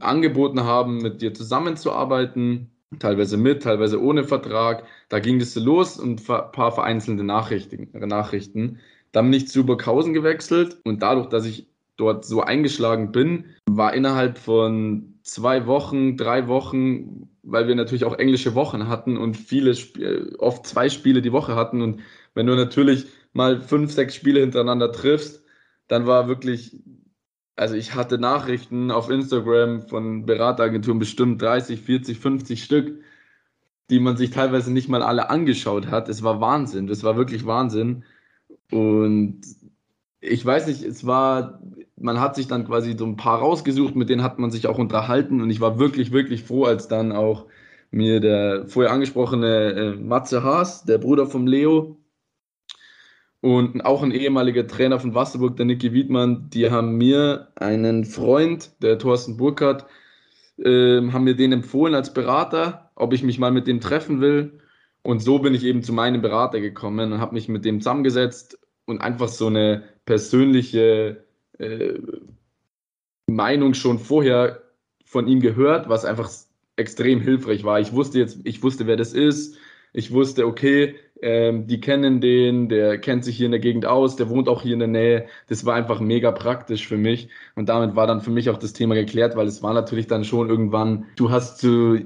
angeboten 0.00 0.64
haben, 0.64 0.98
mit 0.98 1.20
dir 1.20 1.34
zusammenzuarbeiten 1.34 2.70
teilweise 2.98 3.36
mit, 3.36 3.62
teilweise 3.62 4.00
ohne 4.00 4.24
Vertrag. 4.24 4.84
Da 5.08 5.18
ging 5.18 5.40
es 5.40 5.54
los 5.56 5.98
und 5.98 6.20
ein 6.28 6.52
paar 6.52 6.72
vereinzelte 6.72 7.24
Nachrichten. 7.24 7.88
Nachrichten. 7.92 8.78
Dann 9.12 9.30
bin 9.30 9.40
ich 9.40 9.48
zu 9.48 9.64
Burghausen 9.64 10.12
gewechselt 10.12 10.78
und 10.84 11.02
dadurch, 11.02 11.28
dass 11.28 11.46
ich 11.46 11.68
dort 11.96 12.24
so 12.24 12.42
eingeschlagen 12.42 13.12
bin, 13.12 13.46
war 13.68 13.94
innerhalb 13.94 14.38
von 14.38 15.14
zwei 15.22 15.66
Wochen, 15.66 16.16
drei 16.16 16.46
Wochen, 16.46 17.28
weil 17.42 17.68
wir 17.68 17.74
natürlich 17.74 18.04
auch 18.04 18.18
englische 18.18 18.54
Wochen 18.54 18.88
hatten 18.88 19.16
und 19.16 19.36
viele, 19.36 19.74
oft 20.38 20.66
zwei 20.66 20.88
Spiele 20.88 21.22
die 21.22 21.32
Woche 21.32 21.56
hatten 21.56 21.80
und 21.80 22.00
wenn 22.34 22.46
du 22.46 22.54
natürlich 22.54 23.06
mal 23.32 23.60
fünf, 23.60 23.92
sechs 23.92 24.14
Spiele 24.14 24.40
hintereinander 24.40 24.92
triffst, 24.92 25.42
dann 25.88 26.06
war 26.06 26.28
wirklich 26.28 26.76
also 27.56 27.74
ich 27.74 27.94
hatte 27.94 28.18
Nachrichten 28.18 28.90
auf 28.90 29.10
Instagram 29.10 29.82
von 29.82 30.26
Berateragenturen 30.26 30.98
bestimmt 30.98 31.40
30, 31.42 31.80
40, 31.80 32.18
50 32.18 32.62
Stück, 32.62 33.00
die 33.90 34.00
man 34.00 34.16
sich 34.16 34.30
teilweise 34.30 34.72
nicht 34.72 34.88
mal 34.88 35.02
alle 35.02 35.30
angeschaut 35.30 35.88
hat. 35.88 36.08
Es 36.08 36.22
war 36.22 36.40
Wahnsinn, 36.40 36.86
das 36.86 37.02
war 37.02 37.16
wirklich 37.16 37.46
Wahnsinn. 37.46 38.04
Und 38.70 39.40
ich 40.20 40.44
weiß 40.44 40.66
nicht, 40.66 40.82
es 40.82 41.06
war, 41.06 41.60
man 41.96 42.20
hat 42.20 42.36
sich 42.36 42.48
dann 42.48 42.66
quasi 42.66 42.96
so 42.98 43.06
ein 43.06 43.16
paar 43.16 43.38
rausgesucht, 43.38 43.96
mit 43.96 44.10
denen 44.10 44.22
hat 44.22 44.38
man 44.38 44.50
sich 44.50 44.66
auch 44.66 44.78
unterhalten 44.78 45.40
und 45.40 45.50
ich 45.50 45.60
war 45.60 45.78
wirklich, 45.78 46.12
wirklich 46.12 46.44
froh, 46.44 46.64
als 46.64 46.88
dann 46.88 47.12
auch 47.12 47.46
mir 47.90 48.20
der 48.20 48.66
vorher 48.66 48.92
angesprochene 48.92 49.72
äh, 49.72 49.96
Matze 49.96 50.42
Haas, 50.42 50.84
der 50.84 50.98
Bruder 50.98 51.26
vom 51.26 51.46
Leo, 51.46 51.96
und 53.46 53.84
auch 53.84 54.02
ein 54.02 54.10
ehemaliger 54.10 54.66
Trainer 54.66 54.98
von 54.98 55.14
Wasserburg, 55.14 55.56
der 55.56 55.66
Niki 55.66 55.92
Wiedmann, 55.92 56.50
die 56.50 56.68
haben 56.68 56.96
mir 56.96 57.46
einen 57.54 58.04
Freund, 58.04 58.72
der 58.82 58.98
Thorsten 58.98 59.36
Burkhardt, 59.36 59.86
äh, 60.58 61.00
haben 61.12 61.22
mir 61.22 61.36
den 61.36 61.52
empfohlen 61.52 61.94
als 61.94 62.12
Berater, 62.12 62.90
ob 62.96 63.12
ich 63.12 63.22
mich 63.22 63.38
mal 63.38 63.52
mit 63.52 63.68
dem 63.68 63.80
treffen 63.80 64.20
will. 64.20 64.58
Und 65.02 65.20
so 65.20 65.38
bin 65.38 65.54
ich 65.54 65.62
eben 65.62 65.84
zu 65.84 65.92
meinem 65.92 66.22
Berater 66.22 66.60
gekommen 66.60 67.12
und 67.12 67.20
habe 67.20 67.34
mich 67.34 67.48
mit 67.48 67.64
dem 67.64 67.80
zusammengesetzt 67.80 68.58
und 68.84 69.00
einfach 69.00 69.28
so 69.28 69.46
eine 69.46 69.84
persönliche 70.06 71.24
äh, 71.58 72.00
Meinung 73.28 73.74
schon 73.74 74.00
vorher 74.00 74.60
von 75.04 75.28
ihm 75.28 75.38
gehört, 75.38 75.88
was 75.88 76.04
einfach 76.04 76.28
extrem 76.74 77.20
hilfreich 77.20 77.62
war. 77.62 77.78
Ich 77.78 77.92
wusste 77.92 78.18
jetzt, 78.18 78.40
ich 78.42 78.64
wusste, 78.64 78.88
wer 78.88 78.96
das 78.96 79.12
ist. 79.12 79.56
Ich 79.96 80.12
wusste, 80.12 80.46
okay, 80.46 80.96
ähm, 81.22 81.66
die 81.66 81.80
kennen 81.80 82.20
den, 82.20 82.68
der 82.68 82.98
kennt 82.98 83.24
sich 83.24 83.38
hier 83.38 83.46
in 83.46 83.52
der 83.52 83.60
Gegend 83.60 83.86
aus, 83.86 84.16
der 84.16 84.28
wohnt 84.28 84.46
auch 84.46 84.60
hier 84.60 84.74
in 84.74 84.80
der 84.80 84.88
Nähe. 84.88 85.26
Das 85.48 85.64
war 85.64 85.74
einfach 85.74 86.00
mega 86.00 86.32
praktisch 86.32 86.86
für 86.86 86.98
mich. 86.98 87.30
Und 87.54 87.70
damit 87.70 87.96
war 87.96 88.06
dann 88.06 88.20
für 88.20 88.30
mich 88.30 88.50
auch 88.50 88.58
das 88.58 88.74
Thema 88.74 88.94
geklärt, 88.94 89.36
weil 89.36 89.46
es 89.46 89.62
war 89.62 89.72
natürlich 89.72 90.06
dann 90.06 90.24
schon 90.24 90.50
irgendwann, 90.50 91.06
du 91.16 91.30
hast 91.30 91.60
zu, 91.60 91.98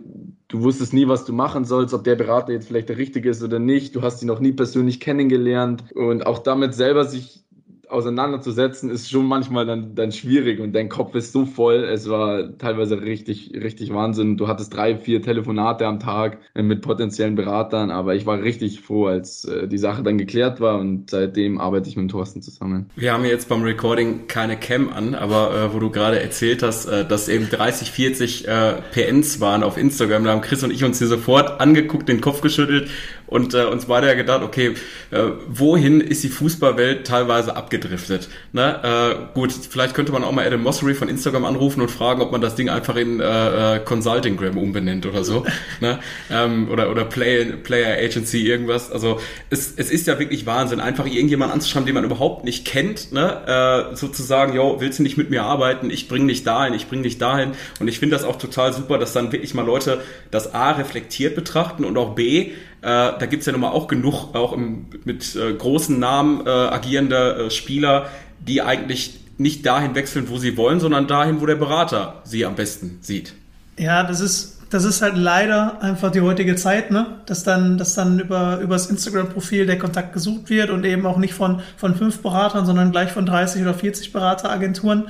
du 0.46 0.62
wusstest 0.62 0.92
nie, 0.92 1.08
was 1.08 1.24
du 1.24 1.32
machen 1.32 1.64
sollst, 1.64 1.92
ob 1.92 2.04
der 2.04 2.14
Berater 2.14 2.52
jetzt 2.52 2.68
vielleicht 2.68 2.90
der 2.90 2.98
richtige 2.98 3.28
ist 3.28 3.42
oder 3.42 3.58
nicht. 3.58 3.96
Du 3.96 4.02
hast 4.02 4.22
ihn 4.22 4.28
noch 4.28 4.38
nie 4.38 4.52
persönlich 4.52 5.00
kennengelernt 5.00 5.82
und 5.92 6.24
auch 6.24 6.38
damit 6.38 6.74
selber 6.74 7.06
sich 7.06 7.42
auseinanderzusetzen, 7.90 8.90
ist 8.90 9.10
schon 9.10 9.26
manchmal 9.26 9.66
dann, 9.66 9.94
dann 9.94 10.12
schwierig 10.12 10.60
und 10.60 10.72
dein 10.72 10.88
Kopf 10.88 11.14
ist 11.14 11.32
so 11.32 11.44
voll. 11.44 11.84
Es 11.84 12.08
war 12.08 12.56
teilweise 12.58 13.00
richtig, 13.00 13.52
richtig 13.54 13.92
Wahnsinn. 13.92 14.36
Du 14.36 14.48
hattest 14.48 14.74
drei, 14.74 14.96
vier 14.96 15.22
Telefonate 15.22 15.86
am 15.86 16.00
Tag 16.00 16.38
äh, 16.54 16.62
mit 16.62 16.82
potenziellen 16.82 17.34
Beratern, 17.34 17.90
aber 17.90 18.14
ich 18.14 18.26
war 18.26 18.40
richtig 18.42 18.80
froh, 18.80 19.06
als 19.06 19.44
äh, 19.44 19.68
die 19.68 19.78
Sache 19.78 20.02
dann 20.02 20.18
geklärt 20.18 20.60
war 20.60 20.78
und 20.78 21.10
seitdem 21.10 21.60
arbeite 21.60 21.88
ich 21.88 21.96
mit 21.96 22.10
Thorsten 22.10 22.42
zusammen. 22.42 22.90
Wir 22.96 23.12
haben 23.12 23.24
jetzt 23.24 23.48
beim 23.48 23.62
Recording 23.62 24.26
keine 24.26 24.56
Cam 24.56 24.88
an, 24.90 25.14
aber 25.14 25.54
äh, 25.54 25.74
wo 25.74 25.78
du 25.78 25.90
gerade 25.90 26.20
erzählt 26.20 26.62
hast, 26.62 26.86
äh, 26.86 27.04
dass 27.04 27.28
eben 27.28 27.48
30, 27.48 27.90
40 27.90 28.48
äh, 28.48 28.74
PNs 28.92 29.40
waren 29.40 29.62
auf 29.62 29.76
Instagram, 29.76 30.24
da 30.24 30.32
haben 30.32 30.40
Chris 30.40 30.62
und 30.62 30.72
ich 30.72 30.84
uns 30.84 30.98
hier 30.98 31.08
sofort 31.08 31.60
angeguckt, 31.60 32.08
den 32.08 32.20
Kopf 32.20 32.40
geschüttelt 32.40 32.90
und 33.30 33.54
äh, 33.54 33.64
uns 33.64 33.86
beide 33.86 34.08
ja 34.08 34.14
gedacht, 34.14 34.42
okay, 34.42 34.74
äh, 35.10 35.22
wohin 35.48 36.00
ist 36.00 36.22
die 36.22 36.28
Fußballwelt 36.28 37.06
teilweise 37.06 37.56
abgedriftet? 37.56 38.28
Ne? 38.52 38.80
Äh, 38.82 39.34
gut, 39.34 39.52
vielleicht 39.52 39.94
könnte 39.94 40.12
man 40.12 40.24
auch 40.24 40.32
mal 40.32 40.46
Adam 40.46 40.62
Mossery 40.62 40.94
von 40.94 41.08
Instagram 41.08 41.44
anrufen 41.44 41.80
und 41.80 41.90
fragen, 41.90 42.20
ob 42.20 42.32
man 42.32 42.40
das 42.40 42.56
Ding 42.56 42.68
einfach 42.68 42.96
in 42.96 43.20
äh, 43.20 43.76
äh 43.76 43.80
Consultinggram 43.80 44.58
umbenennt 44.58 45.06
oder 45.06 45.24
so. 45.24 45.46
ne? 45.80 46.00
ähm, 46.30 46.68
oder 46.70 46.90
oder 46.90 47.04
Play, 47.04 47.44
Player 47.44 47.96
Agency, 47.96 48.46
irgendwas. 48.46 48.90
Also 48.90 49.20
es, 49.48 49.72
es 49.76 49.90
ist 49.90 50.06
ja 50.06 50.18
wirklich 50.18 50.44
Wahnsinn, 50.46 50.80
einfach 50.80 51.06
irgendjemand 51.06 51.52
anzuschreiben, 51.52 51.86
den 51.86 51.94
man 51.94 52.04
überhaupt 52.04 52.44
nicht 52.44 52.64
kennt, 52.64 53.12
ne? 53.12 53.90
äh, 53.92 53.96
sozusagen, 53.96 54.54
yo, 54.54 54.76
willst 54.80 54.98
du 54.98 55.04
nicht 55.04 55.16
mit 55.16 55.30
mir 55.30 55.44
arbeiten? 55.44 55.90
Ich 55.90 56.08
bring 56.08 56.26
dich 56.26 56.42
dahin, 56.42 56.74
ich 56.74 56.88
bring 56.88 57.04
dich 57.04 57.18
dahin. 57.18 57.52
Und 57.78 57.86
ich 57.86 58.00
finde 58.00 58.16
das 58.16 58.24
auch 58.24 58.36
total 58.36 58.72
super, 58.72 58.98
dass 58.98 59.12
dann 59.12 59.30
wirklich 59.30 59.54
mal 59.54 59.64
Leute 59.64 60.00
das 60.32 60.52
A 60.52 60.72
reflektiert 60.72 61.36
betrachten 61.36 61.84
und 61.84 61.96
auch 61.96 62.14
B 62.16 62.52
äh, 62.82 62.86
da 63.18 63.26
gibt's 63.26 63.46
ja 63.46 63.52
nun 63.52 63.60
mal 63.60 63.70
auch 63.70 63.88
genug, 63.88 64.34
auch 64.34 64.52
im, 64.52 64.86
mit 65.04 65.36
äh, 65.36 65.52
großen 65.52 65.98
Namen 65.98 66.46
äh, 66.46 66.50
agierende 66.50 67.46
äh, 67.46 67.50
Spieler, 67.50 68.08
die 68.40 68.62
eigentlich 68.62 69.20
nicht 69.36 69.66
dahin 69.66 69.94
wechseln, 69.94 70.28
wo 70.28 70.38
sie 70.38 70.56
wollen, 70.56 70.80
sondern 70.80 71.06
dahin, 71.06 71.40
wo 71.40 71.46
der 71.46 71.56
Berater 71.56 72.22
sie 72.24 72.44
am 72.44 72.54
besten 72.54 72.98
sieht. 73.00 73.34
Ja, 73.78 74.02
das 74.02 74.20
ist, 74.20 74.58
das 74.70 74.84
ist 74.84 75.02
halt 75.02 75.16
leider 75.16 75.82
einfach 75.82 76.12
die 76.12 76.20
heutige 76.20 76.56
Zeit, 76.56 76.90
ne? 76.90 77.06
Dass 77.26 77.44
dann, 77.44 77.76
dass 77.76 77.94
dann 77.94 78.20
über, 78.20 78.58
über 78.60 78.74
das 78.74 78.86
Instagram-Profil 78.86 79.66
der 79.66 79.78
Kontakt 79.78 80.12
gesucht 80.12 80.50
wird 80.50 80.70
und 80.70 80.84
eben 80.84 81.06
auch 81.06 81.16
nicht 81.16 81.34
von, 81.34 81.60
von 81.76 81.94
fünf 81.94 82.20
Beratern, 82.20 82.66
sondern 82.66 82.92
gleich 82.92 83.10
von 83.10 83.26
30 83.26 83.62
oder 83.62 83.74
40 83.74 84.12
Berateragenturen. 84.12 85.08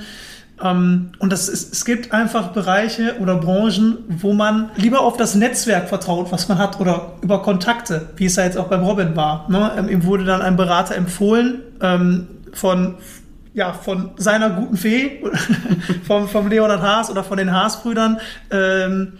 Ähm, 0.63 1.11
und 1.19 1.31
das 1.31 1.49
ist, 1.49 1.73
es 1.73 1.85
gibt 1.85 2.11
einfach 2.11 2.49
Bereiche 2.49 3.17
oder 3.19 3.35
Branchen, 3.35 3.97
wo 4.07 4.33
man 4.33 4.71
lieber 4.75 5.01
auf 5.01 5.17
das 5.17 5.35
Netzwerk 5.35 5.89
vertraut, 5.89 6.31
was 6.31 6.47
man 6.47 6.57
hat, 6.57 6.79
oder 6.79 7.13
über 7.21 7.41
Kontakte, 7.41 8.09
wie 8.15 8.25
es 8.25 8.35
ja 8.35 8.43
jetzt 8.43 8.57
auch 8.57 8.67
beim 8.67 8.83
Robin 8.83 9.15
war. 9.15 9.49
Ne? 9.49 9.71
Ähm, 9.77 9.89
ihm 9.89 10.05
wurde 10.05 10.25
dann 10.25 10.41
ein 10.41 10.55
Berater 10.55 10.95
empfohlen 10.95 11.61
ähm, 11.81 12.27
von 12.53 12.95
ja, 13.53 13.73
von 13.73 14.11
seiner 14.15 14.49
guten 14.51 14.77
Fee, 14.77 15.23
vom, 16.07 16.29
vom 16.29 16.47
Leonard 16.47 16.81
Haas 16.81 17.11
oder 17.11 17.21
von 17.21 17.37
den 17.37 17.51
Haas-Brüdern. 17.51 18.17
Ähm, 18.49 19.13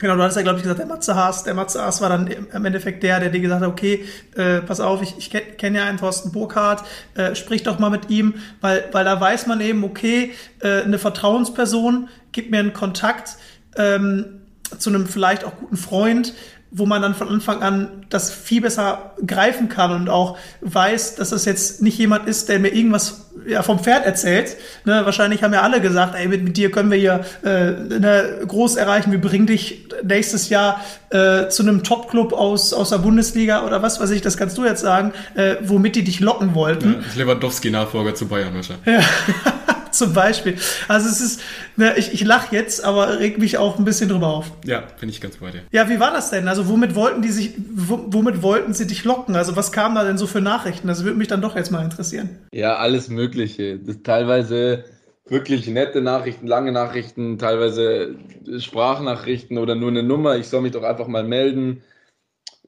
Genau, 0.00 0.16
du 0.16 0.22
hattest 0.22 0.38
ja, 0.38 0.42
glaube 0.42 0.56
ich, 0.56 0.62
gesagt, 0.62 0.80
der 0.80 0.86
Matze 0.86 1.14
Haas. 1.14 1.44
Der 1.44 1.52
Matze 1.52 1.82
Haas 1.82 2.00
war 2.00 2.08
dann 2.08 2.26
im 2.26 2.64
Endeffekt 2.64 3.02
der, 3.02 3.20
der 3.20 3.28
dir 3.28 3.40
gesagt 3.40 3.60
hat, 3.60 3.68
okay, 3.68 4.06
äh, 4.34 4.62
pass 4.62 4.80
auf, 4.80 5.02
ich, 5.02 5.18
ich 5.18 5.58
kenne 5.58 5.78
ja 5.78 5.84
einen 5.84 5.98
Thorsten 5.98 6.32
Burkhardt, 6.32 6.84
äh, 7.14 7.34
sprich 7.34 7.64
doch 7.64 7.78
mal 7.78 7.90
mit 7.90 8.08
ihm, 8.08 8.34
weil, 8.62 8.88
weil 8.92 9.04
da 9.04 9.20
weiß 9.20 9.46
man 9.46 9.60
eben, 9.60 9.84
okay, 9.84 10.32
äh, 10.60 10.82
eine 10.82 10.98
Vertrauensperson 10.98 12.08
gibt 12.32 12.50
mir 12.50 12.60
einen 12.60 12.72
Kontakt 12.72 13.36
ähm, 13.76 14.40
zu 14.78 14.88
einem 14.88 15.06
vielleicht 15.06 15.44
auch 15.44 15.56
guten 15.56 15.76
Freund, 15.76 16.32
wo 16.70 16.86
man 16.86 17.02
dann 17.02 17.14
von 17.14 17.28
Anfang 17.28 17.62
an 17.62 18.06
das 18.10 18.30
viel 18.30 18.60
besser 18.60 19.12
greifen 19.26 19.68
kann 19.68 19.92
und 19.92 20.08
auch 20.08 20.38
weiß, 20.60 21.16
dass 21.16 21.30
das 21.30 21.44
jetzt 21.44 21.82
nicht 21.82 21.98
jemand 21.98 22.28
ist, 22.28 22.48
der 22.48 22.60
mir 22.60 22.68
irgendwas 22.68 23.30
ja, 23.46 23.62
vom 23.62 23.80
Pferd 23.80 24.06
erzählt. 24.06 24.56
Ne, 24.84 25.02
wahrscheinlich 25.04 25.42
haben 25.42 25.52
ja 25.52 25.62
alle 25.62 25.80
gesagt, 25.80 26.14
ey, 26.14 26.28
mit, 26.28 26.44
mit 26.44 26.56
dir 26.56 26.70
können 26.70 26.90
wir 26.90 26.98
hier 26.98 27.24
äh, 27.44 27.72
ne, 27.72 28.40
groß 28.46 28.76
erreichen, 28.76 29.10
wir 29.10 29.20
bringen 29.20 29.46
dich 29.46 29.88
nächstes 30.02 30.48
Jahr 30.48 30.80
äh, 31.10 31.48
zu 31.48 31.62
einem 31.62 31.82
Top-Club 31.82 32.32
aus, 32.32 32.72
aus 32.72 32.90
der 32.90 32.98
Bundesliga 32.98 33.66
oder 33.66 33.82
was 33.82 34.00
weiß 34.00 34.10
ich, 34.10 34.22
das 34.22 34.36
kannst 34.36 34.56
du 34.56 34.64
jetzt 34.64 34.80
sagen, 34.80 35.12
äh, 35.34 35.56
womit 35.62 35.96
die 35.96 36.04
dich 36.04 36.20
locken 36.20 36.54
wollten. 36.54 37.02
Ja, 37.16 37.24
Lewandowski-Nachfolger 37.24 38.14
zu 38.14 38.28
Bayern 38.28 38.54
wahrscheinlich. 38.54 38.86
Ja. 38.86 39.00
Zum 40.00 40.14
Beispiel. 40.14 40.56
Also 40.88 41.10
es 41.10 41.20
ist, 41.20 41.42
ne, 41.76 41.92
ich, 41.98 42.14
ich 42.14 42.24
lache 42.24 42.56
jetzt, 42.56 42.82
aber 42.82 43.18
reg 43.18 43.36
mich 43.36 43.58
auch 43.58 43.78
ein 43.78 43.84
bisschen 43.84 44.08
drüber 44.08 44.28
auf. 44.28 44.50
Ja, 44.64 44.82
bin 44.98 45.10
ich 45.10 45.20
ganz 45.20 45.36
bei 45.36 45.50
dir. 45.50 45.60
Ja, 45.72 45.90
wie 45.90 46.00
war 46.00 46.10
das 46.10 46.30
denn? 46.30 46.48
Also 46.48 46.68
womit 46.68 46.94
wollten 46.94 47.20
die 47.20 47.28
sich, 47.28 47.52
womit 47.58 48.42
wollten 48.42 48.72
sie 48.72 48.86
dich 48.86 49.04
locken? 49.04 49.36
Also 49.36 49.56
was 49.56 49.72
kam 49.72 49.94
da 49.94 50.02
denn 50.02 50.16
so 50.16 50.26
für 50.26 50.40
Nachrichten? 50.40 50.88
Das 50.88 51.04
würde 51.04 51.18
mich 51.18 51.28
dann 51.28 51.42
doch 51.42 51.54
jetzt 51.54 51.70
mal 51.70 51.84
interessieren. 51.84 52.30
Ja, 52.50 52.76
alles 52.76 53.10
Mögliche. 53.10 53.78
Das 53.78 54.02
teilweise 54.02 54.84
wirklich 55.26 55.68
nette 55.68 56.00
Nachrichten, 56.00 56.46
lange 56.46 56.72
Nachrichten, 56.72 57.36
teilweise 57.36 58.14
Sprachnachrichten 58.58 59.58
oder 59.58 59.74
nur 59.74 59.90
eine 59.90 60.02
Nummer. 60.02 60.38
Ich 60.38 60.48
soll 60.48 60.62
mich 60.62 60.72
doch 60.72 60.82
einfach 60.82 61.08
mal 61.08 61.24
melden. 61.24 61.82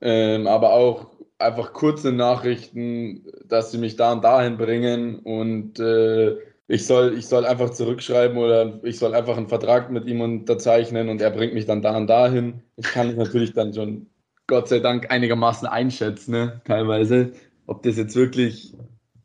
Ähm, 0.03 0.47
aber 0.47 0.75
auch 0.75 1.07
einfach 1.38 1.73
kurze 1.73 2.12
Nachrichten, 2.12 3.25
dass 3.47 3.73
sie 3.73 3.79
mich 3.79 3.97
da 3.97 4.12
und 4.12 4.23
dahin 4.23 4.59
bringen 4.59 5.18
und 5.21 5.81
äh, 5.81 6.37
ich 6.68 6.87
soll, 6.87 7.14
ich 7.18 7.27
soll 7.27 7.44
einfach 7.44 7.70
zurückschreiben 7.70 8.38
oder 8.38 8.81
ich 8.85 8.98
soll 8.98 9.14
einfach 9.14 9.37
einen 9.37 9.48
Vertrag 9.48 9.90
mit 9.90 10.07
ihm 10.07 10.20
unterzeichnen 10.20 11.09
und 11.09 11.20
er 11.20 11.31
bringt 11.31 11.55
mich 11.55 11.66
dann 11.66 11.83
da 11.83 11.96
und 11.96 12.07
dahin. 12.07 12.62
Ich 12.77 12.87
kann 12.87 13.11
es 13.11 13.16
natürlich 13.16 13.53
dann 13.53 13.75
schon, 13.75 14.07
Gott 14.46 14.68
sei 14.68 14.81
Dank, 14.81 15.11
einigermaßen 15.11 15.68
einschätzen, 15.68 16.33
ne? 16.33 16.61
teilweise, 16.64 17.33
ob 17.66 17.83
das 17.83 17.96
jetzt 17.96 18.16
wirklich 18.16 18.75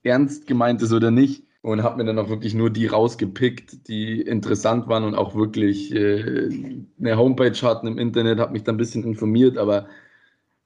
ernst 0.04 0.48
gemeint 0.48 0.82
ist 0.82 0.94
oder 0.94 1.12
nicht. 1.12 1.44
Und 1.62 1.84
habe 1.84 1.98
mir 1.98 2.06
dann 2.06 2.20
auch 2.20 2.30
wirklich 2.30 2.54
nur 2.54 2.70
die 2.70 2.88
rausgepickt, 2.88 3.90
die 3.90 4.22
interessant 4.22 4.88
waren 4.88 5.04
und 5.04 5.16
auch 5.16 5.36
wirklich 5.36 5.94
äh, 5.94 6.50
eine 6.98 7.18
Homepage 7.18 7.58
hatten 7.62 7.88
im 7.88 7.98
Internet, 7.98 8.40
habe 8.40 8.54
mich 8.54 8.64
dann 8.64 8.76
ein 8.76 8.78
bisschen 8.78 9.04
informiert, 9.04 9.58
aber 9.58 9.88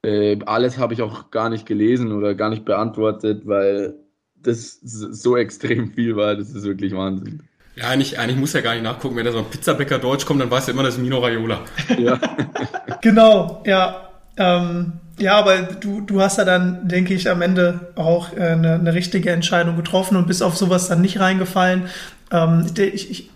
äh, 0.03 0.38
alles 0.45 0.77
habe 0.77 0.93
ich 0.93 1.01
auch 1.01 1.31
gar 1.31 1.49
nicht 1.49 1.65
gelesen 1.65 2.12
oder 2.12 2.36
gar 2.36 2.49
nicht 2.49 2.65
beantwortet, 2.65 3.47
weil 3.47 3.95
das 4.43 4.80
so 4.82 5.38
extrem 5.38 5.93
viel 5.93 6.15
war, 6.15 6.36
das 6.36 6.49
ist 6.49 6.63
wirklich 6.63 6.93
Wahnsinn. 6.93 7.41
Ja, 7.75 7.88
eigentlich, 7.88 8.19
eigentlich 8.19 8.38
muss 8.38 8.54
ja 8.54 8.62
gar 8.62 8.73
nicht 8.73 8.84
nachgucken, 8.84 9.15
wenn 9.15 9.25
da 9.25 9.32
so 9.32 9.39
ein 9.39 9.49
Pizzabäcker 9.49 9.99
Deutsch 9.99 10.25
kommt, 10.25 10.41
dann 10.41 10.51
weiß 10.51 10.67
er 10.67 10.73
immer, 10.73 10.84
das 10.84 10.95
ist 10.95 11.01
Mino 11.01 11.19
Raiola. 11.19 11.62
Ja. 11.97 12.19
genau, 13.01 13.63
ja. 13.65 14.10
Ähm, 14.38 14.93
ja, 15.17 15.38
aber 15.38 15.58
du, 15.62 16.01
du 16.01 16.21
hast 16.21 16.38
ja 16.38 16.45
dann, 16.45 16.88
denke 16.88 17.13
ich, 17.13 17.30
am 17.30 17.41
Ende 17.41 17.91
auch 17.95 18.34
äh, 18.34 18.41
eine, 18.41 18.73
eine 18.73 18.93
richtige 18.93 19.32
Entscheidung 19.32 19.77
getroffen 19.77 20.17
und 20.17 20.27
bist 20.27 20.43
auf 20.43 20.58
sowas 20.58 20.89
dann 20.89 21.01
nicht 21.01 21.19
reingefallen. 21.19 21.84
Ähm, 22.32 22.65
ich, 22.75 23.10
ich, 23.10 23.12
ich 23.12 23.30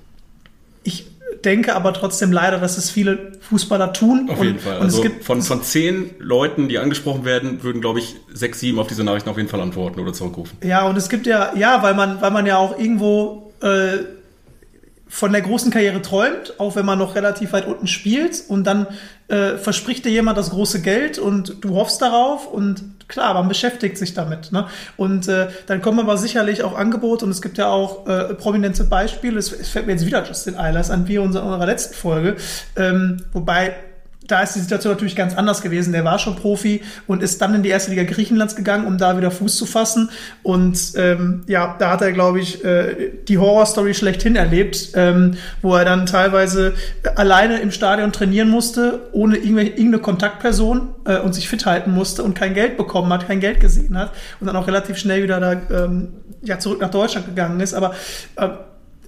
denke 1.45 1.75
aber 1.75 1.93
trotzdem 1.93 2.31
leider, 2.31 2.57
dass 2.57 2.77
es 2.77 2.89
viele 2.89 3.33
Fußballer 3.41 3.93
tun. 3.93 4.29
Auf 4.31 4.43
jeden 4.43 4.59
Fall. 4.59 4.77
Und 4.77 4.83
also 4.83 5.03
von, 5.21 5.41
von 5.41 5.63
zehn 5.63 6.11
Leuten, 6.19 6.67
die 6.67 6.79
angesprochen 6.79 7.23
werden, 7.23 7.63
würden, 7.63 7.81
glaube 7.81 7.99
ich, 7.99 8.15
sechs, 8.33 8.59
sieben 8.59 8.79
auf 8.79 8.87
diese 8.87 9.03
Nachrichten 9.03 9.29
auf 9.29 9.37
jeden 9.37 9.49
Fall 9.49 9.61
antworten 9.61 9.99
oder 9.99 10.13
zurückrufen. 10.13 10.57
Ja, 10.63 10.87
und 10.87 10.97
es 10.97 11.09
gibt 11.09 11.27
ja, 11.27 11.53
ja, 11.55 11.81
weil 11.83 11.93
man, 11.93 12.21
weil 12.21 12.31
man 12.31 12.45
ja 12.45 12.57
auch 12.57 12.77
irgendwo 12.77 13.53
äh, 13.61 14.14
von 15.07 15.31
der 15.31 15.41
großen 15.41 15.71
Karriere 15.71 16.01
träumt, 16.01 16.59
auch 16.59 16.75
wenn 16.75 16.85
man 16.85 16.97
noch 16.97 17.15
relativ 17.15 17.53
weit 17.53 17.67
unten 17.67 17.87
spielt 17.87 18.43
und 18.47 18.65
dann 18.65 18.87
äh, 19.27 19.57
verspricht 19.57 20.05
dir 20.05 20.11
jemand 20.11 20.37
das 20.37 20.49
große 20.49 20.81
Geld 20.81 21.19
und 21.19 21.63
du 21.63 21.75
hoffst 21.75 22.01
darauf 22.01 22.47
und 22.47 22.83
klar, 23.07 23.33
man 23.35 23.47
beschäftigt 23.47 23.97
sich 23.97 24.13
damit. 24.13 24.51
Ne? 24.51 24.67
Und 24.97 25.27
äh, 25.27 25.47
dann 25.67 25.81
kommen 25.81 25.99
aber 25.99 26.17
sicherlich 26.17 26.63
auch 26.63 26.75
Angebote 26.75 27.25
und 27.25 27.31
es 27.31 27.41
gibt 27.41 27.57
ja 27.57 27.67
auch 27.67 28.07
äh, 28.07 28.33
prominente 28.33 28.83
Beispiele. 28.83 29.37
Es, 29.37 29.51
es 29.51 29.69
fällt 29.69 29.85
mir 29.85 29.93
jetzt 29.93 30.05
wieder 30.05 30.23
Justin 30.25 30.55
Eilers 30.55 30.89
an, 30.89 31.07
wie 31.07 31.15
in 31.15 31.21
unserer, 31.21 31.45
unserer 31.45 31.65
letzten 31.65 31.93
Folge. 31.93 32.35
Ähm, 32.75 33.23
wobei 33.31 33.75
da 34.27 34.41
ist 34.41 34.55
die 34.55 34.59
Situation 34.59 34.93
natürlich 34.93 35.15
ganz 35.15 35.35
anders 35.35 35.61
gewesen. 35.61 35.93
Der 35.93 36.03
war 36.03 36.19
schon 36.19 36.35
Profi 36.35 36.81
und 37.07 37.21
ist 37.21 37.41
dann 37.41 37.53
in 37.53 37.63
die 37.63 37.69
erste 37.69 37.91
Liga 37.91 38.03
Griechenlands 38.03 38.55
gegangen, 38.55 38.87
um 38.87 38.97
da 38.97 39.17
wieder 39.17 39.31
Fuß 39.31 39.55
zu 39.55 39.65
fassen. 39.65 40.09
Und 40.43 40.93
ähm, 40.95 41.43
ja, 41.47 41.75
da 41.77 41.91
hat 41.91 42.01
er, 42.01 42.11
glaube 42.11 42.39
ich, 42.39 42.63
äh, 42.63 43.11
die 43.27 43.37
Horrorstory 43.37 43.93
schlechthin 43.93 44.35
erlebt, 44.35 44.89
ähm, 44.95 45.37
wo 45.61 45.75
er 45.75 45.85
dann 45.85 46.05
teilweise 46.05 46.73
alleine 47.15 47.59
im 47.59 47.71
Stadion 47.71 48.11
trainieren 48.11 48.49
musste, 48.49 49.01
ohne 49.11 49.37
irgendeine 49.37 49.99
Kontaktperson 49.99 50.89
äh, 51.05 51.19
und 51.19 51.33
sich 51.33 51.47
fit 51.47 51.65
halten 51.65 51.91
musste 51.91 52.23
und 52.23 52.33
kein 52.33 52.53
Geld 52.53 52.77
bekommen 52.77 53.11
hat, 53.13 53.27
kein 53.27 53.39
Geld 53.39 53.59
gesehen 53.59 53.97
hat 53.97 54.11
und 54.39 54.47
dann 54.47 54.55
auch 54.55 54.67
relativ 54.67 54.97
schnell 54.97 55.23
wieder 55.23 55.39
da 55.39 55.83
ähm, 55.83 56.09
ja, 56.41 56.59
zurück 56.59 56.81
nach 56.81 56.91
Deutschland 56.91 57.27
gegangen 57.27 57.59
ist. 57.59 57.73
Aber 57.73 57.93
äh, 58.37 58.49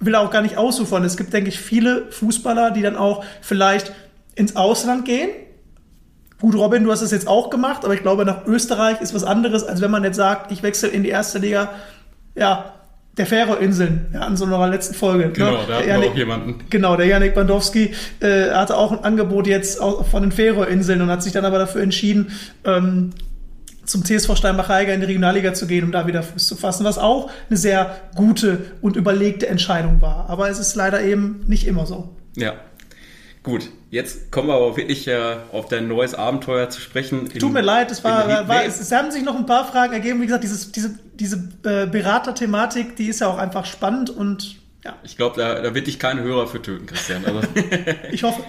will 0.00 0.14
auch 0.14 0.30
gar 0.30 0.42
nicht 0.42 0.56
ausufern. 0.56 1.04
Es 1.04 1.16
gibt, 1.16 1.32
denke 1.32 1.48
ich, 1.48 1.58
viele 1.58 2.10
Fußballer, 2.10 2.70
die 2.70 2.82
dann 2.82 2.96
auch 2.96 3.24
vielleicht 3.40 3.92
ins 4.38 4.56
Ausland 4.56 5.04
gehen. 5.04 5.30
Gut, 6.40 6.54
Robin, 6.54 6.84
du 6.84 6.92
hast 6.92 7.02
es 7.02 7.10
jetzt 7.10 7.26
auch 7.26 7.50
gemacht, 7.50 7.84
aber 7.84 7.94
ich 7.94 8.02
glaube, 8.02 8.24
nach 8.24 8.46
Österreich 8.46 9.00
ist 9.00 9.12
was 9.12 9.24
anderes, 9.24 9.64
als 9.64 9.80
wenn 9.80 9.90
man 9.90 10.04
jetzt 10.04 10.16
sagt, 10.16 10.52
ich 10.52 10.62
wechsle 10.62 10.88
in 10.88 11.02
die 11.02 11.08
erste 11.08 11.40
Liga, 11.40 11.70
ja, 12.36 12.72
der 13.16 13.26
Färöerinseln, 13.26 14.06
ja, 14.14 14.20
an 14.20 14.36
so 14.36 14.44
einer 14.44 14.68
letzten 14.68 14.94
Folge. 14.94 15.26
Ne? 15.26 15.32
Genau, 15.32 15.50
ne? 15.50 15.58
da 15.66 15.74
hatten 15.78 16.02
wir 16.02 16.10
auch 16.10 16.16
jemanden. 16.16 16.54
Genau, 16.70 16.94
der 16.96 17.06
Janik 17.06 17.34
Bandowski 17.34 17.92
äh, 18.20 18.50
hatte 18.50 18.76
auch 18.76 18.92
ein 18.92 19.02
Angebot 19.02 19.48
jetzt 19.48 19.80
von 19.80 20.22
den 20.22 20.30
Färöerinseln 20.30 21.02
und 21.02 21.10
hat 21.10 21.24
sich 21.24 21.32
dann 21.32 21.44
aber 21.44 21.58
dafür 21.58 21.82
entschieden, 21.82 22.30
ähm, 22.64 23.10
zum 23.84 24.04
TSV 24.04 24.36
Steinbach-Heiger 24.36 24.94
in 24.94 25.00
die 25.00 25.06
Regionalliga 25.06 25.54
zu 25.54 25.66
gehen, 25.66 25.82
um 25.82 25.90
da 25.90 26.06
wieder 26.06 26.22
Fuß 26.22 26.46
zu 26.46 26.54
fassen, 26.54 26.84
was 26.84 26.98
auch 26.98 27.28
eine 27.48 27.56
sehr 27.56 27.96
gute 28.14 28.58
und 28.82 28.94
überlegte 28.94 29.48
Entscheidung 29.48 30.00
war. 30.00 30.26
Aber 30.28 30.48
es 30.48 30.60
ist 30.60 30.76
leider 30.76 31.02
eben 31.02 31.40
nicht 31.48 31.66
immer 31.66 31.86
so. 31.86 32.14
Ja, 32.36 32.54
Gut, 33.48 33.70
jetzt 33.90 34.30
kommen 34.30 34.48
wir 34.48 34.54
aber 34.54 34.76
wirklich 34.76 35.06
äh, 35.08 35.36
auf 35.52 35.68
dein 35.68 35.88
neues 35.88 36.14
Abenteuer 36.14 36.68
zu 36.70 36.80
sprechen. 36.80 37.28
Tut 37.28 37.52
mir 37.52 37.62
leid, 37.62 37.90
es, 37.90 38.04
war, 38.04 38.28
war, 38.28 38.48
war 38.48 38.64
es, 38.64 38.80
es, 38.80 38.92
haben 38.92 39.10
sich 39.10 39.22
noch 39.22 39.36
ein 39.36 39.46
paar 39.46 39.66
Fragen 39.66 39.92
ergeben. 39.92 40.20
Wie 40.20 40.26
gesagt, 40.26 40.44
dieses, 40.44 40.72
diese, 40.72 40.98
diese 41.14 41.36
äh, 41.64 41.86
Berater-Thematik, 41.86 42.96
die 42.96 43.06
ist 43.06 43.20
ja 43.20 43.28
auch 43.28 43.38
einfach 43.38 43.64
spannend 43.64 44.10
und 44.10 44.56
ja. 44.84 44.96
Ich 45.02 45.16
glaube, 45.16 45.36
da, 45.36 45.60
da 45.60 45.74
wird 45.74 45.86
dich 45.86 45.98
kein 45.98 46.20
Hörer 46.20 46.46
für 46.46 46.62
töten, 46.62 46.86
Christian. 46.86 47.24
Also 47.24 47.40
ich 48.12 48.22
hoffe. 48.22 48.42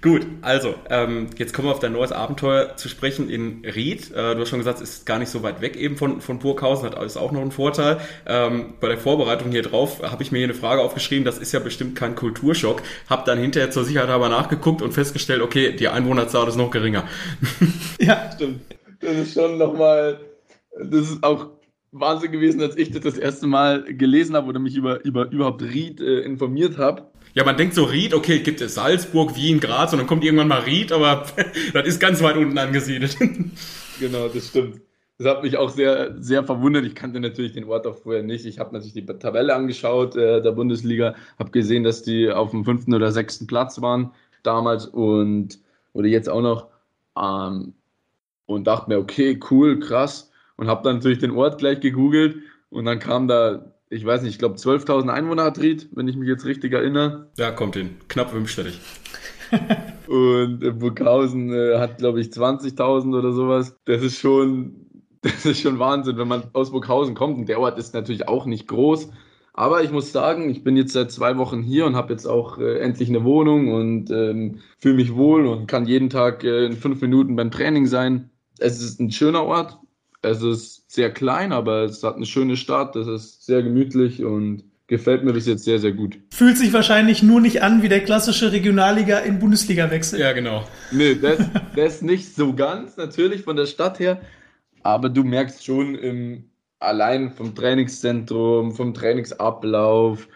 Gut, 0.00 0.26
also 0.40 0.74
ähm, 0.88 1.28
jetzt 1.36 1.52
kommen 1.52 1.68
wir 1.68 1.72
auf 1.72 1.78
dein 1.78 1.92
neues 1.92 2.12
Abenteuer 2.12 2.76
zu 2.76 2.88
sprechen 2.88 3.28
in 3.28 3.64
Ried. 3.64 4.10
Äh, 4.10 4.34
du 4.34 4.40
hast 4.40 4.48
schon 4.48 4.58
gesagt, 4.58 4.80
es 4.80 4.90
ist 4.90 5.06
gar 5.06 5.18
nicht 5.18 5.28
so 5.28 5.42
weit 5.42 5.60
weg 5.60 5.76
eben 5.76 5.96
von, 5.96 6.20
von 6.20 6.38
Burghausen, 6.38 6.86
hat 6.86 6.96
alles 6.96 7.16
auch 7.16 7.30
noch 7.30 7.42
einen 7.42 7.52
Vorteil. 7.52 8.00
Ähm, 8.26 8.74
bei 8.80 8.88
der 8.88 8.98
Vorbereitung 8.98 9.52
hier 9.52 9.62
drauf 9.62 10.02
habe 10.02 10.22
ich 10.22 10.32
mir 10.32 10.38
hier 10.38 10.48
eine 10.48 10.54
Frage 10.54 10.82
aufgeschrieben, 10.82 11.24
das 11.24 11.38
ist 11.38 11.52
ja 11.52 11.60
bestimmt 11.60 11.94
kein 11.94 12.16
Kulturschock. 12.16 12.82
Hab 13.08 13.26
dann 13.26 13.38
hinterher 13.38 13.70
zur 13.70 13.84
Sicherheit 13.84 14.08
aber 14.08 14.30
nachgeguckt 14.30 14.82
und 14.82 14.92
festgestellt, 14.92 15.42
okay, 15.42 15.72
die 15.76 15.88
Einwohnerzahl 15.88 16.48
ist 16.48 16.56
noch 16.56 16.70
geringer. 16.70 17.04
ja, 18.00 18.30
stimmt. 18.34 18.62
Das 19.00 19.12
ist 19.12 19.34
schon 19.34 19.58
nochmal, 19.58 20.20
das 20.78 21.10
ist 21.10 21.22
auch 21.22 21.48
Wahnsinn 21.92 22.32
gewesen, 22.32 22.60
als 22.62 22.76
ich 22.76 22.90
das 22.90 23.02
das 23.02 23.18
erste 23.18 23.46
Mal 23.46 23.84
gelesen 23.84 24.34
habe 24.34 24.48
oder 24.48 24.58
mich 24.58 24.76
über, 24.76 25.04
über 25.04 25.30
überhaupt 25.30 25.62
Ried 25.62 26.00
äh, 26.00 26.20
informiert 26.20 26.78
habe. 26.78 27.06
Ja, 27.34 27.44
man 27.44 27.56
denkt 27.56 27.74
so 27.74 27.84
Ried, 27.84 28.14
okay, 28.14 28.40
gibt 28.40 28.60
es 28.62 28.74
Salzburg, 28.74 29.36
Wien, 29.36 29.60
Graz 29.60 29.92
und 29.92 29.98
dann 29.98 30.06
kommt 30.06 30.24
irgendwann 30.24 30.48
mal 30.48 30.60
Ried, 30.60 30.90
aber 30.90 31.26
das 31.74 31.86
ist 31.86 32.00
ganz 32.00 32.22
weit 32.22 32.36
unten 32.36 32.56
angesiedelt. 32.56 33.16
genau, 34.00 34.28
das 34.28 34.48
stimmt. 34.48 34.80
Das 35.18 35.26
hat 35.26 35.42
mich 35.42 35.58
auch 35.58 35.68
sehr, 35.68 36.16
sehr 36.20 36.42
verwundert. 36.44 36.84
Ich 36.86 36.94
kannte 36.94 37.20
natürlich 37.20 37.52
den 37.52 37.64
Ort 37.64 37.86
auch 37.86 37.98
vorher 37.98 38.22
nicht. 38.22 38.46
Ich 38.46 38.58
habe 38.58 38.72
natürlich 38.72 38.94
die 38.94 39.04
Tabelle 39.04 39.54
angeschaut 39.54 40.16
äh, 40.16 40.40
der 40.40 40.52
Bundesliga, 40.52 41.14
habe 41.38 41.50
gesehen, 41.50 41.84
dass 41.84 42.02
die 42.02 42.30
auf 42.30 42.50
dem 42.50 42.64
fünften 42.64 42.94
oder 42.94 43.12
sechsten 43.12 43.46
Platz 43.46 43.80
waren 43.82 44.12
damals 44.42 44.86
und 44.86 45.60
oder 45.92 46.08
jetzt 46.08 46.28
auch 46.28 46.40
noch 46.40 46.68
ähm, 47.20 47.74
und 48.46 48.66
dachte 48.66 48.90
mir, 48.90 48.98
okay, 48.98 49.38
cool, 49.50 49.78
krass 49.78 50.31
und 50.62 50.68
habe 50.68 50.84
dann 50.84 50.96
natürlich 50.96 51.18
den 51.18 51.32
Ort 51.32 51.58
gleich 51.58 51.80
gegoogelt 51.80 52.36
und 52.70 52.84
dann 52.84 53.00
kam 53.00 53.26
da, 53.26 53.74
ich 53.90 54.06
weiß 54.06 54.22
nicht, 54.22 54.34
ich 54.34 54.38
glaube 54.38 54.54
12.000 54.54 55.08
Einwohner 55.08 55.42
hat 55.42 55.58
Ried, 55.58 55.88
wenn 55.92 56.06
ich 56.06 56.16
mich 56.16 56.28
jetzt 56.28 56.44
richtig 56.44 56.72
erinnere. 56.72 57.30
Ja, 57.36 57.50
kommt 57.50 57.74
hin, 57.74 57.96
knapp 58.06 58.30
fünfstellig. 58.30 58.80
und 60.06 60.62
äh, 60.62 60.70
Burghausen 60.70 61.52
äh, 61.52 61.78
hat, 61.78 61.98
glaube 61.98 62.20
ich, 62.20 62.28
20.000 62.28 63.18
oder 63.18 63.32
sowas. 63.32 63.76
Das 63.86 64.02
ist 64.02 64.20
schon, 64.20 64.86
das 65.22 65.44
ist 65.44 65.60
schon 65.60 65.80
Wahnsinn, 65.80 66.16
wenn 66.16 66.28
man 66.28 66.44
aus 66.52 66.70
Burghausen 66.70 67.16
kommt. 67.16 67.38
Und 67.38 67.48
der 67.48 67.58
Ort 67.58 67.76
ist 67.76 67.92
natürlich 67.92 68.28
auch 68.28 68.46
nicht 68.46 68.68
groß. 68.68 69.10
Aber 69.54 69.82
ich 69.82 69.90
muss 69.90 70.12
sagen, 70.12 70.48
ich 70.48 70.62
bin 70.62 70.76
jetzt 70.76 70.92
seit 70.92 71.10
zwei 71.10 71.36
Wochen 71.38 71.60
hier 71.60 71.86
und 71.86 71.96
habe 71.96 72.12
jetzt 72.12 72.26
auch 72.26 72.58
äh, 72.58 72.78
endlich 72.78 73.08
eine 73.08 73.24
Wohnung 73.24 73.74
und 73.74 74.12
ähm, 74.12 74.60
fühle 74.78 74.94
mich 74.94 75.12
wohl 75.16 75.46
und 75.46 75.66
kann 75.66 75.86
jeden 75.86 76.08
Tag 76.08 76.44
äh, 76.44 76.66
in 76.66 76.76
fünf 76.76 77.02
Minuten 77.02 77.34
beim 77.34 77.50
Training 77.50 77.86
sein. 77.86 78.30
Es 78.58 78.80
ist 78.80 79.00
ein 79.00 79.10
schöner 79.10 79.42
Ort, 79.42 79.81
es 80.22 80.42
ist 80.42 80.90
sehr 80.90 81.12
klein, 81.12 81.52
aber 81.52 81.82
es 81.82 82.02
hat 82.02 82.16
eine 82.16 82.26
schöne 82.26 82.56
Stadt, 82.56 82.96
es 82.96 83.06
ist 83.06 83.44
sehr 83.44 83.62
gemütlich 83.62 84.24
und 84.24 84.64
gefällt 84.86 85.24
mir 85.24 85.32
bis 85.32 85.46
jetzt 85.46 85.64
sehr, 85.64 85.78
sehr 85.78 85.92
gut. 85.92 86.18
Fühlt 86.30 86.58
sich 86.58 86.72
wahrscheinlich 86.72 87.22
nur 87.22 87.40
nicht 87.40 87.62
an 87.62 87.82
wie 87.82 87.88
der 87.88 88.04
klassische 88.04 88.52
Regionalliga 88.52 89.18
in 89.18 89.38
Bundesliga-Wechsel. 89.38 90.20
Ja, 90.20 90.32
genau. 90.32 90.64
Nee, 90.90 91.14
das, 91.14 91.38
das 91.76 92.02
nicht 92.02 92.34
so 92.34 92.54
ganz, 92.54 92.96
natürlich 92.96 93.42
von 93.42 93.56
der 93.56 93.66
Stadt 93.66 93.98
her, 93.98 94.20
aber 94.82 95.08
du 95.08 95.24
merkst 95.24 95.64
schon 95.64 95.94
im, 95.94 96.44
allein 96.78 97.30
vom 97.30 97.54
Trainingszentrum, 97.54 98.72
vom 98.72 98.94
Trainingsablauf 98.94 100.28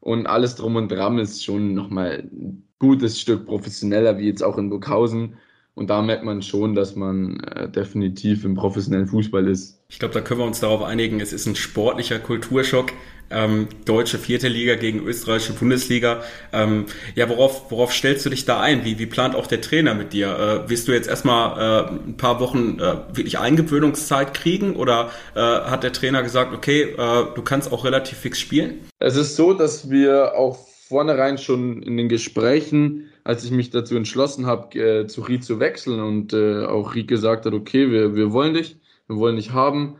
und 0.00 0.26
alles 0.26 0.54
drum 0.54 0.76
und 0.76 0.90
dran 0.90 1.18
ist 1.18 1.44
schon 1.44 1.74
nochmal 1.74 2.28
ein 2.30 2.62
gutes 2.78 3.20
Stück 3.20 3.46
professioneller 3.46 4.18
wie 4.18 4.28
jetzt 4.28 4.42
auch 4.42 4.58
in 4.58 4.70
Burghausen. 4.70 5.36
Und 5.74 5.90
da 5.90 6.02
merkt 6.02 6.22
man 6.22 6.40
schon, 6.40 6.74
dass 6.74 6.94
man 6.94 7.40
äh, 7.40 7.68
definitiv 7.68 8.44
im 8.44 8.54
professionellen 8.54 9.08
Fußball 9.08 9.48
ist. 9.48 9.80
Ich 9.88 9.98
glaube, 9.98 10.14
da 10.14 10.20
können 10.20 10.40
wir 10.40 10.46
uns 10.46 10.60
darauf 10.60 10.82
einigen, 10.82 11.20
es 11.20 11.32
ist 11.32 11.46
ein 11.46 11.56
sportlicher 11.56 12.18
Kulturschock. 12.20 12.92
Ähm, 13.30 13.68
deutsche 13.84 14.18
vierte 14.18 14.48
Liga 14.48 14.76
gegen 14.76 15.04
österreichische 15.04 15.54
Bundesliga. 15.54 16.22
Ähm, 16.52 16.84
ja, 17.16 17.28
worauf, 17.28 17.70
worauf 17.70 17.92
stellst 17.92 18.24
du 18.24 18.30
dich 18.30 18.44
da 18.44 18.60
ein? 18.60 18.84
Wie, 18.84 18.98
wie 18.98 19.06
plant 19.06 19.34
auch 19.34 19.46
der 19.46 19.60
Trainer 19.60 19.94
mit 19.94 20.12
dir? 20.12 20.64
Äh, 20.66 20.70
willst 20.70 20.86
du 20.86 20.92
jetzt 20.92 21.08
erstmal 21.08 21.58
äh, 21.58 21.90
ein 22.08 22.16
paar 22.16 22.38
Wochen 22.38 22.78
äh, 22.78 22.96
wirklich 23.16 23.38
Eingewöhnungszeit 23.38 24.34
kriegen 24.34 24.76
oder 24.76 25.10
äh, 25.34 25.40
hat 25.40 25.82
der 25.82 25.92
Trainer 25.92 26.22
gesagt, 26.22 26.54
okay, 26.54 26.82
äh, 26.82 27.24
du 27.34 27.42
kannst 27.42 27.72
auch 27.72 27.84
relativ 27.84 28.18
fix 28.18 28.38
spielen? 28.38 28.80
Es 29.00 29.16
ist 29.16 29.36
so, 29.36 29.54
dass 29.54 29.90
wir 29.90 30.34
auch 30.36 30.58
vornherein 30.88 31.38
schon 31.38 31.82
in 31.82 31.96
den 31.96 32.08
Gesprächen 32.08 33.10
als 33.24 33.42
ich 33.42 33.50
mich 33.50 33.70
dazu 33.70 33.96
entschlossen 33.96 34.46
habe, 34.46 34.78
äh, 34.78 35.06
zu 35.06 35.22
Ried 35.22 35.44
zu 35.44 35.58
wechseln 35.58 36.00
und 36.00 36.34
äh, 36.34 36.66
auch 36.66 36.94
Ried 36.94 37.08
gesagt 37.08 37.46
hat, 37.46 37.54
okay, 37.54 37.90
wir, 37.90 38.14
wir 38.14 38.32
wollen 38.32 38.54
dich, 38.54 38.76
wir 39.08 39.16
wollen 39.16 39.36
dich 39.36 39.52
haben, 39.52 39.96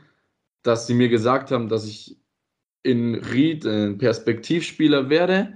dass 0.63 0.87
sie 0.87 0.95
mir 0.95 1.09
gesagt 1.09 1.51
haben, 1.51 1.69
dass 1.69 1.87
ich 1.87 2.19
in 2.83 3.15
Ried 3.15 3.65
ein 3.65 3.97
Perspektivspieler 3.97 5.09
werde, 5.09 5.55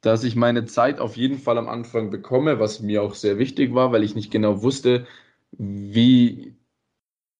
dass 0.00 0.24
ich 0.24 0.34
meine 0.34 0.64
Zeit 0.64 0.98
auf 0.98 1.16
jeden 1.18 1.38
Fall 1.38 1.58
am 1.58 1.68
Anfang 1.68 2.10
bekomme, 2.10 2.58
was 2.58 2.80
mir 2.80 3.02
auch 3.02 3.14
sehr 3.14 3.38
wichtig 3.38 3.74
war, 3.74 3.92
weil 3.92 4.02
ich 4.02 4.14
nicht 4.14 4.30
genau 4.30 4.62
wusste, 4.62 5.06
wie 5.52 6.54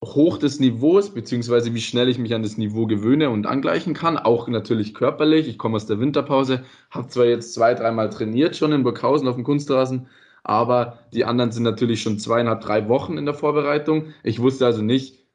hoch 0.03 0.39
das 0.39 0.61
Niveau 0.61 0.99
ist, 0.99 1.15
beziehungsweise 1.15 1.75
wie 1.75 1.81
schnell 1.81 2.09
ich 2.09 2.19
mich 2.19 2.35
an 2.35 2.43
das 2.43 2.57
Niveau 2.57 2.87
gewöhne 2.87 3.31
und 3.31 3.47
angleichen 3.47 3.93
kann. 3.93 4.17
Auch 4.17 4.49
natürlich 4.49 4.95
körperlich. 4.95 5.47
Ich 5.47 5.59
komme 5.59 5.77
aus 5.77 5.87
der 5.87 6.01
Winterpause, 6.01 6.65
habe 6.91 7.09
zwar 7.09 7.27
jetzt 7.27 7.55
zwei, 7.55 7.75
dreimal 7.75 8.09
trainiert 8.09 8.57
schon 8.57 8.73
in 8.73 8.83
Burghausen 8.83 9.29
auf 9.29 9.35
dem 9.35 9.45
Kunstrasen, 9.45 10.09
aber 10.43 11.01
die 11.13 11.25
anderen 11.25 11.53
sind 11.53 11.65
natürlich 11.65 12.03
schon 12.03 12.19
zweieinhalb, 12.19 12.63
drei 12.63 12.89
Wochen 12.89 13.19
in 13.19 13.27
der 13.27 13.35
Vorbereitung. 13.35 14.15
Ich 14.23 14.41
wusste 14.41 14.65
also 14.65 14.81
nicht, 14.81 15.27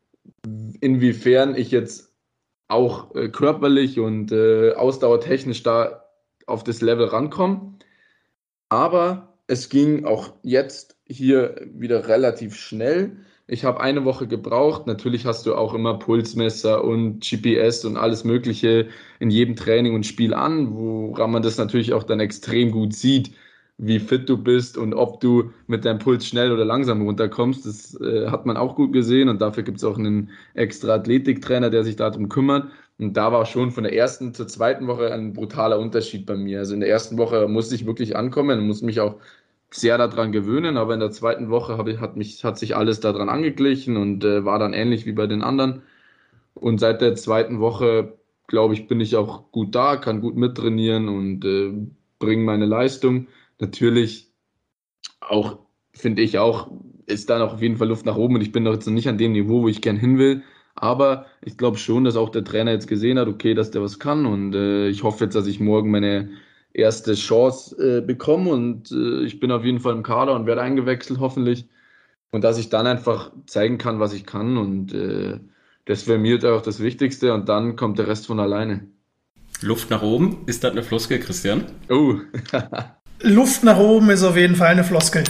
inwiefern 0.81 1.55
ich 1.55 1.69
jetzt 1.69 2.15
auch 2.67 3.13
äh, 3.15 3.29
körperlich 3.29 3.99
und 3.99 4.31
äh, 4.31 4.73
ausdauertechnisch 4.73 5.61
da 5.61 6.05
auf 6.47 6.63
das 6.63 6.81
Level 6.81 7.05
rankomme. 7.05 7.77
Aber 8.69 9.37
es 9.45 9.69
ging 9.69 10.05
auch 10.05 10.33
jetzt 10.41 10.97
hier 11.05 11.61
wieder 11.71 12.07
relativ 12.07 12.55
schnell. 12.55 13.17
Ich 13.47 13.63
habe 13.63 13.79
eine 13.79 14.05
Woche 14.05 14.27
gebraucht. 14.27 14.87
Natürlich 14.87 15.25
hast 15.25 15.45
du 15.45 15.53
auch 15.55 15.73
immer 15.75 15.99
Pulsmesser 15.99 16.83
und 16.83 17.19
GPS 17.21 17.85
und 17.85 17.95
alles 17.95 18.23
Mögliche 18.23 18.87
in 19.19 19.29
jedem 19.29 19.55
Training 19.55 19.93
und 19.93 20.05
Spiel 20.05 20.33
an, 20.33 20.75
woran 20.75 21.31
man 21.31 21.43
das 21.43 21.57
natürlich 21.57 21.93
auch 21.93 22.03
dann 22.03 22.19
extrem 22.19 22.71
gut 22.71 22.93
sieht, 22.93 23.31
wie 23.77 23.99
fit 23.99 24.27
du 24.29 24.37
bist 24.37 24.77
und 24.77 24.93
ob 24.95 25.19
du 25.19 25.51
mit 25.67 25.85
deinem 25.85 25.99
Puls 25.99 26.25
schnell 26.25 26.51
oder 26.51 26.65
langsam 26.65 27.03
runterkommst. 27.03 27.65
Das 27.67 27.99
äh, 28.01 28.29
hat 28.29 28.47
man 28.47 28.57
auch 28.57 28.75
gut 28.75 28.93
gesehen 28.93 29.29
und 29.29 29.41
dafür 29.41 29.63
gibt 29.63 29.77
es 29.77 29.83
auch 29.83 29.97
einen 29.97 30.31
extra 30.55 30.95
Athletiktrainer, 30.95 31.69
der 31.69 31.83
sich 31.83 31.97
darum 31.97 32.29
kümmert. 32.29 32.71
Und 32.97 33.15
da 33.17 33.31
war 33.31 33.45
schon 33.45 33.71
von 33.71 33.83
der 33.83 33.93
ersten 33.93 34.33
zur 34.33 34.47
zweiten 34.47 34.87
Woche 34.87 35.13
ein 35.13 35.33
brutaler 35.33 35.79
Unterschied 35.79 36.25
bei 36.25 36.35
mir. 36.35 36.59
Also 36.59 36.73
in 36.73 36.79
der 36.79 36.89
ersten 36.89 37.17
Woche 37.17 37.47
musste 37.47 37.75
ich 37.75 37.85
wirklich 37.85 38.15
ankommen, 38.15 38.65
musste 38.65 38.85
mich 38.85 39.01
auch 39.01 39.17
sehr 39.71 39.97
daran 39.97 40.31
gewöhnen, 40.31 40.77
aber 40.77 40.93
in 40.93 40.99
der 40.99 41.11
zweiten 41.11 41.49
Woche 41.49 41.77
habe, 41.77 41.99
hat, 41.99 42.15
mich, 42.15 42.43
hat 42.43 42.57
sich 42.57 42.75
alles 42.75 42.99
daran 42.99 43.29
angeglichen 43.29 43.97
und 43.97 44.23
äh, 44.23 44.45
war 44.45 44.59
dann 44.59 44.73
ähnlich 44.73 45.05
wie 45.05 45.11
bei 45.11 45.27
den 45.27 45.41
anderen. 45.41 45.81
Und 46.53 46.79
seit 46.79 47.01
der 47.01 47.15
zweiten 47.15 47.59
Woche, 47.59 48.17
glaube 48.47 48.73
ich, 48.73 48.87
bin 48.87 49.01
ich 49.01 49.15
auch 49.15 49.51
gut 49.51 49.75
da, 49.75 49.97
kann 49.97 50.21
gut 50.21 50.35
mittrainieren 50.35 51.09
und 51.09 51.43
äh, 51.45 51.73
bringe 52.19 52.43
meine 52.43 52.65
Leistung. 52.65 53.27
Natürlich 53.59 54.31
auch, 55.19 55.59
finde 55.93 56.21
ich 56.21 56.39
auch, 56.39 56.71
ist 57.07 57.29
da 57.29 57.39
noch 57.39 57.53
auf 57.53 57.61
jeden 57.61 57.77
Fall 57.77 57.89
Luft 57.89 58.05
nach 58.05 58.15
oben 58.17 58.35
und 58.35 58.41
ich 58.41 58.51
bin 58.51 58.65
doch 58.65 58.73
jetzt 58.73 58.87
noch 58.87 58.93
nicht 58.93 59.09
an 59.09 59.17
dem 59.17 59.33
Niveau, 59.33 59.63
wo 59.63 59.67
ich 59.67 59.81
gern 59.81 59.97
hin 59.97 60.17
will. 60.17 60.43
Aber 60.75 61.27
ich 61.41 61.57
glaube 61.57 61.77
schon, 61.77 62.03
dass 62.03 62.17
auch 62.17 62.29
der 62.29 62.43
Trainer 62.43 62.71
jetzt 62.71 62.87
gesehen 62.87 63.17
hat, 63.19 63.27
okay, 63.27 63.53
dass 63.53 63.71
der 63.71 63.81
was 63.81 63.99
kann 63.99 64.25
und 64.25 64.55
äh, 64.55 64.89
ich 64.89 65.03
hoffe 65.03 65.25
jetzt, 65.25 65.35
dass 65.35 65.47
ich 65.47 65.59
morgen 65.59 65.91
meine 65.91 66.29
erste 66.75 67.15
Chance 67.15 67.97
äh, 67.97 68.01
bekommen 68.01 68.47
und 68.47 68.91
äh, 68.91 69.23
ich 69.23 69.39
bin 69.39 69.51
auf 69.51 69.63
jeden 69.63 69.79
Fall 69.79 69.93
im 69.93 70.03
Kader 70.03 70.35
und 70.35 70.45
werde 70.45 70.61
eingewechselt, 70.61 71.19
hoffentlich. 71.19 71.67
Und 72.31 72.43
dass 72.43 72.57
ich 72.57 72.69
dann 72.69 72.85
einfach 72.85 73.31
zeigen 73.47 73.77
kann, 73.77 73.99
was 73.99 74.13
ich 74.13 74.25
kann 74.25 74.57
und 74.57 74.93
äh, 74.93 75.39
das 75.85 76.07
wäre 76.07 76.19
mir 76.19 76.43
auch 76.53 76.61
das 76.61 76.81
Wichtigste 76.81 77.33
und 77.33 77.47
dann 77.47 77.75
kommt 77.75 77.99
der 77.99 78.07
Rest 78.07 78.27
von 78.27 78.39
alleine. 78.39 78.87
Luft 79.61 79.89
nach 79.89 80.01
oben, 80.01 80.39
ist 80.47 80.63
das 80.63 80.71
eine 80.71 80.83
Floskel, 80.83 81.19
Christian? 81.19 81.65
Oh. 81.89 82.15
Luft 83.25 83.63
nach 83.63 83.77
oben 83.77 84.11
ist 84.11 84.23
auf 84.23 84.37
jeden 84.37 84.55
Fall 84.55 84.67
eine 84.67 84.83
Floskel. 84.83 85.23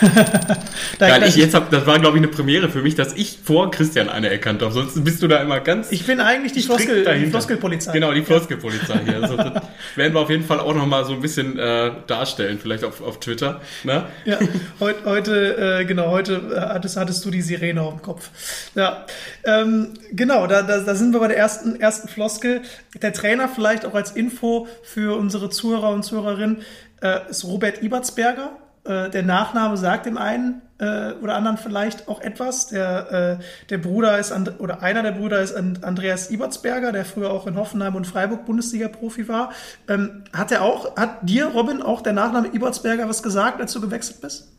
da 0.98 1.08
Geil, 1.08 1.22
ich 1.28 1.36
jetzt 1.36 1.54
hab, 1.54 1.70
das 1.70 1.86
war, 1.86 1.98
glaube 1.98 2.16
ich, 2.16 2.22
eine 2.22 2.32
Premiere 2.32 2.70
für 2.70 2.80
mich, 2.80 2.94
dass 2.94 3.12
ich 3.12 3.38
vor 3.44 3.70
Christian 3.70 4.08
eine 4.08 4.30
erkannt 4.30 4.62
habe. 4.62 4.72
Sonst 4.72 5.04
bist 5.04 5.22
du 5.22 5.28
da 5.28 5.36
immer 5.38 5.60
ganz. 5.60 5.92
Ich 5.92 6.06
bin 6.06 6.20
eigentlich 6.20 6.52
die, 6.52 6.62
Floskel, 6.62 7.04
die 7.04 7.26
Floskelpolizei. 7.26 7.92
Genau, 7.92 8.12
die 8.12 8.22
Floskelpolizei 8.22 9.00
hier. 9.04 9.22
Also, 9.22 9.36
das 9.36 9.62
werden 9.96 10.14
wir 10.14 10.20
auf 10.20 10.30
jeden 10.30 10.44
Fall 10.44 10.60
auch 10.60 10.74
nochmal 10.74 11.04
so 11.04 11.12
ein 11.12 11.20
bisschen 11.20 11.58
äh, 11.58 11.90
darstellen, 12.06 12.58
vielleicht 12.60 12.84
auf, 12.84 13.02
auf 13.02 13.20
Twitter. 13.20 13.60
Ne? 13.84 14.04
Ja, 14.24 14.38
heute, 14.80 15.04
heute 15.04 15.80
äh, 15.80 15.84
genau, 15.84 16.10
heute 16.10 16.52
äh, 16.54 16.60
hattest, 16.60 16.96
hattest 16.96 17.24
du 17.24 17.30
die 17.30 17.42
Sirene 17.42 17.82
auf 17.82 17.94
dem 17.94 18.02
Kopf. 18.02 18.30
Ja, 18.74 19.04
ähm, 19.44 19.88
genau, 20.10 20.46
da, 20.46 20.62
da, 20.62 20.78
da 20.80 20.94
sind 20.94 21.12
wir 21.12 21.20
bei 21.20 21.28
der 21.28 21.36
ersten, 21.36 21.78
ersten 21.78 22.08
Floskel. 22.08 22.62
Der 23.00 23.12
Trainer 23.12 23.48
vielleicht 23.48 23.84
auch 23.84 23.94
als 23.94 24.12
Info 24.12 24.68
für 24.82 25.18
unsere 25.18 25.50
Zuhörer 25.50 25.90
und 25.90 26.02
Zuhörerinnen 26.02 26.62
äh, 27.02 27.30
ist 27.30 27.44
Robert 27.44 27.82
Ibertsberger. 27.82 28.56
Äh, 28.84 29.10
der 29.10 29.22
Nachname 29.22 29.76
sagt 29.76 30.06
dem 30.06 30.16
einen 30.16 30.62
äh, 30.78 31.12
oder 31.22 31.34
anderen 31.34 31.56
vielleicht 31.56 32.08
auch 32.08 32.20
etwas. 32.20 32.68
Der, 32.68 33.38
äh, 33.40 33.44
der 33.70 33.78
Bruder 33.78 34.18
ist, 34.18 34.32
And 34.32 34.58
oder 34.58 34.82
einer 34.82 35.02
der 35.02 35.12
Brüder 35.12 35.40
ist 35.40 35.54
And 35.54 35.84
Andreas 35.84 36.30
Ibertsberger, 36.30 36.90
der 36.90 37.04
früher 37.04 37.30
auch 37.30 37.46
in 37.46 37.56
Hoffenheim 37.56 37.94
und 37.94 38.06
Freiburg 38.06 38.44
Bundesliga-Profi 38.44 39.28
war. 39.28 39.52
Ähm, 39.88 40.24
hat 40.32 40.50
er 40.50 40.62
auch, 40.62 40.96
hat 40.96 41.28
dir, 41.28 41.46
Robin, 41.46 41.82
auch 41.82 42.00
der 42.00 42.12
Nachname 42.12 42.48
Ibertsberger 42.48 43.08
was 43.08 43.22
gesagt, 43.22 43.60
als 43.60 43.72
du 43.72 43.80
gewechselt 43.80 44.20
bist? 44.20 44.52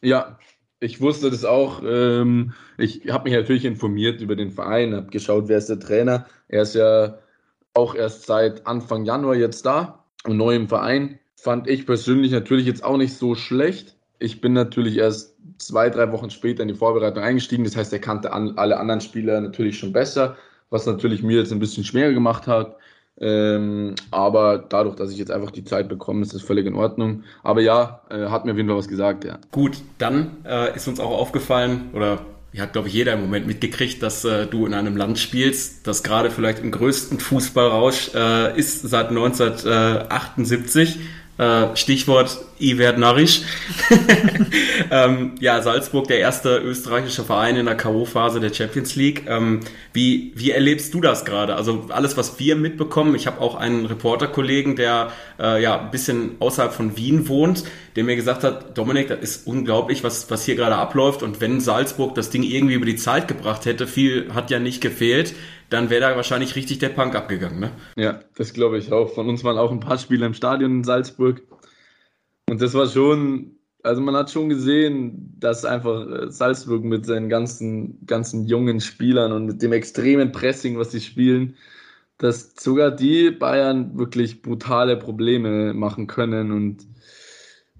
Ja, 0.00 0.38
ich 0.80 1.00
wusste 1.00 1.30
das 1.30 1.44
auch. 1.44 1.82
Ähm, 1.84 2.54
ich 2.76 3.10
habe 3.10 3.28
mich 3.28 3.38
natürlich 3.38 3.64
informiert 3.64 4.20
über 4.20 4.36
den 4.36 4.50
Verein, 4.50 4.94
habe 4.94 5.10
geschaut, 5.10 5.48
wer 5.48 5.58
ist 5.58 5.68
der 5.68 5.80
Trainer. 5.80 6.26
Er 6.48 6.62
ist 6.62 6.74
ja 6.74 7.18
auch 7.74 7.94
erst 7.94 8.26
seit 8.26 8.66
Anfang 8.66 9.04
Januar 9.04 9.36
jetzt 9.36 9.66
da 9.66 10.04
und 10.24 10.36
neu 10.36 10.56
im 10.56 10.68
Verein 10.68 11.18
fand 11.40 11.68
ich 11.68 11.86
persönlich 11.86 12.32
natürlich 12.32 12.66
jetzt 12.66 12.82
auch 12.82 12.96
nicht 12.96 13.16
so 13.16 13.34
schlecht. 13.34 13.94
Ich 14.18 14.40
bin 14.40 14.52
natürlich 14.52 14.96
erst 14.96 15.36
zwei, 15.58 15.88
drei 15.88 16.10
Wochen 16.10 16.30
später 16.30 16.62
in 16.62 16.68
die 16.68 16.74
Vorbereitung 16.74 17.22
eingestiegen. 17.22 17.62
Das 17.62 17.76
heißt, 17.76 17.92
er 17.92 18.00
kannte 18.00 18.32
an, 18.32 18.58
alle 18.58 18.78
anderen 18.78 19.00
Spieler 19.00 19.40
natürlich 19.40 19.78
schon 19.78 19.92
besser, 19.92 20.36
was 20.70 20.86
natürlich 20.86 21.22
mir 21.22 21.38
jetzt 21.38 21.52
ein 21.52 21.60
bisschen 21.60 21.84
schwerer 21.84 22.12
gemacht 22.12 22.48
hat. 22.48 22.76
Ähm, 23.20 23.94
aber 24.10 24.58
dadurch, 24.58 24.96
dass 24.96 25.12
ich 25.12 25.18
jetzt 25.18 25.30
einfach 25.30 25.52
die 25.52 25.64
Zeit 25.64 25.88
bekomme, 25.88 26.22
ist 26.22 26.34
das 26.34 26.42
völlig 26.42 26.66
in 26.66 26.74
Ordnung. 26.74 27.22
Aber 27.44 27.60
ja, 27.60 28.02
äh, 28.10 28.26
hat 28.26 28.44
mir 28.44 28.52
auf 28.52 28.56
jeden 28.56 28.68
Fall 28.68 28.78
was 28.78 28.88
gesagt, 28.88 29.24
ja. 29.24 29.38
Gut, 29.52 29.78
dann 29.98 30.38
äh, 30.44 30.74
ist 30.74 30.88
uns 30.88 30.98
auch 30.98 31.10
aufgefallen, 31.10 31.90
oder 31.94 32.20
hat, 32.60 32.72
glaube 32.72 32.88
ich, 32.88 32.94
jeder 32.94 33.12
im 33.12 33.20
Moment 33.20 33.46
mitgekriegt, 33.46 34.02
dass 34.02 34.24
äh, 34.24 34.46
du 34.46 34.66
in 34.66 34.74
einem 34.74 34.96
Land 34.96 35.18
spielst, 35.18 35.86
das 35.86 36.02
gerade 36.02 36.30
vielleicht 36.30 36.60
im 36.60 36.70
größten 36.70 37.20
Fußballrausch 37.20 38.14
äh, 38.14 38.58
ist 38.58 38.82
seit 38.82 39.08
1978. 39.10 40.98
Äh, 41.38 41.76
Stichwort 41.76 42.36
I 42.60 42.78
werd 42.78 42.98
narrisch. 42.98 43.42
ähm, 44.90 45.32
ja, 45.40 45.62
Salzburg, 45.62 46.08
der 46.08 46.18
erste 46.18 46.58
österreichische 46.58 47.24
Verein 47.24 47.56
in 47.56 47.66
der 47.66 47.76
K.O.-Phase 47.76 48.40
der 48.40 48.52
Champions 48.52 48.96
League. 48.96 49.24
Ähm, 49.28 49.60
wie, 49.92 50.32
wie 50.34 50.50
erlebst 50.50 50.92
du 50.94 51.00
das 51.00 51.24
gerade? 51.24 51.54
Also 51.54 51.86
alles, 51.90 52.16
was 52.16 52.38
wir 52.38 52.56
mitbekommen. 52.56 53.14
Ich 53.14 53.26
habe 53.26 53.40
auch 53.40 53.54
einen 53.54 53.86
Reporterkollegen, 53.86 54.76
der 54.76 55.12
äh, 55.38 55.62
ja 55.62 55.80
ein 55.80 55.90
bisschen 55.90 56.36
außerhalb 56.40 56.72
von 56.72 56.96
Wien 56.96 57.28
wohnt, 57.28 57.64
der 57.96 58.04
mir 58.04 58.16
gesagt 58.16 58.44
hat, 58.44 58.76
Dominik, 58.76 59.08
das 59.08 59.20
ist 59.20 59.46
unglaublich, 59.46 60.04
was, 60.04 60.30
was 60.30 60.44
hier 60.44 60.56
gerade 60.56 60.76
abläuft. 60.76 61.22
Und 61.22 61.40
wenn 61.40 61.60
Salzburg 61.60 62.14
das 62.14 62.30
Ding 62.30 62.42
irgendwie 62.42 62.74
über 62.74 62.86
die 62.86 62.96
Zeit 62.96 63.28
gebracht 63.28 63.66
hätte, 63.66 63.86
viel 63.86 64.34
hat 64.34 64.50
ja 64.50 64.58
nicht 64.58 64.80
gefehlt 64.80 65.34
dann 65.70 65.90
wäre 65.90 66.00
da 66.00 66.16
wahrscheinlich 66.16 66.56
richtig 66.56 66.78
der 66.78 66.88
Punk 66.88 67.14
abgegangen, 67.14 67.60
ne? 67.60 67.70
Ja, 67.96 68.20
das 68.36 68.54
glaube 68.54 68.78
ich 68.78 68.90
auch. 68.92 69.10
Von 69.10 69.28
uns 69.28 69.44
waren 69.44 69.58
auch 69.58 69.70
ein 69.70 69.80
paar 69.80 69.98
Spieler 69.98 70.26
im 70.26 70.34
Stadion 70.34 70.78
in 70.78 70.84
Salzburg. 70.84 71.42
Und 72.48 72.62
das 72.62 72.74
war 72.74 72.86
schon, 72.88 73.56
also 73.82 74.00
man 74.00 74.16
hat 74.16 74.30
schon 74.30 74.48
gesehen, 74.48 75.34
dass 75.38 75.64
einfach 75.64 76.08
äh, 76.08 76.30
Salzburg 76.30 76.82
mit 76.84 77.06
seinen 77.06 77.28
ganzen, 77.28 78.04
ganzen 78.06 78.46
jungen 78.46 78.80
Spielern 78.80 79.32
und 79.32 79.46
mit 79.46 79.62
dem 79.62 79.72
extremen 79.72 80.32
Pressing, 80.32 80.78
was 80.78 80.92
sie 80.92 81.00
spielen, 81.00 81.56
dass 82.18 82.54
sogar 82.58 82.90
die 82.90 83.30
Bayern 83.30 83.98
wirklich 83.98 84.42
brutale 84.42 84.96
Probleme 84.96 85.74
machen 85.74 86.06
können. 86.06 86.52
Und 86.52 86.86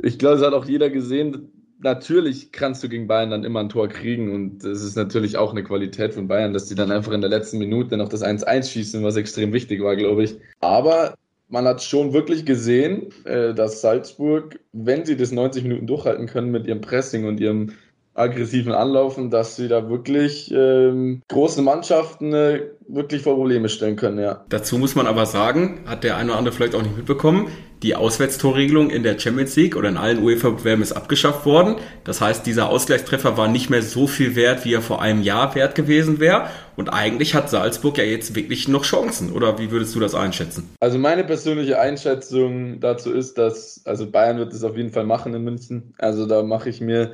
ich 0.02 0.18
glaube, 0.18 0.36
es 0.36 0.42
hat 0.42 0.52
auch 0.52 0.66
jeder 0.66 0.90
gesehen, 0.90 1.50
natürlich 1.80 2.52
kannst 2.52 2.82
du 2.82 2.88
gegen 2.88 3.06
Bayern 3.06 3.30
dann 3.30 3.44
immer 3.44 3.60
ein 3.60 3.68
Tor 3.68 3.88
kriegen 3.88 4.34
und 4.34 4.64
es 4.64 4.82
ist 4.82 4.96
natürlich 4.96 5.36
auch 5.36 5.52
eine 5.52 5.64
Qualität 5.64 6.14
von 6.14 6.28
Bayern, 6.28 6.52
dass 6.52 6.66
die 6.66 6.74
dann 6.74 6.90
einfach 6.90 7.12
in 7.12 7.20
der 7.20 7.30
letzten 7.30 7.58
Minute 7.58 7.96
noch 7.96 8.08
das 8.08 8.22
1-1 8.22 8.70
schießen, 8.70 9.02
was 9.04 9.16
extrem 9.16 9.52
wichtig 9.52 9.82
war, 9.82 9.96
glaube 9.96 10.24
ich. 10.24 10.36
Aber 10.60 11.14
man 11.48 11.66
hat 11.66 11.82
schon 11.82 12.12
wirklich 12.12 12.44
gesehen, 12.44 13.08
äh, 13.24 13.54
dass 13.54 13.80
Salzburg, 13.80 14.60
wenn 14.72 15.04
sie 15.04 15.16
das 15.16 15.32
90 15.32 15.62
Minuten 15.64 15.86
durchhalten 15.86 16.26
können 16.26 16.50
mit 16.50 16.66
ihrem 16.66 16.80
Pressing 16.80 17.26
und 17.26 17.40
ihrem 17.40 17.72
aggressiven 18.18 18.72
Anlaufen, 18.72 19.30
dass 19.30 19.56
sie 19.56 19.68
da 19.68 19.88
wirklich 19.88 20.52
ähm, 20.54 21.22
große 21.28 21.62
Mannschaften 21.62 22.32
äh, 22.32 22.62
wirklich 22.88 23.22
vor 23.22 23.36
Probleme 23.36 23.68
stellen 23.68 23.96
können, 23.96 24.18
ja. 24.18 24.44
Dazu 24.48 24.78
muss 24.78 24.94
man 24.94 25.06
aber 25.06 25.26
sagen, 25.26 25.80
hat 25.86 26.04
der 26.04 26.16
eine 26.16 26.30
oder 26.30 26.38
andere 26.38 26.54
vielleicht 26.54 26.74
auch 26.74 26.82
nicht 26.82 26.96
mitbekommen, 26.96 27.48
die 27.82 27.94
Auswärtstorregelung 27.94 28.90
in 28.90 29.02
der 29.02 29.18
Champions 29.18 29.54
League 29.54 29.76
oder 29.76 29.88
in 29.88 29.96
allen 29.96 30.22
UEFA-Bewerben 30.22 30.82
ist 30.82 30.92
abgeschafft 30.92 31.46
worden. 31.46 31.76
Das 32.04 32.20
heißt, 32.20 32.44
dieser 32.44 32.68
Ausgleichstreffer 32.70 33.36
war 33.36 33.48
nicht 33.48 33.70
mehr 33.70 33.82
so 33.82 34.06
viel 34.06 34.34
wert, 34.34 34.64
wie 34.64 34.74
er 34.74 34.82
vor 34.82 35.00
einem 35.00 35.22
Jahr 35.22 35.54
wert 35.54 35.74
gewesen 35.74 36.18
wäre. 36.18 36.48
Und 36.76 36.88
eigentlich 36.88 37.34
hat 37.34 37.50
Salzburg 37.50 37.98
ja 37.98 38.04
jetzt 38.04 38.34
wirklich 38.34 38.66
noch 38.68 38.84
Chancen. 38.84 39.32
Oder 39.32 39.58
wie 39.58 39.70
würdest 39.70 39.94
du 39.94 40.00
das 40.00 40.14
einschätzen? 40.14 40.68
Also 40.80 40.98
meine 40.98 41.24
persönliche 41.24 41.78
Einschätzung 41.78 42.80
dazu 42.80 43.12
ist, 43.12 43.38
dass, 43.38 43.80
also 43.84 44.10
Bayern 44.10 44.38
wird 44.38 44.52
es 44.52 44.64
auf 44.64 44.76
jeden 44.76 44.90
Fall 44.90 45.04
machen 45.04 45.34
in 45.34 45.44
München. 45.44 45.94
Also 45.98 46.26
da 46.26 46.42
mache 46.42 46.68
ich 46.68 46.80
mir 46.80 47.12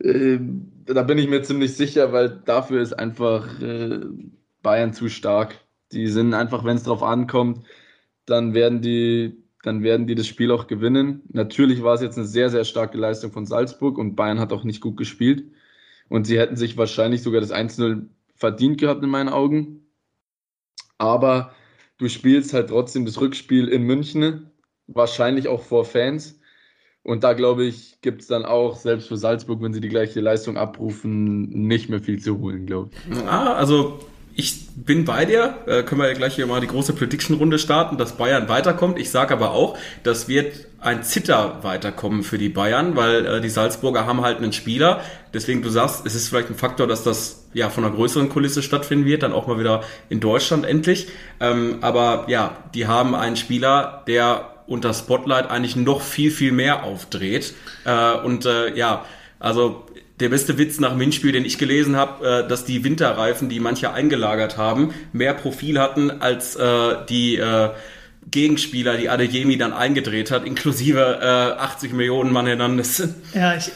äh, 0.00 0.38
da 0.86 1.02
bin 1.02 1.18
ich 1.18 1.28
mir 1.28 1.42
ziemlich 1.42 1.76
sicher, 1.76 2.12
weil 2.12 2.40
dafür 2.44 2.80
ist 2.80 2.92
einfach 2.92 3.60
äh, 3.60 4.00
Bayern 4.62 4.92
zu 4.92 5.08
stark. 5.08 5.54
Die 5.92 6.08
sind 6.08 6.34
einfach, 6.34 6.64
wenn 6.64 6.76
es 6.76 6.84
drauf 6.84 7.02
ankommt, 7.02 7.66
dann 8.26 8.54
werden 8.54 8.82
die, 8.82 9.42
dann 9.62 9.82
werden 9.82 10.06
die 10.06 10.14
das 10.14 10.26
Spiel 10.26 10.50
auch 10.50 10.66
gewinnen. 10.66 11.22
Natürlich 11.32 11.82
war 11.82 11.94
es 11.94 12.02
jetzt 12.02 12.18
eine 12.18 12.26
sehr, 12.26 12.50
sehr 12.50 12.64
starke 12.64 12.98
Leistung 12.98 13.32
von 13.32 13.46
Salzburg 13.46 13.98
und 13.98 14.16
Bayern 14.16 14.40
hat 14.40 14.52
auch 14.52 14.64
nicht 14.64 14.80
gut 14.80 14.96
gespielt. 14.96 15.44
Und 16.08 16.26
sie 16.26 16.38
hätten 16.38 16.56
sich 16.56 16.76
wahrscheinlich 16.76 17.22
sogar 17.22 17.40
das 17.40 17.52
1-0 17.52 18.06
verdient 18.34 18.78
gehabt 18.78 19.02
in 19.02 19.10
meinen 19.10 19.28
Augen. 19.28 19.86
Aber 20.98 21.54
du 21.98 22.08
spielst 22.08 22.52
halt 22.54 22.68
trotzdem 22.68 23.04
das 23.04 23.20
Rückspiel 23.20 23.68
in 23.68 23.82
München, 23.82 24.50
wahrscheinlich 24.86 25.48
auch 25.48 25.62
vor 25.62 25.84
Fans. 25.84 26.37
Und 27.08 27.24
da 27.24 27.32
glaube 27.32 27.64
ich, 27.64 28.02
gibt 28.02 28.20
es 28.20 28.26
dann 28.26 28.44
auch, 28.44 28.76
selbst 28.76 29.08
für 29.08 29.16
Salzburg, 29.16 29.62
wenn 29.62 29.72
sie 29.72 29.80
die 29.80 29.88
gleiche 29.88 30.20
Leistung 30.20 30.58
abrufen, 30.58 31.48
nicht 31.66 31.88
mehr 31.88 32.00
viel 32.00 32.20
zu 32.20 32.38
holen, 32.38 32.66
glaube 32.66 32.90
ich. 32.92 33.18
Ah, 33.26 33.54
also 33.54 33.98
ich 34.34 34.66
bin 34.76 35.06
bei 35.06 35.24
dir. 35.24 35.56
Äh, 35.64 35.84
können 35.84 36.02
wir 36.02 36.08
ja 36.08 36.12
gleich 36.12 36.34
hier 36.34 36.46
mal 36.46 36.60
die 36.60 36.66
große 36.66 36.92
Prediction-Runde 36.92 37.58
starten, 37.58 37.96
dass 37.96 38.18
Bayern 38.18 38.50
weiterkommt. 38.50 38.98
Ich 38.98 39.08
sage 39.08 39.32
aber 39.32 39.52
auch, 39.52 39.78
das 40.02 40.28
wird 40.28 40.66
ein 40.80 41.02
Zitter 41.02 41.60
weiterkommen 41.62 42.24
für 42.24 42.36
die 42.36 42.50
Bayern, 42.50 42.94
weil 42.94 43.24
äh, 43.24 43.40
die 43.40 43.48
Salzburger 43.48 44.04
haben 44.04 44.20
halt 44.20 44.36
einen 44.36 44.52
Spieler. 44.52 45.00
Deswegen, 45.32 45.62
du 45.62 45.70
sagst, 45.70 46.04
es 46.04 46.14
ist 46.14 46.28
vielleicht 46.28 46.50
ein 46.50 46.56
Faktor, 46.56 46.86
dass 46.86 47.04
das 47.04 47.48
ja 47.54 47.70
von 47.70 47.86
einer 47.86 47.94
größeren 47.94 48.28
Kulisse 48.28 48.62
stattfinden 48.62 49.06
wird, 49.06 49.22
dann 49.22 49.32
auch 49.32 49.46
mal 49.46 49.58
wieder 49.58 49.82
in 50.10 50.20
Deutschland 50.20 50.66
endlich. 50.66 51.08
Ähm, 51.40 51.78
aber 51.80 52.26
ja, 52.28 52.58
die 52.74 52.86
haben 52.86 53.14
einen 53.14 53.36
Spieler, 53.36 54.04
der 54.06 54.57
unter 54.68 54.94
Spotlight 54.94 55.50
eigentlich 55.50 55.76
noch 55.76 56.02
viel, 56.02 56.30
viel 56.30 56.52
mehr 56.52 56.84
aufdreht. 56.84 57.54
Äh, 57.84 58.12
und 58.18 58.46
äh, 58.46 58.76
ja, 58.76 59.04
also 59.40 59.86
der 60.20 60.28
beste 60.28 60.58
Witz 60.58 60.78
nach 60.80 60.90
dem 60.90 61.00
Hinspiel, 61.00 61.32
den 61.32 61.44
ich 61.44 61.58
gelesen 61.58 61.96
habe, 61.96 62.44
äh, 62.44 62.48
dass 62.48 62.64
die 62.64 62.84
Winterreifen, 62.84 63.48
die 63.48 63.60
manche 63.60 63.92
eingelagert 63.92 64.56
haben, 64.56 64.94
mehr 65.12 65.34
Profil 65.34 65.80
hatten 65.80 66.10
als 66.20 66.56
äh, 66.56 66.96
die 67.08 67.36
äh, 67.36 67.70
Gegenspieler, 68.30 68.96
die 68.96 69.08
Adeyemi 69.08 69.56
dann 69.56 69.72
eingedreht 69.72 70.30
hat, 70.30 70.44
inklusive 70.44 71.18
äh, 71.22 71.60
80 71.60 71.92
Millionen 71.94 72.32
Mann 72.32 72.46
Hernandez. 72.46 73.08
Ja, 73.34 73.54
ich, 73.54 73.70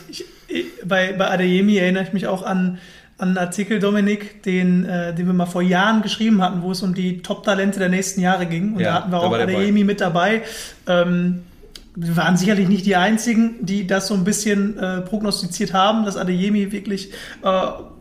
ich, 0.48 0.66
bei, 0.84 1.12
bei 1.12 1.30
Adeyemi 1.30 1.78
erinnere 1.78 2.04
ich 2.04 2.12
mich 2.12 2.26
auch 2.26 2.42
an 2.42 2.78
einen 3.22 3.38
Artikel, 3.38 3.78
Dominik, 3.78 4.42
den, 4.42 4.84
äh, 4.84 5.14
den 5.14 5.26
wir 5.26 5.32
mal 5.32 5.46
vor 5.46 5.62
Jahren 5.62 6.02
geschrieben 6.02 6.42
hatten, 6.42 6.62
wo 6.62 6.72
es 6.72 6.82
um 6.82 6.94
die 6.94 7.22
Top-Talente 7.22 7.78
der 7.78 7.88
nächsten 7.88 8.20
Jahre 8.20 8.46
ging. 8.46 8.74
Und 8.74 8.80
ja, 8.80 8.88
da 8.88 8.94
hatten 8.94 9.12
wir 9.12 9.20
auch 9.20 9.32
Adeyemi 9.32 9.84
mit 9.84 10.00
dabei. 10.00 10.42
Ähm, 10.86 11.42
wir 11.94 12.16
waren 12.16 12.36
sicherlich 12.36 12.68
nicht 12.68 12.86
die 12.86 12.96
Einzigen, 12.96 13.56
die 13.60 13.86
das 13.86 14.08
so 14.08 14.14
ein 14.14 14.24
bisschen 14.24 14.78
äh, 14.78 15.02
prognostiziert 15.02 15.72
haben, 15.72 16.04
dass 16.04 16.16
Adeyemi 16.16 16.72
wirklich 16.72 17.12
äh, 17.42 17.48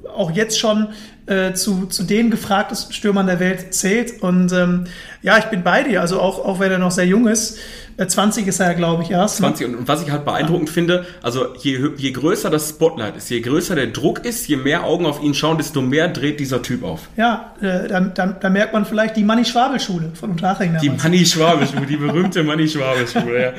auch 0.07 0.31
jetzt 0.31 0.59
schon 0.59 0.87
äh, 1.27 1.53
zu, 1.53 1.85
zu 1.85 2.03
den 2.03 2.31
gefragtesten 2.31 2.93
Stürmern 2.93 3.27
der 3.27 3.39
Welt 3.39 3.73
zählt. 3.73 4.21
Und 4.21 4.51
ähm, 4.51 4.85
ja, 5.21 5.37
ich 5.37 5.45
bin 5.45 5.63
bei 5.63 5.83
dir. 5.83 6.01
Also 6.01 6.19
auch, 6.19 6.43
auch 6.43 6.59
wenn 6.59 6.71
er 6.71 6.79
noch 6.79 6.91
sehr 6.91 7.05
jung 7.05 7.27
ist, 7.27 7.57
20 7.97 8.45
äh, 8.45 8.49
ist 8.49 8.59
er 8.59 8.67
ja, 8.67 8.73
glaube 8.73 9.03
ich, 9.03 9.11
erst. 9.11 9.37
20 9.37 9.67
und, 9.67 9.87
was 9.87 10.01
ich 10.01 10.11
halt 10.11 10.25
beeindruckend 10.25 10.69
ja. 10.69 10.73
finde, 10.73 11.05
also 11.21 11.53
je, 11.59 11.91
je 11.97 12.11
größer 12.11 12.49
das 12.49 12.69
Spotlight 12.69 13.17
ist, 13.17 13.29
je 13.29 13.41
größer 13.41 13.75
der 13.75 13.87
Druck 13.87 14.25
ist, 14.25 14.47
je 14.47 14.57
mehr 14.57 14.83
Augen 14.83 15.05
auf 15.05 15.21
ihn 15.21 15.33
schauen, 15.33 15.57
desto 15.57 15.81
mehr 15.81 16.07
dreht 16.07 16.39
dieser 16.39 16.61
Typ 16.61 16.83
auf. 16.83 17.01
Ja, 17.17 17.53
äh, 17.61 17.87
da, 17.87 17.99
da, 18.01 18.27
da, 18.27 18.49
merkt 18.49 18.73
man 18.73 18.85
vielleicht 18.85 19.15
die 19.15 19.23
Manni-Schwabel-Schule 19.23 20.11
von 20.19 20.31
Unterhaching. 20.31 20.77
Die 20.81 20.89
Manni-Schwabel-Schule, 20.89 21.85
die 21.85 21.97
berühmte 21.97 22.43
Manni-Schwabel-Schule, 22.43 23.41
ja. 23.41 23.53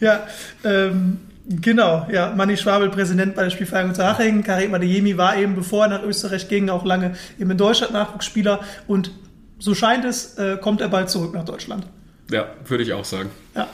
ja, 0.00 0.20
ähm, 0.64 1.18
Genau, 1.50 2.06
ja, 2.12 2.34
Manni 2.36 2.58
Schwabel, 2.58 2.90
Präsident 2.90 3.34
bei 3.34 3.44
der 3.44 3.50
Spielvereinigung 3.50 3.96
Unterhaching. 3.96 4.42
Karim 4.42 4.74
Adeyemi 4.74 5.16
war 5.16 5.36
eben, 5.36 5.54
bevor 5.54 5.86
er 5.86 5.88
nach 5.98 6.02
Österreich 6.02 6.48
ging, 6.48 6.68
auch 6.68 6.84
lange 6.84 7.14
eben 7.40 7.50
in 7.50 7.56
Deutschland 7.56 7.94
Nachwuchsspieler 7.94 8.60
und 8.86 9.10
so 9.58 9.74
scheint 9.74 10.04
es, 10.04 10.36
äh, 10.36 10.58
kommt 10.60 10.82
er 10.82 10.88
bald 10.88 11.08
zurück 11.08 11.32
nach 11.32 11.44
Deutschland. 11.44 11.86
Ja, 12.30 12.48
würde 12.66 12.84
ich 12.84 12.92
auch 12.92 13.04
sagen. 13.04 13.30
Ja. 13.56 13.66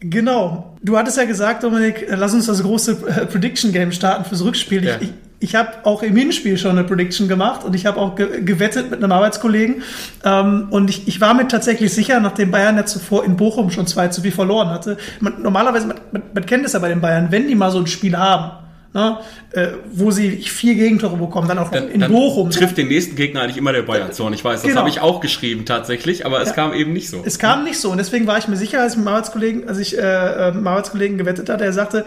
Genau. 0.00 0.76
Du 0.82 0.98
hattest 0.98 1.16
ja 1.16 1.24
gesagt, 1.24 1.62
Dominik, 1.62 2.02
äh, 2.02 2.16
lass 2.16 2.34
uns 2.34 2.46
das 2.46 2.60
große 2.62 2.98
äh, 3.06 3.26
Prediction 3.26 3.72
Game 3.72 3.92
starten 3.92 4.24
fürs 4.24 4.44
Rückspiel. 4.44 4.84
Ja. 4.84 4.96
Ich, 4.96 5.02
ich, 5.08 5.12
ich 5.42 5.54
habe 5.54 5.70
auch 5.84 6.02
im 6.02 6.16
Hinspiel 6.16 6.56
schon 6.56 6.72
eine 6.72 6.84
Prediction 6.84 7.28
gemacht 7.28 7.64
und 7.64 7.74
ich 7.74 7.86
habe 7.86 8.00
auch 8.00 8.14
ge 8.14 8.42
gewettet 8.42 8.90
mit 8.90 9.02
einem 9.02 9.12
Arbeitskollegen. 9.12 9.82
Ähm, 10.24 10.68
und 10.70 10.88
ich, 10.88 11.08
ich 11.08 11.20
war 11.20 11.34
mir 11.34 11.48
tatsächlich 11.48 11.92
sicher, 11.92 12.20
nachdem 12.20 12.50
Bayern 12.50 12.76
ja 12.76 12.86
zuvor 12.86 13.24
in 13.24 13.36
Bochum 13.36 13.70
schon 13.70 13.86
2 13.86 14.08
zu 14.08 14.22
viel 14.22 14.32
verloren 14.32 14.68
hatte. 14.68 14.96
Man, 15.20 15.42
normalerweise, 15.42 15.88
man, 15.88 15.96
man, 16.12 16.22
man 16.32 16.46
kennt 16.46 16.64
es 16.64 16.72
ja 16.72 16.78
bei 16.78 16.88
den 16.88 17.00
Bayern, 17.00 17.28
wenn 17.30 17.48
die 17.48 17.54
mal 17.54 17.70
so 17.70 17.78
ein 17.78 17.88
Spiel 17.88 18.16
haben, 18.16 18.52
ne, 18.94 19.18
äh, 19.52 19.68
wo 19.92 20.10
sie 20.10 20.30
vier 20.30 20.74
Gegentore 20.74 21.16
bekommen, 21.16 21.48
dann 21.48 21.58
auch 21.58 21.70
dann, 21.70 21.88
in 21.88 22.00
dann 22.00 22.12
Bochum. 22.12 22.50
Trifft 22.50 22.76
den 22.76 22.88
nächsten 22.88 23.16
Gegner 23.16 23.42
eigentlich 23.42 23.56
immer 23.56 23.72
der 23.72 23.82
Bayern-Zorn. 23.82 24.32
Ich 24.34 24.44
weiß, 24.44 24.62
das 24.62 24.68
genau. 24.68 24.80
habe 24.80 24.90
ich 24.90 25.00
auch 25.00 25.20
geschrieben 25.20 25.64
tatsächlich, 25.64 26.24
aber 26.26 26.40
es 26.40 26.48
ja. 26.48 26.54
kam 26.54 26.72
eben 26.72 26.92
nicht 26.92 27.08
so. 27.08 27.22
Es 27.24 27.38
kam 27.38 27.64
nicht 27.64 27.78
so 27.78 27.90
und 27.90 27.98
deswegen 27.98 28.26
war 28.26 28.38
ich 28.38 28.48
mir 28.48 28.56
sicher, 28.56 28.80
als 28.80 28.92
ich 28.92 28.98
mit 28.98 29.06
dem 29.06 29.08
Arbeitskollegen, 29.08 29.68
als 29.68 29.78
ich 29.78 29.98
äh, 29.98 30.00
äh, 30.00 30.52
mit 30.52 30.66
Arbeitskollegen 30.66 31.18
gewettet 31.18 31.48
hatte, 31.48 31.64
er 31.64 31.72
sagte, 31.72 32.04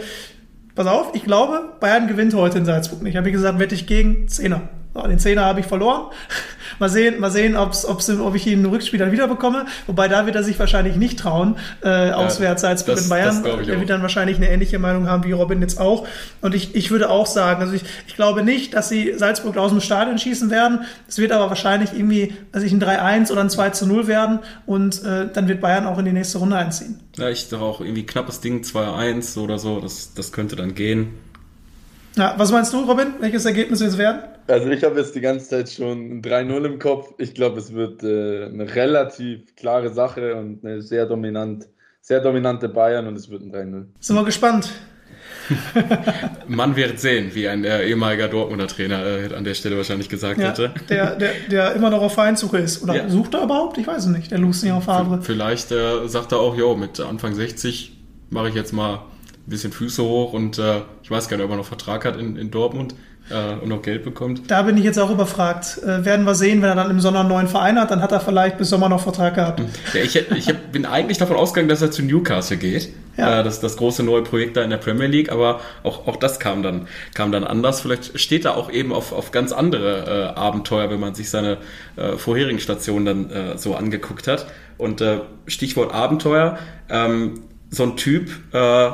pass 0.76 0.88
auf, 0.88 1.16
ich 1.16 1.24
glaube, 1.24 1.74
Bayern 1.80 2.08
gewinnt 2.08 2.34
heute 2.34 2.58
in 2.60 2.66
Salzburg 2.66 3.02
nicht. 3.02 3.14
Ich 3.14 3.18
habe 3.18 3.32
gesagt, 3.32 3.60
wette 3.60 3.76
ich 3.76 3.88
gegen 3.88 4.28
Zehner. 4.28 4.62
So, 4.96 5.06
den 5.06 5.20
Zehner 5.20 5.43
habe 5.43 5.60
ich 5.60 5.66
verloren. 5.66 6.06
mal 6.80 6.89
sehen, 6.89 7.20
mal 7.20 7.30
sehen, 7.30 7.58
ob's, 7.58 7.86
ob's, 7.86 8.10
ob 8.10 8.34
ich 8.34 8.48
ihn 8.48 8.64
im 8.64 8.70
Rückspiel 8.70 8.98
dann 8.98 9.12
wieder 9.12 9.28
bekomme. 9.28 9.66
Wobei 9.88 10.08
da 10.08 10.26
wird 10.26 10.38
er 10.38 10.43
sich 10.43 10.58
wahrscheinlich 10.58 10.96
nicht 10.96 11.20
trauen, 11.20 11.58
äh, 11.84 12.12
auswärts 12.12 12.62
ja, 12.62 12.70
Salzburg 12.70 13.02
in 13.02 13.10
Bayern. 13.10 13.43
Er 13.46 13.80
wird 13.80 13.89
dann 13.89 14.02
wahrscheinlich 14.02 14.38
eine 14.38 14.50
ähnliche 14.50 14.80
Meinung 14.80 15.10
haben 15.10 15.26
wie 15.26 15.34
Robin 15.34 15.60
jetzt 15.62 15.82
auch. 15.82 16.08
Und 16.39 16.56
ich, 16.56 16.76
ich 16.76 16.91
würde 16.91 17.10
auch 17.10 17.26
sagen, 17.26 17.62
also 17.62 17.74
ich, 17.74 17.84
ich 18.08 18.16
glaube 18.16 18.41
nicht, 18.41 18.74
dass 18.74 18.88
sie 18.88 19.14
Salzburg 19.18 19.58
aus 19.58 19.72
dem 19.72 19.82
Stadion 19.82 20.18
schießen 20.18 20.50
werden. 20.50 20.86
Es 21.10 21.18
wird 21.18 21.34
aber 21.34 21.50
wahrscheinlich 21.50 21.91
irgendwie, 21.91 22.34
also 22.54 22.66
ich 22.66 22.72
ein 22.72 22.82
3-1 22.82 23.34
oder 23.34 23.41
ein 23.41 23.50
2 23.50 23.86
0 23.86 24.08
werden 24.08 24.39
und 24.66 25.04
äh, 25.04 25.28
dann 25.32 25.50
wird 25.50 25.60
Bayern 25.60 25.88
auch 25.88 26.00
in 26.00 26.06
die 26.06 26.14
nächste 26.14 26.38
Runde 26.38 26.56
einziehen. 26.56 27.02
Ja, 27.18 27.28
ich 27.28 27.48
sage 27.48 27.62
auch 27.62 27.82
irgendwie 27.82 28.06
knappes 28.06 28.39
Ding, 28.39 28.62
2-1 28.62 29.38
oder 29.39 29.60
so, 29.60 29.82
das, 29.82 30.14
das 30.14 30.32
könnte 30.32 30.56
dann 30.56 30.74
gehen. 30.74 31.10
Ja, 32.16 32.36
was 32.38 32.54
meinst 32.54 32.72
du, 32.72 32.80
Robin? 32.80 33.08
Welches 33.20 33.43
Ergebnis 33.43 33.82
wird 33.82 33.91
es 33.91 33.98
werden? 33.98 34.22
Also 34.48 34.70
ich 34.70 34.84
habe 34.84 35.00
jetzt 35.00 35.16
die 35.16 35.22
ganze 35.22 35.48
Zeit 35.50 35.70
schon 35.70 36.22
3-0 36.22 36.66
im 36.66 36.80
Kopf. 36.80 37.14
Ich 37.18 37.34
glaube, 37.34 37.60
es 37.60 37.74
wird 37.74 38.04
äh, 38.04 38.46
eine 38.46 38.74
relativ 38.76 39.56
klare 39.56 39.91
Sache 39.91 40.36
und 40.36 40.64
eine 40.64 40.82
sehr 40.82 41.08
dominant, 41.08 41.68
sehr 42.02 42.20
dominante 42.20 42.70
Bayern 42.70 43.08
und 43.08 43.16
es 43.16 43.30
wird 43.30 43.41
ein 43.41 43.52
3-0. 43.52 43.86
Sind 44.00 44.16
wir 44.16 44.24
gespannt. 44.24 44.70
Man 46.48 46.76
wird 46.76 47.00
sehen, 47.00 47.32
wie 47.34 47.48
ein 47.48 47.64
äh, 47.64 47.88
ehemaliger 47.88 48.28
Dortmunder 48.28 48.68
Trainer 48.68 49.04
äh, 49.06 49.34
an 49.34 49.43
der 49.43 49.56
Stelle 49.56 49.78
wahrscheinlich 49.78 50.10
gesagt 50.10 50.39
ja, 50.39 50.50
hätte. 50.50 50.74
Der, 50.89 51.16
der, 51.16 51.32
der 51.50 51.74
immer 51.74 51.89
noch 51.89 52.02
auf 52.02 52.14
Vereinssuche 52.14 52.60
ist. 52.60 52.84
Oder 52.84 52.96
ja. 52.96 53.10
sucht 53.10 53.34
er 53.34 53.43
überhaupt? 53.43 53.78
Ich 53.78 53.88
weiß 53.88 54.06
es 54.06 54.10
nicht. 54.10 54.32
Der 54.32 54.38
Lucien 54.38 54.80
Favre. 54.82 55.22
Vielleicht 55.22 55.72
äh, 55.72 56.08
sagt 56.08 56.32
er 56.32 56.39
auch, 56.39 56.56
jo, 56.56 56.76
mit 56.76 57.00
Anfang 57.00 57.34
60 57.34 57.98
mache 58.30 58.50
ich 58.50 58.56
jetzt 58.56 58.74
mal 58.74 58.96
ein 58.96 59.50
bisschen 59.50 59.72
Füße 59.72 60.04
hoch 60.04 60.34
und 60.34 60.60
äh, 60.60 60.82
ich 61.04 61.12
weiß 61.12 61.30
gar 61.30 61.38
nicht, 61.38 61.46
ob 61.46 61.52
er 61.52 61.58
noch 61.58 61.66
Vertrag 61.66 62.06
hat 62.06 62.18
in, 62.18 62.36
in 62.36 62.52
Dortmund 62.52 62.96
äh, 63.30 63.62
und 63.62 63.70
noch 63.70 63.82
Geld 63.82 64.04
bekommt. 64.04 64.50
Da 64.52 64.62
bin 64.62 64.78
ich 64.78 64.84
jetzt 64.84 65.00
auch 65.00 65.10
überfragt. 65.10 65.80
Äh, 65.84 66.06
werden 66.06 66.26
wir 66.26 66.36
sehen, 66.36 66.62
wenn 66.62 66.70
er 66.70 66.76
dann 66.76 66.92
im 66.92 67.00
Sommer 67.00 67.22
einen 67.22 67.30
neuen 67.30 67.48
Verein 67.48 67.80
hat, 67.80 67.92
dann 67.92 68.02
hat 68.02 68.12
er 68.12 68.20
vielleicht 68.20 68.58
bis 68.58 68.70
Sommer 68.70 68.90
noch 68.90 69.02
Vertrag 69.02 69.36
gehabt. 69.36 69.62
Ja, 69.94 70.02
ich, 70.02 70.16
ich 70.16 70.48
hab, 70.48 70.72
bin 70.72 70.86
eigentlich 70.86 71.18
davon 71.18 71.36
ausgegangen, 71.36 71.70
dass 71.70 71.82
er 71.82 71.92
zu 71.92 72.04
Newcastle 72.04 72.58
geht. 72.58 72.90
Ja. 73.18 73.40
Äh, 73.40 73.44
das 73.44 73.60
das 73.60 73.78
große 73.78 74.04
neue 74.04 74.22
Projekt 74.22 74.58
da 74.58 74.64
in 74.64 74.70
der 74.70 74.78
Premier 74.78 75.08
League, 75.08 75.32
aber 75.32 75.62
auch, 75.84 76.08
auch 76.08 76.18
das 76.18 76.40
kam 76.40 76.62
dann, 76.64 76.88
kam 77.14 77.32
dann 77.32 77.44
anders. 77.44 77.82
Vielleicht 77.82 78.20
steht 78.20 78.46
er 78.46 78.58
auch 78.58 78.72
eben 78.72 78.94
auf, 78.94 79.12
auf 79.12 79.32
ganz 79.32 79.52
andere 79.52 80.34
äh, 80.36 80.40
Abenteuer, 80.40 80.90
wenn 80.90 81.00
man 81.00 81.16
sich 81.16 81.30
seine 81.30 81.58
äh, 81.96 82.18
vorherigen 82.18 82.60
Stationen 82.60 83.06
dann 83.06 83.32
äh, 83.32 83.58
so 83.58 83.76
angeguckt 83.76 84.28
hat. 84.28 84.48
Und 84.78 85.02
äh, 85.02 85.20
Stichwort 85.48 85.94
Abenteuer, 85.94 86.58
ähm, 86.90 87.46
so 87.70 87.84
ein 87.84 87.98
Typ, 87.98 88.30
äh, 88.54 88.90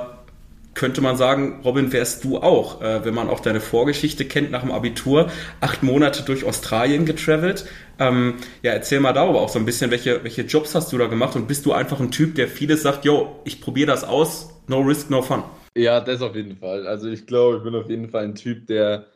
könnte 0.74 1.02
man 1.02 1.18
sagen, 1.18 1.62
Robin, 1.64 1.92
wärst 1.92 2.24
du 2.24 2.38
auch, 2.38 2.82
äh, 2.82 3.04
wenn 3.04 3.14
man 3.14 3.30
auch 3.30 3.40
deine 3.40 3.60
Vorgeschichte 3.60 4.26
kennt 4.26 4.52
nach 4.52 4.62
dem 4.62 4.72
Abitur, 4.72 5.30
acht 5.60 5.84
Monate 5.84 6.24
durch 6.24 6.46
Australien 6.46 7.06
getravelt. 7.06 7.66
Ähm, 8.00 8.36
ja, 8.62 8.72
erzähl 8.72 9.00
mal 9.00 9.14
darüber 9.14 9.42
auch 9.42 9.50
so 9.50 9.60
ein 9.60 9.66
bisschen, 9.66 9.92
welche, 9.92 10.24
welche 10.24 10.44
Jobs 10.44 10.74
hast 10.74 10.92
du 10.94 10.98
da 10.98 11.08
gemacht 11.08 11.36
und 11.36 11.48
bist 11.48 11.66
du 11.66 11.74
einfach 11.74 12.00
ein 12.00 12.12
Typ, 12.12 12.36
der 12.36 12.48
vieles 12.48 12.84
sagt, 12.84 13.06
yo, 13.06 13.42
ich 13.44 13.62
probiere 13.62 13.88
das 13.88 14.04
aus, 14.04 14.50
no 14.68 14.80
risk, 14.80 15.10
no 15.10 15.22
fun? 15.22 15.44
Ja, 15.76 16.00
das 16.00 16.22
auf 16.22 16.36
jeden 16.36 16.58
Fall. 16.58 16.88
Also 16.88 17.10
ich 17.10 17.26
glaube, 17.26 17.58
ich 17.58 17.64
bin 17.64 17.76
auf 17.76 17.90
jeden 17.90 18.10
Fall 18.10 18.24
ein 18.24 18.36
Typ, 18.36 18.68
der, 18.68 19.08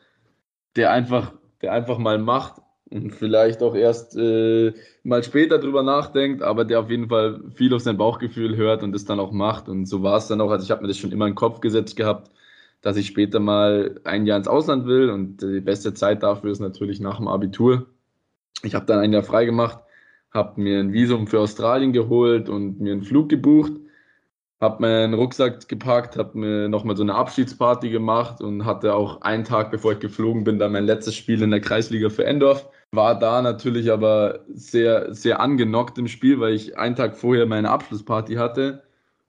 der 0.76 0.90
einfach, 0.90 1.32
der 1.62 1.72
einfach 1.72 1.98
mal 1.98 2.18
macht 2.18 2.60
und 2.90 3.14
vielleicht 3.14 3.62
auch 3.62 3.74
erst 3.74 4.16
äh, 4.16 4.72
mal 5.02 5.22
später 5.22 5.58
drüber 5.58 5.82
nachdenkt, 5.82 6.42
aber 6.42 6.64
der 6.64 6.80
auf 6.80 6.90
jeden 6.90 7.08
Fall 7.08 7.40
viel 7.54 7.74
auf 7.74 7.82
sein 7.82 7.96
Bauchgefühl 7.96 8.56
hört 8.56 8.82
und 8.82 8.92
das 8.92 9.04
dann 9.04 9.20
auch 9.20 9.32
macht. 9.32 9.68
Und 9.68 9.86
so 9.86 10.02
war 10.02 10.18
es 10.18 10.28
dann 10.28 10.40
auch. 10.40 10.50
Also 10.50 10.64
ich 10.64 10.70
habe 10.70 10.82
mir 10.82 10.88
das 10.88 10.98
schon 10.98 11.12
immer 11.12 11.26
in 11.26 11.32
den 11.32 11.36
Kopf 11.36 11.60
gesetzt 11.60 11.96
gehabt, 11.96 12.30
dass 12.82 12.96
ich 12.96 13.08
später 13.08 13.40
mal 13.40 14.00
ein 14.04 14.26
Jahr 14.26 14.38
ins 14.38 14.48
Ausland 14.48 14.86
will 14.86 15.10
und 15.10 15.42
die 15.42 15.60
beste 15.60 15.94
Zeit 15.94 16.22
dafür 16.22 16.52
ist 16.52 16.60
natürlich 16.60 17.00
nach 17.00 17.16
dem 17.16 17.28
Abitur. 17.28 17.86
Ich 18.62 18.74
habe 18.74 18.86
dann 18.86 19.00
ein 19.00 19.12
Jahr 19.12 19.22
frei 19.24 19.44
gemacht, 19.44 19.78
habe 20.30 20.60
mir 20.60 20.78
ein 20.80 20.92
Visum 20.92 21.26
für 21.26 21.40
Australien 21.40 21.92
geholt 21.92 22.48
und 22.48 22.80
mir 22.80 22.92
einen 22.92 23.02
Flug 23.02 23.28
gebucht 23.28 23.72
habe 24.60 24.80
meinen 24.80 25.14
Rucksack 25.14 25.68
gepackt, 25.68 26.16
habe 26.16 26.38
mir 26.38 26.68
nochmal 26.68 26.96
so 26.96 27.02
eine 27.02 27.14
Abschiedsparty 27.14 27.90
gemacht 27.90 28.40
und 28.40 28.64
hatte 28.64 28.94
auch 28.94 29.20
einen 29.22 29.44
Tag, 29.44 29.70
bevor 29.70 29.92
ich 29.92 29.98
geflogen 29.98 30.44
bin, 30.44 30.58
dann 30.58 30.72
mein 30.72 30.86
letztes 30.86 31.14
Spiel 31.14 31.42
in 31.42 31.50
der 31.50 31.60
Kreisliga 31.60 32.08
für 32.08 32.24
Endorf. 32.24 32.66
War 32.92 33.18
da 33.18 33.42
natürlich 33.42 33.90
aber 33.90 34.40
sehr, 34.48 35.14
sehr 35.14 35.40
angenockt 35.40 35.98
im 35.98 36.08
Spiel, 36.08 36.40
weil 36.40 36.54
ich 36.54 36.78
einen 36.78 36.96
Tag 36.96 37.16
vorher 37.16 37.46
meine 37.46 37.70
Abschlussparty 37.70 38.34
hatte. 38.34 38.82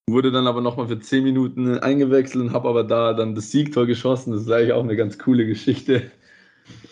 Wurde 0.10 0.32
dann 0.32 0.48
aber 0.48 0.62
nochmal 0.62 0.88
für 0.88 1.00
10 1.00 1.24
Minuten 1.24 1.78
eingewechselt 1.80 2.46
und 2.46 2.54
habe 2.54 2.70
aber 2.70 2.84
da 2.84 3.14
dann 3.14 3.36
das 3.36 3.52
Siegtor 3.52 3.86
geschossen. 3.86 4.32
Das 4.32 4.44
ist 4.44 4.52
eigentlich 4.52 4.72
auch 4.72 4.84
eine 4.84 4.96
ganz 4.96 5.20
coole 5.20 5.46
Geschichte. 5.46 6.12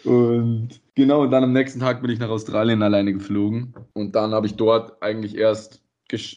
Und 0.03 0.81
genau, 0.95 1.21
und 1.21 1.31
dann 1.31 1.43
am 1.43 1.53
nächsten 1.53 1.79
Tag 1.79 2.01
bin 2.01 2.11
ich 2.11 2.19
nach 2.19 2.29
Australien 2.29 2.83
alleine 2.83 3.13
geflogen. 3.13 3.73
Und 3.93 4.15
dann 4.15 4.31
habe 4.31 4.47
ich 4.47 4.55
dort 4.55 5.01
eigentlich 5.01 5.37
erst 5.37 5.81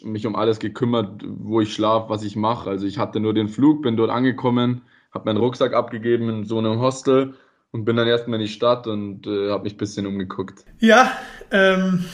mich 0.03 0.27
um 0.27 0.35
alles 0.35 0.61
gekümmert, 0.61 1.23
wo 1.27 1.61
ich 1.61 1.75
schlafe, 1.75 2.09
was 2.09 2.25
ich 2.25 2.37
mache. 2.37 2.71
Also 2.71 2.87
ich 2.87 2.99
hatte 2.99 3.21
nur 3.21 3.35
den 3.35 3.49
Flug, 3.49 3.83
bin 3.83 3.97
dort 3.97 4.11
angekommen, 4.11 4.83
habe 5.13 5.27
meinen 5.27 5.37
Rucksack 5.37 5.75
abgegeben 5.75 6.29
in 6.29 6.45
so 6.45 6.59
einem 6.59 6.81
Hostel 6.81 7.35
und 7.73 7.85
bin 7.85 7.97
dann 7.97 8.09
erstmal 8.09 8.41
in 8.41 8.47
die 8.47 8.53
Stadt 8.53 8.87
und 8.87 9.27
äh, 9.27 9.51
habe 9.51 9.65
mich 9.65 9.75
ein 9.75 9.79
bisschen 9.79 10.07
umgeguckt. 10.07 10.65
Ja, 10.79 11.13
ähm, 11.51 12.05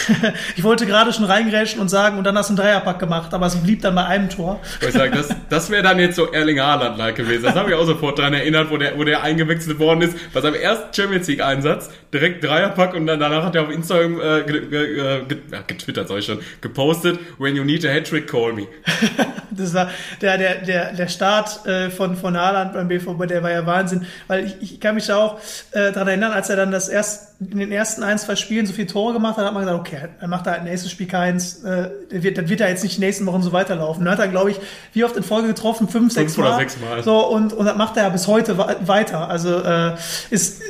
ich 0.56 0.62
wollte 0.62 0.86
gerade 0.86 1.12
schon 1.12 1.24
reingrätschen 1.24 1.80
und 1.80 1.88
sagen, 1.88 2.18
und 2.18 2.24
dann 2.24 2.36
hast 2.36 2.50
du 2.50 2.52
einen 2.52 2.58
Dreierpack 2.58 2.98
gemacht, 2.98 3.34
aber 3.34 3.46
es 3.46 3.56
blieb 3.56 3.82
dann 3.82 3.94
bei 3.94 4.04
einem 4.04 4.28
Tor. 4.28 4.60
Ich 4.80 4.92
sage, 4.92 5.10
das, 5.16 5.34
das 5.50 5.70
wäre 5.70 5.82
dann 5.82 5.98
jetzt 5.98 6.16
so 6.16 6.30
Erling 6.30 6.60
Haaland-like 6.60 7.16
gewesen. 7.16 7.44
Das 7.44 7.54
habe 7.54 7.70
ich 7.70 7.76
auch 7.76 7.84
sofort 7.84 8.18
daran 8.18 8.34
erinnert, 8.34 8.70
wo 8.70 8.76
der, 8.76 8.96
wo 8.96 9.02
der 9.02 9.22
eingewechselt 9.22 9.78
worden 9.80 10.02
ist. 10.02 10.32
Bei 10.32 10.40
seinem 10.40 10.54
ersten 10.54 10.92
Champions 10.94 11.26
League-Einsatz, 11.26 11.90
direkt 12.12 12.44
Dreierpack 12.44 12.94
und 12.94 13.06
dann 13.06 13.18
danach 13.18 13.44
hat 13.44 13.56
er 13.56 13.62
auf 13.62 13.70
Instagram 13.70 14.20
äh, 14.20 14.42
ge, 14.44 14.68
ge, 14.68 15.26
ge, 15.26 15.38
ja, 15.50 15.60
getwittert, 15.66 16.08
sag 16.08 16.18
ich 16.18 16.26
schon, 16.26 16.38
gepostet, 16.60 17.18
when 17.38 17.56
you 17.56 17.64
need 17.64 17.84
a 17.84 17.92
hat-trick, 17.92 18.28
call 18.28 18.52
me. 18.52 18.68
das 19.50 19.74
war 19.74 19.90
der, 20.20 20.38
der, 20.38 20.62
der, 20.62 20.92
der 20.92 21.08
Start 21.08 21.66
äh, 21.66 21.90
von, 21.90 22.16
von 22.16 22.36
Haaland 22.36 22.72
beim 22.72 22.88
BVB, 22.88 23.26
der 23.26 23.42
war 23.42 23.50
ja 23.50 23.66
Wahnsinn, 23.66 24.06
weil 24.28 24.46
ich, 24.46 24.56
ich 24.60 24.80
kann 24.80 24.91
mich 24.92 25.06
da 25.06 25.16
auch 25.16 25.38
äh, 25.72 25.92
daran 25.92 26.08
erinnern, 26.08 26.32
als 26.32 26.50
er 26.50 26.56
dann 26.56 26.70
das 26.70 26.88
erst 26.88 27.40
in 27.40 27.58
den 27.58 27.72
ersten 27.72 28.02
ein, 28.02 28.18
zwei 28.18 28.36
Spielen 28.36 28.66
so 28.66 28.72
viele 28.72 28.86
Tore 28.86 29.12
gemacht 29.12 29.36
hat, 29.36 29.44
hat 29.44 29.54
man 29.54 29.64
gesagt, 29.64 29.80
okay, 29.80 30.08
er 30.20 30.28
macht 30.28 30.46
da 30.46 30.52
halt 30.52 30.64
nächstes 30.64 30.90
Spiel 30.90 31.06
keins, 31.06 31.64
äh, 31.64 31.90
wird, 32.10 32.38
dann 32.38 32.48
wird 32.48 32.60
er 32.60 32.68
jetzt 32.68 32.82
nicht 32.82 32.96
die 32.96 33.00
nächsten 33.00 33.26
Wochen 33.26 33.42
so 33.42 33.52
weiterlaufen. 33.52 34.04
Dann 34.04 34.14
hat 34.14 34.20
er, 34.20 34.28
glaube 34.28 34.50
ich, 34.50 34.60
wie 34.92 35.04
oft 35.04 35.16
in 35.16 35.22
Folge 35.22 35.48
getroffen? 35.48 35.88
Fünf, 35.88 36.12
sechs 36.12 36.36
Mal. 36.36 36.56
Sechs 36.58 36.78
Mal. 36.80 37.02
So, 37.02 37.26
und, 37.28 37.52
und 37.52 37.66
das 37.66 37.76
macht 37.76 37.96
er 37.96 38.04
ja 38.04 38.08
bis 38.08 38.26
heute 38.26 38.58
weiter. 38.58 39.28
Also 39.28 39.58
äh, 39.58 39.94
ist 40.30 40.62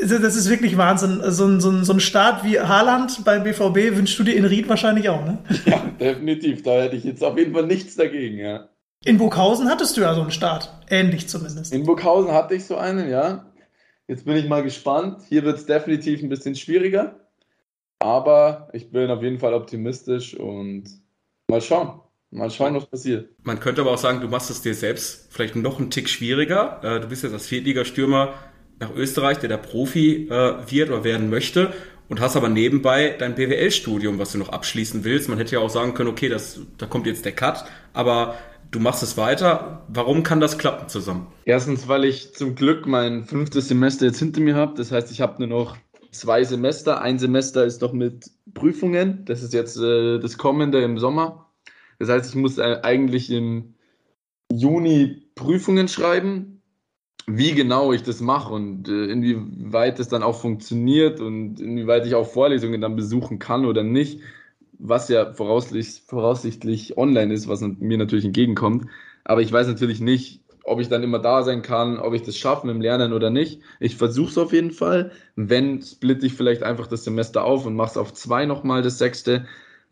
das 0.00 0.36
ist 0.36 0.48
wirklich 0.48 0.76
Wahnsinn. 0.76 1.20
So 1.24 1.46
ein, 1.46 1.60
so 1.60 1.70
ein, 1.70 1.84
so 1.84 1.92
ein 1.92 2.00
Start 2.00 2.44
wie 2.44 2.60
Haaland 2.60 3.24
beim 3.24 3.42
BVB 3.42 3.96
wünschst 3.96 4.18
du 4.18 4.24
dir 4.24 4.34
in 4.34 4.44
Ried 4.44 4.68
wahrscheinlich 4.68 5.08
auch, 5.08 5.24
ne? 5.24 5.38
Ja, 5.64 5.82
definitiv. 6.00 6.62
Da 6.62 6.82
hätte 6.82 6.96
ich 6.96 7.04
jetzt 7.04 7.22
auf 7.24 7.36
jeden 7.36 7.52
Fall 7.52 7.66
nichts 7.66 7.96
dagegen, 7.96 8.38
ja. 8.38 8.68
In 9.04 9.18
Burghausen 9.18 9.68
hattest 9.68 9.96
du 9.96 10.00
ja 10.00 10.14
so 10.14 10.22
einen 10.22 10.30
Start. 10.30 10.72
Ähnlich 10.90 11.28
zumindest. 11.28 11.72
In 11.72 11.84
Burghausen 11.84 12.32
hatte 12.32 12.54
ich 12.54 12.64
so 12.64 12.76
einen, 12.76 13.08
ja. 13.08 13.46
Jetzt 14.08 14.24
bin 14.24 14.36
ich 14.36 14.48
mal 14.48 14.62
gespannt. 14.62 15.22
Hier 15.28 15.44
wird 15.44 15.58
es 15.58 15.66
definitiv 15.66 16.22
ein 16.22 16.28
bisschen 16.28 16.56
schwieriger. 16.56 17.20
Aber 18.00 18.68
ich 18.72 18.90
bin 18.90 19.10
auf 19.10 19.22
jeden 19.22 19.38
Fall 19.38 19.54
optimistisch 19.54 20.34
und 20.34 20.84
mal 21.48 21.60
schauen. 21.60 22.00
Mal 22.30 22.50
schauen, 22.50 22.74
was 22.74 22.86
passiert. 22.86 23.30
Man 23.42 23.60
könnte 23.60 23.80
aber 23.80 23.92
auch 23.92 23.98
sagen, 23.98 24.20
du 24.20 24.28
machst 24.28 24.50
es 24.50 24.62
dir 24.62 24.74
selbst 24.74 25.28
vielleicht 25.30 25.56
noch 25.56 25.78
einen 25.78 25.90
Tick 25.90 26.08
schwieriger. 26.08 26.80
Äh, 26.82 27.00
du 27.00 27.08
bist 27.08 27.22
jetzt 27.22 27.32
als 27.32 27.46
Viertligastürmer 27.46 28.34
nach 28.80 28.94
Österreich, 28.94 29.38
der 29.38 29.48
der 29.48 29.56
Profi 29.56 30.28
äh, 30.28 30.70
wird 30.70 30.90
oder 30.90 31.04
werden 31.04 31.30
möchte 31.30 31.72
und 32.08 32.20
hast 32.20 32.36
aber 32.36 32.48
nebenbei 32.48 33.14
dein 33.18 33.34
BWL-Studium, 33.34 34.18
was 34.18 34.32
du 34.32 34.38
noch 34.38 34.50
abschließen 34.50 35.04
willst. 35.04 35.28
Man 35.28 35.38
hätte 35.38 35.56
ja 35.56 35.60
auch 35.60 35.70
sagen 35.70 35.94
können, 35.94 36.10
okay, 36.10 36.28
das, 36.28 36.60
da 36.78 36.86
kommt 36.86 37.06
jetzt 37.06 37.24
der 37.24 37.32
Cut, 37.32 37.64
aber 37.92 38.36
du 38.70 38.80
machst 38.80 39.02
es 39.02 39.16
weiter. 39.16 39.82
Warum 39.88 40.22
kann 40.22 40.40
das 40.40 40.58
klappen 40.58 40.88
zusammen? 40.88 41.26
Erstens, 41.44 41.88
weil 41.88 42.04
ich 42.04 42.34
zum 42.34 42.54
Glück 42.54 42.86
mein 42.86 43.24
fünftes 43.24 43.68
Semester 43.68 44.06
jetzt 44.06 44.18
hinter 44.18 44.40
mir 44.40 44.54
habe. 44.54 44.74
Das 44.76 44.92
heißt, 44.92 45.10
ich 45.10 45.20
habe 45.20 45.38
nur 45.38 45.48
noch 45.48 45.76
zwei 46.10 46.44
Semester. 46.44 47.00
Ein 47.00 47.18
Semester 47.18 47.64
ist 47.64 47.80
noch 47.82 47.92
mit 47.92 48.30
Prüfungen. 48.54 49.24
Das 49.24 49.42
ist 49.42 49.52
jetzt 49.52 49.78
äh, 49.78 50.18
das 50.18 50.38
kommende 50.38 50.82
im 50.82 50.98
Sommer. 50.98 51.50
Das 51.98 52.08
heißt, 52.08 52.28
ich 52.30 52.34
muss 52.34 52.58
äh, 52.58 52.78
eigentlich 52.82 53.30
im 53.30 53.74
Juni 54.52 55.30
Prüfungen 55.34 55.88
schreiben. 55.88 56.54
Wie 57.30 57.52
genau 57.52 57.92
ich 57.92 58.02
das 58.02 58.22
mache 58.22 58.54
und 58.54 58.88
äh, 58.88 59.04
inwieweit 59.04 59.98
das 59.98 60.08
dann 60.08 60.22
auch 60.22 60.40
funktioniert 60.40 61.20
und 61.20 61.60
inwieweit 61.60 62.06
ich 62.06 62.14
auch 62.14 62.26
Vorlesungen 62.26 62.80
dann 62.80 62.96
besuchen 62.96 63.38
kann 63.38 63.66
oder 63.66 63.82
nicht, 63.82 64.22
was 64.78 65.08
ja 65.08 65.32
voraussichtlich, 65.32 66.02
voraussichtlich 66.06 66.96
online 66.96 67.32
ist, 67.32 67.48
was 67.48 67.60
mir 67.60 67.98
natürlich 67.98 68.24
entgegenkommt. 68.24 68.86
Aber 69.24 69.42
ich 69.42 69.52
weiß 69.52 69.66
natürlich 69.66 70.00
nicht, 70.00 70.42
ob 70.64 70.80
ich 70.80 70.88
dann 70.88 71.02
immer 71.02 71.18
da 71.18 71.42
sein 71.42 71.62
kann, 71.62 71.98
ob 71.98 72.14
ich 72.14 72.22
das 72.22 72.36
schaffe 72.36 72.66
mit 72.66 72.74
dem 72.74 72.82
Lernen 72.82 73.12
oder 73.12 73.30
nicht. 73.30 73.62
Ich 73.80 73.96
versuche 73.96 74.30
es 74.30 74.38
auf 74.38 74.52
jeden 74.52 74.70
Fall. 74.70 75.12
Wenn, 75.34 75.82
splitte 75.82 76.26
ich 76.26 76.34
vielleicht 76.34 76.62
einfach 76.62 76.86
das 76.86 77.04
Semester 77.04 77.44
auf 77.44 77.66
und 77.66 77.74
mache 77.74 77.90
es 77.90 77.96
auf 77.96 78.12
zwei 78.12 78.46
nochmal, 78.46 78.82
das 78.82 78.98
sechste. 78.98 79.46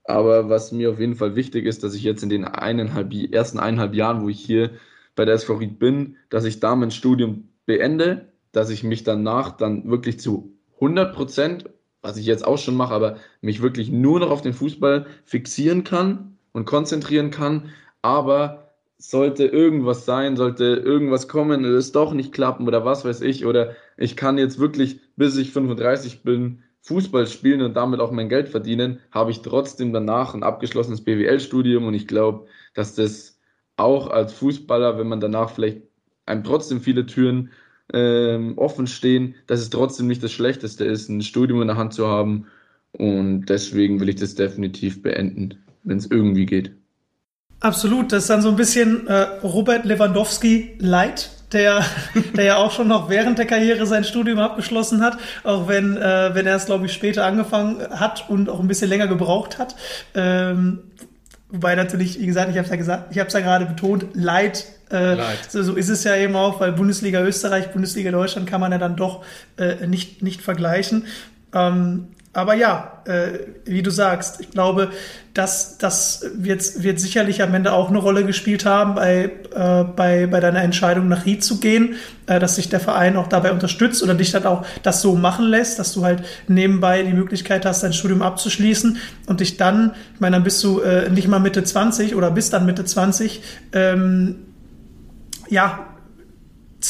Aber 0.05 0.49
was 0.49 0.73
mir 0.73 0.91
auf 0.91 1.01
jeden 1.01 1.17
Fall 1.17 1.35
wichtig 1.35 1.67
ist, 1.67 1.83
dass 1.83 1.95
ich 1.95 2.03
jetzt 2.03 2.23
in 2.23 2.29
den 2.29 2.45
eineinhalb, 2.45 3.13
ersten 3.33 3.59
eineinhalb 3.59 3.95
Jahren, 3.95 4.23
wo 4.23 4.29
ich 4.29 4.41
hier 4.41 4.71
bei 5.17 5.25
der 5.25 5.41
Ried 5.49 5.79
bin, 5.79 6.17
dass 6.29 6.45
ich 6.45 6.61
da 6.61 6.77
mein 6.77 6.91
Studium 6.91 7.49
beende, 7.65 8.33
dass 8.53 8.71
ich 8.71 8.85
mich 8.85 9.03
danach 9.03 9.57
dann 9.57 9.91
wirklich 9.91 10.21
zu 10.21 10.57
100 10.77 11.15
Prozent, 11.15 11.71
was 12.07 12.17
ich 12.17 12.27
jetzt 12.27 12.47
auch 12.47 12.59
schon 12.59 12.77
mache, 12.77 12.95
aber 12.95 13.17
mich 13.41 13.63
wirklich 13.63 13.91
nur 13.91 14.21
noch 14.21 14.31
auf 14.31 14.41
den 14.41 14.55
Fußball 14.55 15.07
fixieren 15.25 15.83
kann 15.83 16.39
und 16.53 16.65
konzentrieren 16.65 17.31
kann. 17.33 17.71
Aber 18.01 18.75
sollte 18.97 19.45
irgendwas 19.47 20.05
sein, 20.05 20.37
sollte 20.37 20.65
irgendwas 20.65 21.27
kommen, 21.27 21.65
es 21.65 21.93
doch 21.93 22.13
nicht 22.13 22.33
klappen 22.33 22.67
oder 22.69 22.85
was 22.85 23.05
weiß 23.05 23.23
ich, 23.23 23.45
oder 23.45 23.73
ich 23.97 24.17
kann 24.17 24.39
jetzt 24.39 24.59
wirklich, 24.59 25.01
bis 25.17 25.37
ich 25.37 25.51
35 25.51 26.23
bin, 26.23 26.63
Fußball 26.83 27.27
spielen 27.27 27.63
und 27.63 27.75
damit 27.75 27.99
auch 27.99 28.13
mein 28.13 28.29
Geld 28.29 28.49
verdienen, 28.49 29.01
habe 29.11 29.33
ich 29.33 29.43
trotzdem 29.43 29.93
danach 29.93 30.35
ein 30.35 30.45
abgeschlossenes 30.45 31.03
BWL-Studium 31.03 31.85
und 31.85 31.95
ich 31.95 32.07
glaube, 32.07 32.47
dass 32.75 32.95
das 32.95 33.41
auch 33.77 34.07
als 34.07 34.33
Fußballer, 34.35 34.97
wenn 34.97 35.09
man 35.09 35.19
danach 35.19 35.51
vielleicht 35.51 35.83
einem 36.25 36.45
trotzdem 36.45 36.81
viele 36.81 37.05
Türen 37.05 37.51
ähm, 37.93 38.59
offen 38.59 38.87
stehen, 38.87 39.35
dass 39.47 39.61
es 39.61 39.71
trotzdem 39.71 40.07
nicht 40.07 40.23
das 40.23 40.33
Schlechteste 40.33 40.85
ist, 40.85 41.09
ein 41.09 41.23
Studium 41.23 41.63
in 41.63 41.69
der 41.69 41.77
Hand 41.77 41.95
zu 41.95 42.07
haben 42.07 42.47
und 42.93 43.47
deswegen 43.47 44.01
will 44.01 44.09
ich 44.09 44.17
das 44.17 44.35
definitiv 44.35 45.03
beenden, 45.03 45.63
wenn 45.85 45.99
es 45.99 46.07
irgendwie 46.07 46.47
geht. 46.47 46.73
Absolut, 47.61 48.13
das 48.13 48.25
ist 48.25 48.31
dann 48.31 48.43
so 48.43 48.51
ein 48.51 48.57
bisschen 48.57 49.07
äh, 49.07 49.23
Robert 49.43 49.85
Lewandowski 49.85 50.77
light, 50.79 51.31
der, 51.53 51.85
der 52.37 52.45
ja 52.45 52.57
auch 52.57 52.71
schon 52.71 52.89
noch 52.89 53.09
während 53.09 53.39
der 53.39 53.47
Karriere 53.47 53.87
sein 53.87 54.05
Studium 54.05 54.39
abgeschlossen 54.39 55.03
hat, 55.03 55.17
auch 55.43 55.69
wenn, 55.69 55.97
äh, 55.97 56.35
wenn 56.35 56.47
er 56.47 56.57
es, 56.57 56.67
glaube 56.67 56.87
ich, 56.87 56.93
später 56.93 57.25
angefangen 57.25 57.79
hat 57.91 58.29
und 58.29 58.51
auch 58.51 58.61
ein 58.61 58.69
bisschen 58.69 58.89
länger 58.89 59.07
gebraucht 59.07 59.59
hat. 59.59 59.75
Ähm, 60.15 60.91
wobei 61.49 61.75
natürlich, 61.75 62.21
wie 62.21 62.27
gesagt, 62.27 62.51
ich 62.51 62.57
habe 62.57 62.65
es 62.65 62.71
ja 62.71 62.77
gesagt, 62.77 63.09
ich 63.11 63.19
habe 63.19 63.29
es 63.29 63.35
ja 63.35 63.41
gerade 63.41 63.67
betont, 63.67 64.07
light. 64.13 64.67
Äh, 64.91 65.17
so, 65.49 65.63
so 65.63 65.75
ist 65.75 65.89
es 65.89 66.05
ja 66.05 66.17
eben 66.17 66.37
auch, 66.37 66.61
weil 66.61 66.73
Bundesliga 66.73 67.23
Österreich, 67.23 67.73
Bundesliga 67.73 68.11
Deutschland 68.11 68.49
kann 68.49 68.61
man 68.61 68.73
ja 68.73 68.79
dann 68.79 68.97
doch 68.97 69.25
äh, 69.57 69.87
nicht, 69.87 70.23
nicht 70.23 70.43
vergleichen. 70.43 71.05
Ähm, 71.53 72.09
aber 72.37 72.53
ja, 72.53 73.03
äh, 73.07 73.39
wie 73.65 73.83
du 73.83 73.91
sagst, 73.91 74.43
ich 74.43 74.51
glaube, 74.51 74.91
dass 75.33 75.79
das 75.79 76.23
wird, 76.35 76.83
wird 76.83 77.01
sicherlich 77.01 77.43
am 77.43 77.55
Ende 77.55 77.73
auch 77.73 77.89
eine 77.89 77.97
Rolle 77.97 78.27
gespielt 78.27 78.67
haben 78.67 78.95
bei, 78.95 79.31
äh, 79.55 79.85
bei, 79.85 80.27
bei 80.27 80.41
deiner 80.41 80.63
Entscheidung 80.63 81.09
nach 81.09 81.25
Ried 81.25 81.43
zu 81.43 81.61
gehen, 81.61 81.95
äh, 82.27 82.39
dass 82.39 82.57
sich 82.57 82.69
der 82.69 82.81
Verein 82.81 83.17
auch 83.17 83.29
dabei 83.29 83.53
unterstützt 83.53 84.03
oder 84.03 84.15
dich 84.15 84.33
dann 84.33 84.45
auch 84.45 84.67
das 84.83 85.01
so 85.01 85.15
machen 85.15 85.47
lässt, 85.47 85.79
dass 85.79 85.95
du 85.95 86.05
halt 86.05 86.25
nebenbei 86.47 87.03
die 87.05 87.15
Möglichkeit 87.15 87.65
hast, 87.65 87.83
dein 87.83 87.95
Studium 87.95 88.21
abzuschließen 88.21 88.99
und 89.27 89.41
dich 89.41 89.57
dann, 89.57 89.95
ich 90.13 90.21
meine, 90.21 90.37
dann 90.37 90.45
bist 90.45 90.63
du 90.63 90.81
äh, 90.81 91.09
nicht 91.09 91.29
mal 91.29 91.39
Mitte 91.39 91.65
20 91.65 92.15
oder 92.15 92.31
bist 92.31 92.53
dann 92.53 92.67
Mitte 92.67 92.85
20, 92.85 93.41
ähm, 93.73 94.46
ja, 95.49 95.97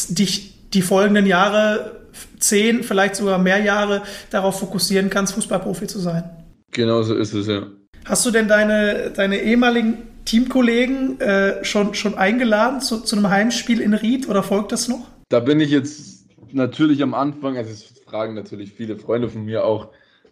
dich 0.08 0.70
die 0.70 0.82
folgenden 0.82 1.26
Jahre 1.26 2.06
zehn, 2.38 2.82
vielleicht 2.82 3.16
sogar 3.16 3.38
mehr 3.38 3.58
Jahre 3.62 4.02
darauf 4.30 4.58
fokussieren 4.60 5.10
kannst, 5.10 5.34
Fußballprofi 5.34 5.86
zu 5.86 5.98
sein. 5.98 6.24
Genau 6.72 7.02
so 7.02 7.14
ist 7.14 7.32
es, 7.34 7.46
ja. 7.46 7.66
Hast 8.04 8.24
du 8.26 8.30
denn 8.30 8.48
deine, 8.48 9.10
deine 9.10 9.40
ehemaligen 9.40 9.98
Teamkollegen 10.24 11.20
äh, 11.20 11.64
schon, 11.64 11.94
schon 11.94 12.16
eingeladen 12.16 12.80
zu, 12.80 13.00
zu 13.00 13.16
einem 13.16 13.30
Heimspiel 13.30 13.80
in 13.80 13.94
Ried 13.94 14.28
oder 14.28 14.42
folgt 14.42 14.72
das 14.72 14.88
noch? 14.88 15.06
Da 15.28 15.40
bin 15.40 15.60
ich 15.60 15.70
jetzt 15.70 16.26
natürlich 16.52 17.02
am 17.02 17.14
Anfang, 17.14 17.56
also 17.56 17.70
es 17.70 17.94
fragen 18.04 18.34
natürlich 18.34 18.72
viele 18.72 18.96
Freunde 18.96 19.28
von 19.28 19.44
mir 19.44 19.64
auch, 19.64 19.88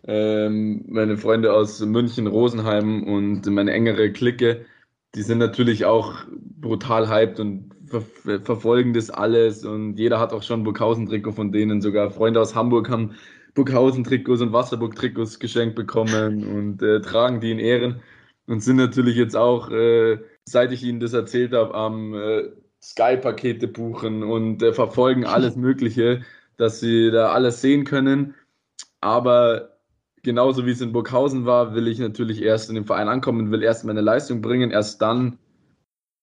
ähm, 0.06 0.84
meine 0.88 1.16
Freunde 1.16 1.52
aus 1.52 1.80
München, 1.80 2.26
Rosenheim 2.26 3.04
und 3.04 3.46
meine 3.46 3.72
engere 3.72 4.12
Clique, 4.12 4.66
die 5.14 5.22
sind 5.22 5.38
natürlich 5.38 5.84
auch 5.84 6.24
brutal 6.60 7.08
hyped 7.08 7.40
und 7.40 7.70
ver 8.00 8.40
verfolgen 8.40 8.94
das 8.94 9.10
alles 9.10 9.64
und 9.64 9.96
jeder 9.96 10.18
hat 10.20 10.32
auch 10.32 10.42
schon 10.42 10.64
Burghausen-Trikot 10.64 11.32
von 11.32 11.52
denen. 11.52 11.80
Sogar 11.80 12.10
Freunde 12.10 12.40
aus 12.40 12.54
Hamburg 12.54 12.88
haben 12.90 13.14
Burghausen-Trikots 13.54 14.42
und 14.42 14.52
Wasserburg-Trikots 14.52 15.38
geschenkt 15.38 15.76
bekommen 15.76 16.44
und 16.44 16.82
äh, 16.82 17.00
tragen 17.00 17.40
die 17.40 17.52
in 17.52 17.58
Ehren 17.58 18.00
und 18.46 18.60
sind 18.60 18.76
natürlich 18.76 19.16
jetzt 19.16 19.36
auch, 19.36 19.70
äh, 19.70 20.18
seit 20.44 20.72
ich 20.72 20.82
ihnen 20.82 21.00
das 21.00 21.12
erzählt 21.12 21.52
habe, 21.52 21.74
am 21.74 22.14
äh, 22.14 22.50
Sky-Pakete 22.82 23.68
buchen 23.68 24.22
und 24.22 24.62
äh, 24.62 24.72
verfolgen 24.72 25.24
alles 25.24 25.56
Mögliche, 25.56 26.22
dass 26.56 26.80
sie 26.80 27.10
da 27.10 27.32
alles 27.32 27.60
sehen 27.60 27.84
können. 27.84 28.34
Aber 29.00 29.78
genauso 30.22 30.66
wie 30.66 30.72
es 30.72 30.80
in 30.80 30.92
Burghausen 30.92 31.46
war, 31.46 31.74
will 31.74 31.88
ich 31.88 31.98
natürlich 31.98 32.42
erst 32.42 32.68
in 32.68 32.74
den 32.74 32.84
Verein 32.84 33.08
ankommen, 33.08 33.50
will 33.50 33.62
erst 33.62 33.84
meine 33.84 34.00
Leistung 34.00 34.42
bringen. 34.42 34.70
Erst 34.70 35.00
dann 35.00 35.38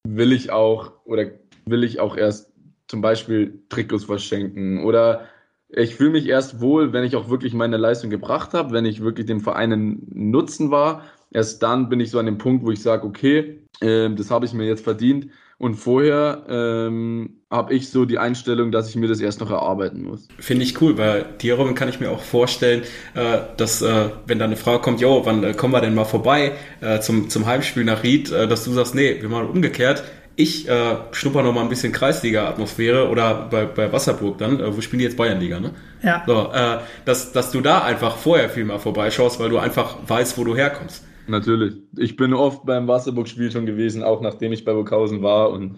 will 0.07 0.31
ich 0.33 0.51
auch 0.51 0.93
oder 1.05 1.25
will 1.65 1.83
ich 1.83 1.99
auch 1.99 2.17
erst 2.17 2.51
zum 2.87 3.01
Beispiel 3.01 3.59
Trikots 3.69 4.05
verschenken 4.05 4.83
oder 4.83 5.27
ich 5.73 5.95
fühle 5.95 6.11
mich 6.11 6.27
erst 6.27 6.59
wohl, 6.59 6.91
wenn 6.91 7.05
ich 7.05 7.15
auch 7.15 7.29
wirklich 7.29 7.53
meine 7.53 7.77
Leistung 7.77 8.09
gebracht 8.09 8.53
habe, 8.53 8.73
wenn 8.73 8.85
ich 8.85 9.01
wirklich 9.01 9.25
dem 9.25 9.39
Verein 9.39 9.71
einen 9.71 10.07
Nutzen 10.11 10.69
war. 10.69 11.05
Erst 11.31 11.63
dann 11.63 11.87
bin 11.87 12.01
ich 12.01 12.11
so 12.11 12.19
an 12.19 12.25
dem 12.25 12.37
Punkt, 12.37 12.65
wo 12.65 12.71
ich 12.71 12.81
sage, 12.81 13.07
okay, 13.07 13.61
äh, 13.79 14.09
das 14.09 14.29
habe 14.29 14.45
ich 14.45 14.53
mir 14.53 14.65
jetzt 14.65 14.83
verdient. 14.83 15.27
Und 15.57 15.75
vorher 15.75 16.43
ähm, 16.49 17.41
habe 17.51 17.73
ich 17.75 17.89
so 17.89 18.05
die 18.05 18.17
Einstellung, 18.17 18.71
dass 18.71 18.89
ich 18.89 18.95
mir 18.95 19.07
das 19.07 19.21
erst 19.21 19.39
noch 19.39 19.51
erarbeiten 19.51 20.01
muss. 20.01 20.27
Finde 20.39 20.63
ich 20.63 20.81
cool, 20.81 20.97
weil 20.97 21.23
dir, 21.39 21.53
Robin, 21.53 21.75
kann 21.75 21.87
ich 21.87 21.99
mir 21.99 22.09
auch 22.09 22.23
vorstellen, 22.23 22.81
äh, 23.13 23.37
dass 23.57 23.81
äh, 23.83 24.09
wenn 24.25 24.39
da 24.39 24.45
eine 24.45 24.55
Frage 24.55 24.81
kommt, 24.81 25.01
jo, 25.01 25.21
wann 25.23 25.43
äh, 25.43 25.53
kommen 25.53 25.73
wir 25.73 25.81
denn 25.81 25.93
mal 25.93 26.05
vorbei 26.05 26.53
äh, 26.81 26.99
zum, 26.99 27.29
zum 27.29 27.45
Heimspiel 27.45 27.83
nach 27.83 28.01
Ried, 28.03 28.31
äh, 28.31 28.47
dass 28.47 28.65
du 28.65 28.71
sagst, 28.71 28.95
nee, 28.95 29.21
wir 29.21 29.29
machen 29.29 29.49
umgekehrt 29.49 30.03
ich 30.35 30.67
äh, 30.67 30.95
schnupper 31.11 31.43
noch 31.43 31.53
mal 31.53 31.61
ein 31.61 31.69
bisschen 31.69 31.91
Kreisliga-Atmosphäre 31.91 33.09
oder 33.09 33.47
bei, 33.51 33.65
bei 33.65 33.91
Wasserburg 33.91 34.37
dann, 34.37 34.59
äh, 34.59 34.75
wo 34.75 34.81
spielen 34.81 34.99
die 34.99 35.05
jetzt 35.05 35.17
Bayernliga, 35.17 35.59
ne? 35.59 35.71
Ja. 36.01 36.23
So, 36.25 36.51
äh, 36.53 36.79
dass, 37.05 37.31
dass 37.31 37.51
du 37.51 37.61
da 37.61 37.83
einfach 37.83 38.17
vorher 38.17 38.49
viel 38.49 38.65
mal 38.65 38.79
vorbeischaust, 38.79 39.39
weil 39.39 39.49
du 39.49 39.57
einfach 39.57 39.97
weißt, 40.07 40.37
wo 40.37 40.43
du 40.43 40.55
herkommst. 40.55 41.03
Natürlich. 41.27 41.75
Ich 41.97 42.15
bin 42.15 42.33
oft 42.33 42.65
beim 42.65 42.87
Wasserburg-Spiel 42.87 43.51
schon 43.51 43.65
gewesen, 43.65 44.03
auch 44.03 44.21
nachdem 44.21 44.51
ich 44.51 44.65
bei 44.65 44.73
Burghausen 44.73 45.21
war. 45.21 45.51
Und 45.51 45.77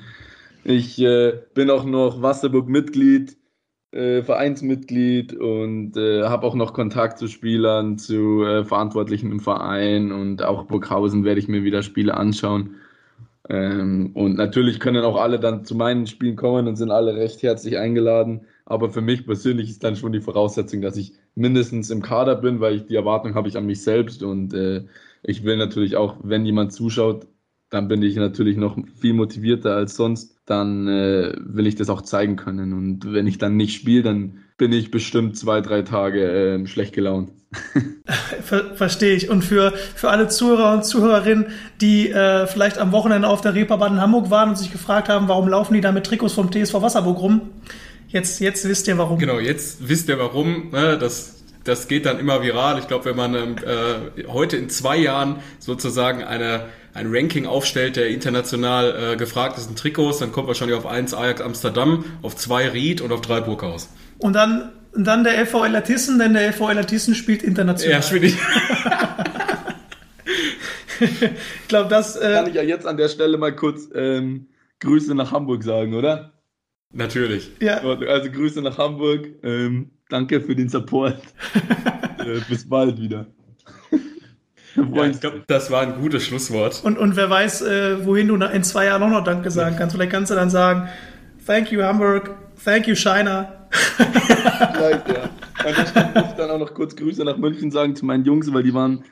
ich 0.63 0.99
äh, 1.01 1.33
bin 1.53 1.69
auch 1.69 1.85
noch 1.85 2.21
Wasserburg-Mitglied, 2.21 3.37
äh, 3.91 4.23
Vereinsmitglied 4.23 5.33
und 5.33 5.97
äh, 5.97 6.23
habe 6.23 6.47
auch 6.47 6.55
noch 6.55 6.73
Kontakt 6.73 7.19
zu 7.19 7.27
Spielern, 7.27 7.97
zu 7.97 8.43
äh, 8.43 8.63
Verantwortlichen 8.63 9.31
im 9.31 9.39
Verein. 9.39 10.11
Und 10.11 10.43
auch 10.43 10.65
Burghausen 10.65 11.23
werde 11.23 11.39
ich 11.39 11.47
mir 11.47 11.63
wieder 11.63 11.83
Spiele 11.83 12.15
anschauen. 12.15 12.75
Ähm, 13.49 14.11
und 14.13 14.35
natürlich 14.35 14.79
können 14.79 15.03
auch 15.03 15.17
alle 15.17 15.39
dann 15.39 15.65
zu 15.65 15.75
meinen 15.75 16.07
Spielen 16.07 16.35
kommen 16.35 16.67
und 16.67 16.77
sind 16.77 16.91
alle 16.91 17.15
recht 17.15 17.43
herzlich 17.43 17.77
eingeladen. 17.77 18.45
Aber 18.65 18.89
für 18.89 19.01
mich 19.01 19.25
persönlich 19.25 19.69
ist 19.69 19.83
dann 19.83 19.95
schon 19.95 20.13
die 20.13 20.21
Voraussetzung, 20.21 20.81
dass 20.81 20.95
ich 20.97 21.13
mindestens 21.35 21.89
im 21.89 22.01
Kader 22.01 22.35
bin, 22.35 22.59
weil 22.61 22.75
ich 22.75 22.85
die 22.85 22.95
Erwartung 22.95 23.35
habe 23.35 23.49
ich 23.49 23.57
an 23.57 23.65
mich 23.65 23.83
selbst 23.83 24.23
und 24.23 24.53
äh, 24.53 24.85
ich 25.23 25.43
will 25.43 25.57
natürlich 25.57 25.95
auch, 25.97 26.17
wenn 26.23 26.45
jemand 26.45 26.73
zuschaut, 26.73 27.27
dann 27.69 27.87
bin 27.87 28.01
ich 28.03 28.15
natürlich 28.15 28.57
noch 28.57 28.77
viel 28.95 29.13
motivierter 29.13 29.75
als 29.75 29.95
sonst. 29.95 30.32
Dann 30.45 30.87
äh, 30.87 31.33
will 31.39 31.67
ich 31.67 31.75
das 31.75 31.89
auch 31.89 32.01
zeigen 32.01 32.35
können. 32.35 32.73
Und 32.73 33.13
wenn 33.13 33.27
ich 33.27 33.37
dann 33.37 33.55
nicht 33.55 33.75
spiele, 33.75 34.03
dann 34.03 34.39
bin 34.57 34.73
ich 34.73 34.91
bestimmt 34.91 35.37
zwei, 35.37 35.61
drei 35.61 35.83
Tage 35.83 36.21
äh, 36.21 36.67
schlecht 36.67 36.93
gelaunt. 36.93 37.31
Ver 38.41 38.75
Verstehe 38.75 39.15
ich. 39.15 39.29
Und 39.29 39.43
für, 39.43 39.71
für 39.71 40.09
alle 40.09 40.27
Zuhörer 40.27 40.73
und 40.73 40.85
Zuhörerinnen, 40.85 41.47
die 41.79 42.09
äh, 42.09 42.45
vielleicht 42.47 42.77
am 42.77 42.91
Wochenende 42.91 43.27
auf 43.27 43.41
der 43.41 43.55
Reeperbahn 43.55 43.93
in 43.93 44.01
Hamburg 44.01 44.29
waren 44.29 44.49
und 44.49 44.57
sich 44.57 44.71
gefragt 44.71 45.09
haben, 45.09 45.27
warum 45.27 45.47
laufen 45.47 45.73
die 45.73 45.81
da 45.81 45.91
mit 45.91 46.05
Trikots 46.05 46.33
vom 46.33 46.51
TSV 46.51 46.73
Wasserburg 46.75 47.19
rum? 47.19 47.41
Jetzt, 48.09 48.39
jetzt 48.41 48.67
wisst 48.67 48.87
ihr 48.87 48.97
warum. 48.97 49.19
Genau, 49.19 49.39
jetzt 49.39 49.87
wisst 49.87 50.09
ihr 50.09 50.19
warum. 50.19 50.71
Ne? 50.71 50.97
Das 50.99 51.43
das 51.63 51.87
geht 51.87 52.05
dann 52.05 52.19
immer 52.19 52.41
viral. 52.41 52.79
Ich 52.79 52.87
glaube, 52.87 53.05
wenn 53.05 53.15
man 53.15 53.35
ähm, 53.35 53.55
äh, 53.65 54.27
heute 54.27 54.57
in 54.57 54.69
zwei 54.69 54.97
Jahren 54.97 55.37
sozusagen 55.59 56.23
eine, 56.23 56.65
ein 56.93 57.07
Ranking 57.09 57.45
aufstellt 57.45 57.95
der 57.95 58.09
international 58.09 59.13
äh, 59.13 59.15
gefragtesten 59.17 59.75
Trikots, 59.75 60.19
dann 60.19 60.31
kommt 60.31 60.47
wahrscheinlich 60.47 60.77
auf 60.77 60.85
1 60.85 61.13
Ajax 61.13 61.41
Amsterdam, 61.41 62.05
auf 62.21 62.35
2 62.35 62.69
Ried 62.69 63.01
und 63.01 63.11
auf 63.11 63.21
3 63.21 63.41
Burghaus. 63.41 63.89
Und 64.19 64.33
dann, 64.33 64.71
und 64.93 65.05
dann 65.05 65.23
der 65.23 65.45
FV 65.45 65.65
Elatissen, 65.65 66.19
denn 66.19 66.33
der 66.33 66.53
FV 66.53 66.69
Elatissen 66.69 67.15
spielt 67.15 67.41
international. 67.43 67.95
Ja, 67.95 68.01
spiele 68.01 68.27
ich. 68.27 68.37
ich 70.99 71.67
glaube, 71.67 71.89
das... 71.89 72.15
Äh, 72.15 72.33
Kann 72.33 72.47
ich 72.47 72.55
ja 72.55 72.63
jetzt 72.63 72.85
an 72.85 72.97
der 72.97 73.09
Stelle 73.09 73.37
mal 73.37 73.55
kurz 73.55 73.89
ähm, 73.95 74.47
Grüße 74.79 75.15
nach 75.15 75.31
Hamburg 75.31 75.63
sagen, 75.63 75.95
oder? 75.95 76.33
Natürlich. 76.91 77.49
Ja. 77.59 77.77
Also 77.77 78.31
Grüße 78.31 78.61
nach 78.61 78.77
Hamburg. 78.77 79.27
Ähm, 79.41 79.91
danke 80.09 80.41
für 80.41 80.55
den 80.55 80.69
Support. 80.69 81.17
äh, 82.19 82.39
bis 82.47 82.69
bald 82.69 83.01
wieder. 83.01 83.25
Ja, 84.75 85.05
ich 85.05 85.19
glaube, 85.19 85.43
das 85.47 85.69
war 85.69 85.81
ein 85.81 85.95
gutes 86.01 86.25
Schlusswort. 86.25 86.81
Und, 86.83 86.97
und 86.97 87.15
wer 87.15 87.29
weiß, 87.29 87.61
äh, 87.61 88.05
wohin 88.05 88.27
du 88.27 88.35
in 88.35 88.63
zwei 88.63 88.85
Jahren 88.85 89.03
auch 89.03 89.09
noch 89.09 89.23
Danke 89.23 89.51
sagen 89.51 89.75
kannst. 89.77 89.95
Vielleicht 89.95 90.11
kannst 90.11 90.31
du 90.31 90.35
dann 90.35 90.49
sagen, 90.49 90.89
thank 91.45 91.71
you 91.71 91.81
Hamburg, 91.81 92.31
thank 92.63 92.87
you 92.87 92.95
China. 92.95 93.67
Vielleicht, 93.69 95.07
ja. 95.07 95.29
Und 95.65 95.77
ich 95.77 96.15
muss 96.15 96.35
dann 96.35 96.49
auch 96.51 96.59
noch 96.59 96.73
kurz 96.73 96.95
Grüße 96.95 97.23
nach 97.23 97.37
München 97.37 97.71
sagen 97.71 97.95
zu 97.95 98.05
meinen 98.05 98.25
Jungs, 98.25 98.51
weil 98.53 98.63
die 98.63 98.73
waren, 98.73 99.03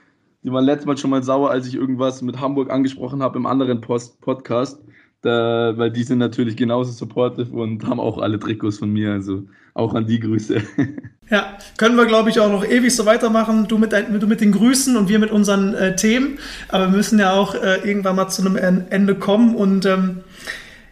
die 0.43 0.51
waren 0.51 0.66
letztes 0.66 0.86
Mal 0.86 0.97
schon 0.97 1.09
mal 1.09 1.24
sauer, 1.24 1.51
als 1.51 1.68
ich 1.68 1.76
irgendwas 1.76 2.22
mit 2.22 2.39
Hamburg 2.39 2.72
angesprochen 2.72 3.22
habe 3.22 3.38
im 3.38 3.45
anderen 3.45 3.82
Post 3.82 4.20
Podcast. 4.22 4.80
Da, 5.22 5.74
weil 5.78 5.92
die 5.92 6.04
sind 6.04 6.18
natürlich 6.18 6.56
genauso 6.56 6.92
supportive 6.92 7.56
und 7.56 7.86
haben 7.86 8.00
auch 8.00 8.18
alle 8.18 8.40
Trikots 8.40 8.80
von 8.80 8.92
mir, 8.92 9.12
also 9.12 9.44
auch 9.74 9.94
an 9.94 10.08
die 10.08 10.20
Grüße. 10.20 10.62
Ja, 11.30 11.58
können 11.78 11.96
wir, 11.96 12.08
glaube 12.08 12.30
ich, 12.30 12.42
auch 12.42 12.52
noch 12.52 12.66
ewig 12.66 12.94
so 12.94 13.06
weitermachen. 13.06 13.66
Du 13.70 13.78
mit, 13.78 13.94
du 13.94 14.28
mit 14.28 14.42
den 14.42 14.52
Grüßen 14.52 14.98
und 14.98 15.08
wir 15.08 15.18
mit 15.18 15.32
unseren 15.32 15.74
äh, 15.74 15.96
Themen. 15.96 16.40
Aber 16.68 16.88
wir 16.88 16.98
müssen 16.98 17.20
ja 17.20 17.32
auch 17.32 17.56
äh, 17.56 17.88
irgendwann 17.88 18.18
mal 18.18 18.28
zu 18.28 18.46
einem 18.46 18.58
Ende 18.90 19.16
kommen. 19.16 19.56
Und 19.56 19.86
ähm, 19.86 20.18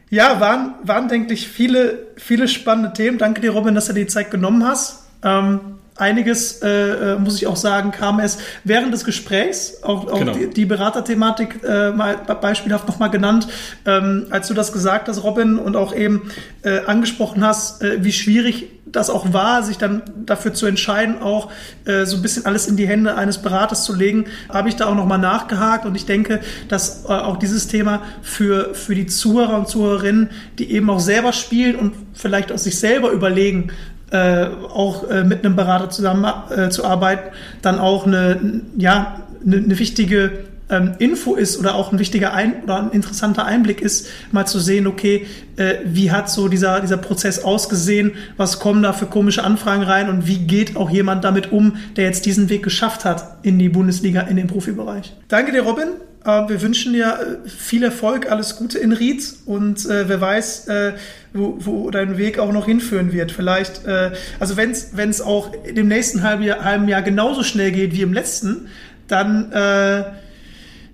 ja, 0.10 0.40
waren, 0.40 0.76
waren, 0.82 1.10
denke 1.10 1.34
ich, 1.34 1.50
viele, 1.50 2.08
viele 2.16 2.48
spannende 2.48 2.94
Themen. 2.94 3.18
Danke 3.18 3.42
dir, 3.42 3.52
Robin, 3.52 3.76
dass 3.76 3.88
du 3.88 3.94
dir 3.94 4.06
die 4.06 4.08
Zeit 4.08 4.32
genommen 4.32 4.66
hast. 4.66 5.10
Ähm, 5.24 5.60
einiges, 6.00 6.62
äh, 6.62 7.16
muss 7.18 7.36
ich 7.36 7.48
auch 7.48 7.56
sagen, 7.56 7.92
kam 7.92 8.20
es 8.20 8.38
während 8.64 8.94
des 8.94 9.06
Gesprächs, 9.06 9.84
auch, 9.84 10.08
auch 10.12 10.20
genau. 10.20 10.34
die, 10.34 10.50
die 10.50 10.66
Beraterthematik 10.66 11.60
äh, 11.64 11.92
mal 11.92 12.16
beispielhaft 12.18 12.88
nochmal 12.88 13.10
genannt, 13.10 13.48
ähm, 13.86 14.28
als 14.30 14.48
du 14.48 14.54
das 14.54 14.72
gesagt 14.72 15.08
hast, 15.08 15.24
Robin, 15.24 15.58
und 15.58 15.76
auch 15.76 15.94
eben 15.96 16.32
äh, 16.64 16.80
angesprochen 16.86 17.46
hast, 17.46 17.82
äh, 17.82 18.04
wie 18.04 18.12
schwierig 18.12 18.68
das 18.92 19.10
auch 19.10 19.34
war, 19.34 19.64
sich 19.64 19.78
dann 19.78 20.02
dafür 20.26 20.54
zu 20.54 20.66
entscheiden, 20.66 21.22
auch 21.22 21.52
äh, 21.86 22.06
so 22.06 22.18
ein 22.18 22.22
bisschen 22.22 22.46
alles 22.46 22.68
in 22.68 22.76
die 22.76 22.88
Hände 22.88 23.16
eines 23.16 23.40
Beraters 23.40 23.84
zu 23.84 23.96
legen, 23.96 24.26
habe 24.50 24.70
ich 24.70 24.76
da 24.76 24.88
auch 24.88 24.96
nochmal 24.96 25.20
nachgehakt 25.20 25.86
und 25.86 25.96
ich 25.96 26.06
denke, 26.06 26.40
dass 26.68 27.06
äh, 27.06 27.10
auch 27.10 27.38
dieses 27.38 27.68
Thema 27.68 28.02
für, 28.22 28.74
für 28.74 28.96
die 28.96 29.08
Zuhörer 29.08 29.58
und 29.58 29.68
Zuhörerinnen, 29.68 30.30
die 30.58 30.72
eben 30.72 30.90
auch 30.90 31.00
selber 31.00 31.34
spielen 31.34 31.76
und 31.76 31.94
vielleicht 32.14 32.52
auch 32.52 32.58
sich 32.58 32.80
selber 32.80 33.12
überlegen, 33.12 33.72
äh, 34.12 34.48
auch 34.74 35.10
äh, 35.10 35.24
mit 35.24 35.46
einem 35.46 35.56
Berater 35.56 35.90
zusammen 35.90 36.26
äh, 36.50 36.70
zu 36.70 36.86
arbeiten, 36.86 37.30
dann 37.62 37.80
auch 37.80 38.06
eine, 38.06 38.62
ja, 38.78 39.22
eine, 39.46 39.58
eine 39.58 39.80
wichtige 39.80 40.32
ähm, 40.70 40.94
Info 41.00 41.36
ist 41.36 41.58
oder 41.58 41.76
auch 41.76 41.92
ein 41.92 42.00
wichtiger 42.00 42.34
ein 42.34 42.64
oder 42.64 42.80
ein 42.80 42.92
interessanter 42.92 43.46
Einblick 43.46 43.82
ist, 43.82 44.08
mal 44.32 44.46
zu 44.46 44.60
sehen, 44.60 44.88
okay, 44.88 45.26
äh, 45.58 45.76
wie 45.86 46.12
hat 46.12 46.30
so 46.30 46.48
dieser, 46.48 46.80
dieser 46.80 46.98
Prozess 46.98 47.44
ausgesehen, 47.44 48.14
was 48.38 48.60
kommen 48.60 48.84
da 48.84 48.94
für 48.94 49.08
komische 49.08 49.44
Anfragen 49.44 49.84
rein 49.84 50.10
und 50.10 50.28
wie 50.28 50.40
geht 50.40 50.76
auch 50.76 50.90
jemand 50.90 51.24
damit 51.24 51.52
um, 51.52 51.78
der 51.96 52.06
jetzt 52.06 52.26
diesen 52.26 52.50
Weg 52.50 52.64
geschafft 52.64 53.06
hat 53.06 53.38
in 53.44 53.60
die 53.60 53.70
Bundesliga, 53.70 54.22
in 54.22 54.38
den 54.38 54.48
Profibereich. 54.48 55.16
Danke 55.28 55.52
dir, 55.52 55.64
Robin. 55.64 55.88
Äh, 56.30 56.50
wir 56.50 56.62
wünschen 56.62 56.94
dir 56.94 57.40
äh, 57.46 57.50
viel 57.50 57.84
Erfolg, 57.84 58.32
alles 58.32 58.56
Gute 58.56 58.80
in 58.80 58.92
Ried 58.92 59.24
und 59.46 59.86
äh, 59.86 60.08
wer 60.08 60.22
weiß, 60.22 60.68
äh, 60.68 60.94
wo, 61.34 61.58
wo 61.60 61.90
dein 61.90 62.18
Weg 62.18 62.40
auch 62.40 62.52
noch 62.52 62.66
hinführen 62.66 63.14
wird. 63.14 63.32
Vielleicht, 63.32 63.86
äh, 63.86 64.12
also 64.40 64.58
wenn 64.58 64.72
es 64.72 65.22
auch 65.22 65.54
im 65.64 65.88
nächsten 65.88 66.24
halben 66.24 66.44
Jahr, 66.44 66.64
halben 66.64 66.88
Jahr 66.88 67.02
genauso 67.02 67.44
schnell 67.44 67.72
geht 67.72 67.94
wie 67.94 68.02
im 68.02 68.14
letzten, 68.14 68.68
dann, 69.08 69.52
äh, 69.52 70.04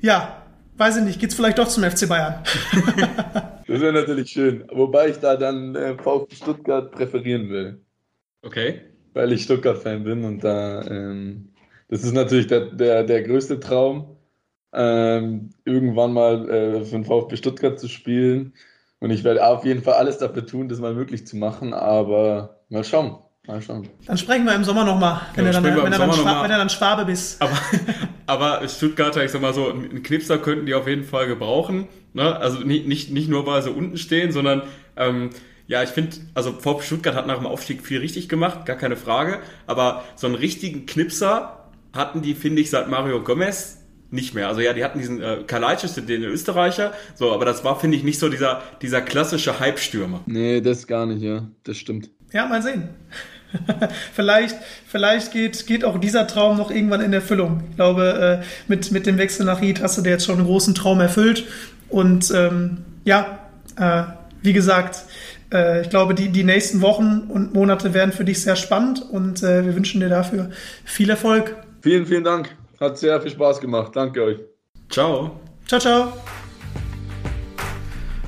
ja, 0.01 0.43
weiß 0.77 0.97
ich 0.97 1.03
nicht, 1.03 1.19
geht's 1.19 1.35
vielleicht 1.35 1.57
doch 1.57 1.67
zum 1.67 1.83
FC 1.83 2.07
Bayern. 2.07 2.35
das 3.67 3.81
wäre 3.81 3.93
natürlich 3.93 4.29
schön. 4.29 4.65
Wobei 4.71 5.09
ich 5.09 5.17
da 5.17 5.35
dann 5.35 5.75
äh, 5.75 5.95
VfB 5.97 6.35
Stuttgart 6.35 6.91
präferieren 6.91 7.49
will. 7.49 7.81
Okay. 8.41 8.81
Weil 9.13 9.31
ich 9.31 9.43
Stuttgart-Fan 9.43 10.03
bin 10.03 10.25
und 10.25 10.43
da, 10.43 10.81
ähm, 10.83 11.49
das 11.87 12.03
ist 12.03 12.13
natürlich 12.13 12.47
der, 12.47 12.71
der, 12.71 13.03
der 13.03 13.23
größte 13.23 13.59
Traum, 13.59 14.14
ähm, 14.75 15.51
irgendwann 15.63 16.13
mal 16.13 16.49
äh, 16.49 16.85
für 16.85 16.91
den 16.91 17.05
VfB 17.05 17.37
Stuttgart 17.37 17.79
zu 17.79 17.87
spielen. 17.87 18.53
Und 18.99 19.11
ich 19.11 19.23
werde 19.23 19.45
auf 19.45 19.65
jeden 19.65 19.83
Fall 19.83 19.95
alles 19.95 20.17
dafür 20.17 20.45
tun, 20.45 20.67
das 20.67 20.79
mal 20.79 20.93
möglich 20.93 21.27
zu 21.27 21.37
machen, 21.37 21.73
aber 21.73 22.61
mal 22.69 22.83
schauen. 22.83 23.17
Mal 23.47 23.61
schauen. 23.61 23.87
Dann 24.07 24.17
sprechen 24.17 24.45
wir 24.45 24.55
im 24.55 24.63
Sommer 24.63 24.83
nochmal, 24.83 25.21
wenn, 25.35 25.45
ja, 25.45 25.53
wenn, 25.53 25.63
wenn, 25.63 25.83
wenn, 25.83 25.93
er 25.93 26.57
dann 26.57 26.69
Schwabe 26.69 27.05
bist. 27.05 27.39
Aber, 28.25 28.59
aber 28.59 28.67
Stuttgarter, 28.67 29.23
ich 29.23 29.29
sag 29.29 29.41
mal 29.41 29.53
so, 29.53 29.69
einen 29.69 30.01
Knipser 30.01 30.39
könnten 30.39 30.65
die 30.65 30.73
auf 30.73 30.87
jeden 30.87 31.03
Fall 31.03 31.27
gebrauchen. 31.27 31.87
Ne? 32.13 32.35
Also 32.35 32.61
nicht, 32.61 32.87
nicht, 32.87 33.11
nicht 33.11 33.29
nur, 33.29 33.45
weil 33.45 33.61
sie 33.61 33.69
unten 33.69 33.97
stehen, 33.97 34.31
sondern 34.31 34.63
ähm, 34.97 35.29
ja, 35.67 35.83
ich 35.83 35.89
finde, 35.89 36.17
also 36.33 36.53
VfB 36.53 36.83
Stuttgart 36.83 37.13
hat 37.13 37.27
nach 37.27 37.37
dem 37.37 37.45
Aufstieg 37.45 37.85
viel 37.85 37.99
richtig 37.99 38.29
gemacht, 38.29 38.65
gar 38.65 38.77
keine 38.77 38.95
Frage. 38.95 39.41
Aber 39.67 40.03
so 40.15 40.25
einen 40.25 40.35
richtigen 40.35 40.87
Knipser 40.87 41.69
hatten 41.93 42.23
die, 42.23 42.33
finde 42.33 42.63
ich, 42.63 42.71
seit 42.71 42.89
Mario 42.89 43.23
Gomez 43.23 43.84
nicht 44.11 44.33
mehr. 44.33 44.47
Also 44.47 44.61
ja, 44.61 44.73
die 44.73 44.83
hatten 44.83 44.99
diesen 44.99 45.21
äh, 45.21 45.37
Kalajdzic, 45.45 46.05
den 46.07 46.23
Österreicher, 46.23 46.93
so, 47.15 47.33
aber 47.33 47.45
das 47.45 47.63
war, 47.63 47.79
finde 47.79 47.97
ich, 47.97 48.03
nicht 48.03 48.19
so 48.19 48.29
dieser, 48.29 48.61
dieser 48.81 49.01
klassische 49.01 49.59
Hype-Stürmer. 49.59 50.21
Nee, 50.25 50.61
das 50.61 50.87
gar 50.87 51.05
nicht, 51.05 51.21
ja, 51.21 51.47
das 51.63 51.77
stimmt. 51.77 52.09
Ja, 52.31 52.47
mal 52.47 52.61
sehen. 52.61 52.89
vielleicht 54.13 54.57
vielleicht 54.87 55.31
geht, 55.31 55.65
geht 55.67 55.85
auch 55.85 55.97
dieser 55.99 56.27
Traum 56.27 56.57
noch 56.57 56.71
irgendwann 56.71 57.01
in 57.01 57.13
Erfüllung. 57.13 57.63
Ich 57.69 57.75
glaube, 57.75 58.41
äh, 58.41 58.45
mit, 58.67 58.91
mit 58.91 59.05
dem 59.05 59.17
Wechsel 59.17 59.45
nach 59.45 59.61
Ried 59.61 59.81
hast 59.81 59.97
du 59.97 60.01
dir 60.01 60.09
jetzt 60.09 60.25
schon 60.25 60.35
einen 60.37 60.45
großen 60.45 60.75
Traum 60.75 60.99
erfüllt. 60.99 61.45
Und 61.89 62.31
ähm, 62.35 62.79
ja, 63.03 63.39
äh, 63.77 64.03
wie 64.41 64.53
gesagt, 64.53 65.03
äh, 65.53 65.81
ich 65.81 65.89
glaube, 65.89 66.15
die, 66.15 66.29
die 66.29 66.43
nächsten 66.43 66.81
Wochen 66.81 67.29
und 67.29 67.53
Monate 67.53 67.93
werden 67.93 68.11
für 68.11 68.25
dich 68.25 68.41
sehr 68.41 68.55
spannend 68.55 69.01
und 69.01 69.43
äh, 69.43 69.65
wir 69.65 69.75
wünschen 69.75 70.01
dir 70.01 70.09
dafür 70.09 70.49
viel 70.83 71.09
Erfolg. 71.09 71.55
Vielen, 71.81 72.05
vielen 72.05 72.23
Dank. 72.23 72.49
Hat 72.79 72.97
sehr 72.97 73.21
viel 73.21 73.31
Spaß 73.31 73.61
gemacht. 73.61 73.95
Danke 73.95 74.23
euch. 74.23 74.37
Ciao. 74.89 75.39
Ciao, 75.67 75.79
ciao. 75.79 76.13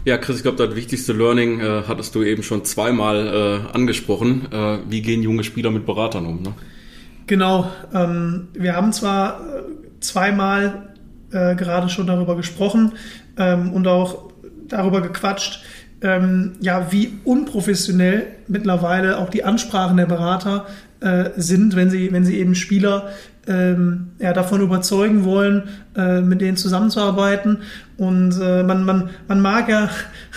Ja, 0.05 0.17
Chris, 0.17 0.37
ich 0.37 0.43
glaube, 0.43 0.65
das 0.65 0.73
wichtigste 0.75 1.11
Learning 1.11 1.59
äh, 1.59 1.83
hattest 1.85 2.15
du 2.15 2.23
eben 2.23 2.41
schon 2.41 2.63
zweimal 2.63 3.27
äh, 3.27 3.75
angesprochen. 3.75 4.47
Äh, 4.51 4.79
wie 4.87 5.01
gehen 5.01 5.21
junge 5.21 5.43
Spieler 5.43 5.69
mit 5.69 5.85
Beratern 5.85 6.25
um? 6.25 6.41
Ne? 6.41 6.53
Genau. 7.27 7.69
Ähm, 7.93 8.47
wir 8.53 8.73
haben 8.73 8.93
zwar 8.93 9.41
äh, 9.41 9.63
zweimal 9.99 10.95
äh, 11.31 11.55
gerade 11.55 11.89
schon 11.89 12.07
darüber 12.07 12.37
gesprochen 12.37 12.93
ähm, 13.37 13.73
und 13.73 13.85
auch 13.85 14.31
darüber 14.69 15.01
gequatscht, 15.01 15.61
ähm, 16.01 16.53
ja, 16.61 16.91
wie 16.91 17.19
unprofessionell 17.25 18.27
mittlerweile 18.47 19.17
auch 19.17 19.29
die 19.29 19.43
Ansprachen 19.43 19.97
der 19.97 20.05
Berater 20.05 20.67
äh, 21.01 21.31
sind, 21.35 21.75
wenn 21.75 21.89
sie, 21.89 22.11
wenn 22.13 22.23
sie 22.23 22.37
eben 22.37 22.55
Spieler 22.55 23.09
ähm, 23.47 24.09
ja, 24.19 24.33
davon 24.33 24.61
überzeugen 24.61 25.23
wollen, 25.23 25.63
äh, 25.95 26.21
mit 26.21 26.41
denen 26.41 26.57
zusammenzuarbeiten. 26.57 27.59
Und 27.97 28.39
äh, 28.41 28.63
man, 28.63 28.83
man, 28.83 29.09
man 29.27 29.41
mag 29.41 29.69
ja, 29.69 29.89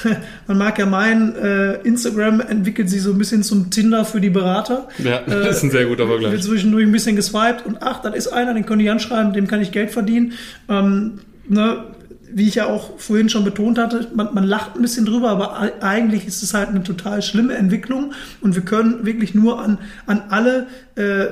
man 0.46 0.58
mag 0.58 0.78
ja 0.78 0.86
meinen, 0.86 1.34
äh, 1.36 1.74
Instagram 1.82 2.40
entwickelt 2.40 2.88
sich 2.88 3.02
so 3.02 3.12
ein 3.12 3.18
bisschen 3.18 3.42
zum 3.42 3.70
Tinder 3.70 4.04
für 4.04 4.20
die 4.20 4.30
Berater. 4.30 4.88
Ja, 4.98 5.20
das 5.26 5.58
ist 5.58 5.64
ein 5.64 5.70
sehr 5.70 5.86
guter 5.86 6.06
Vergleich. 6.06 6.32
Wird 6.32 6.44
zwischendurch 6.44 6.86
ein 6.86 6.92
bisschen 6.92 7.16
geswiped 7.16 7.66
und 7.66 7.78
ach, 7.80 8.00
dann 8.00 8.14
ist 8.14 8.28
einer, 8.28 8.54
den 8.54 8.64
können 8.64 8.80
die 8.80 8.90
anschreiben, 8.90 9.32
dem 9.32 9.46
kann 9.46 9.60
ich 9.60 9.72
Geld 9.72 9.90
verdienen. 9.90 10.32
Ähm, 10.68 11.20
ne, 11.48 11.84
wie 12.32 12.46
ich 12.46 12.54
ja 12.54 12.66
auch 12.66 12.98
vorhin 12.98 13.28
schon 13.28 13.44
betont 13.44 13.78
hatte, 13.78 14.08
man, 14.14 14.32
man 14.34 14.44
lacht 14.44 14.76
ein 14.76 14.82
bisschen 14.82 15.04
drüber, 15.04 15.30
aber 15.30 15.72
eigentlich 15.82 16.26
ist 16.26 16.42
es 16.42 16.54
halt 16.54 16.68
eine 16.68 16.82
total 16.82 17.22
schlimme 17.22 17.54
Entwicklung 17.54 18.12
und 18.40 18.54
wir 18.54 18.62
können 18.62 19.04
wirklich 19.04 19.34
nur 19.34 19.60
an, 19.60 19.78
an 20.06 20.22
alle 20.28 20.68
äh, 20.94 21.26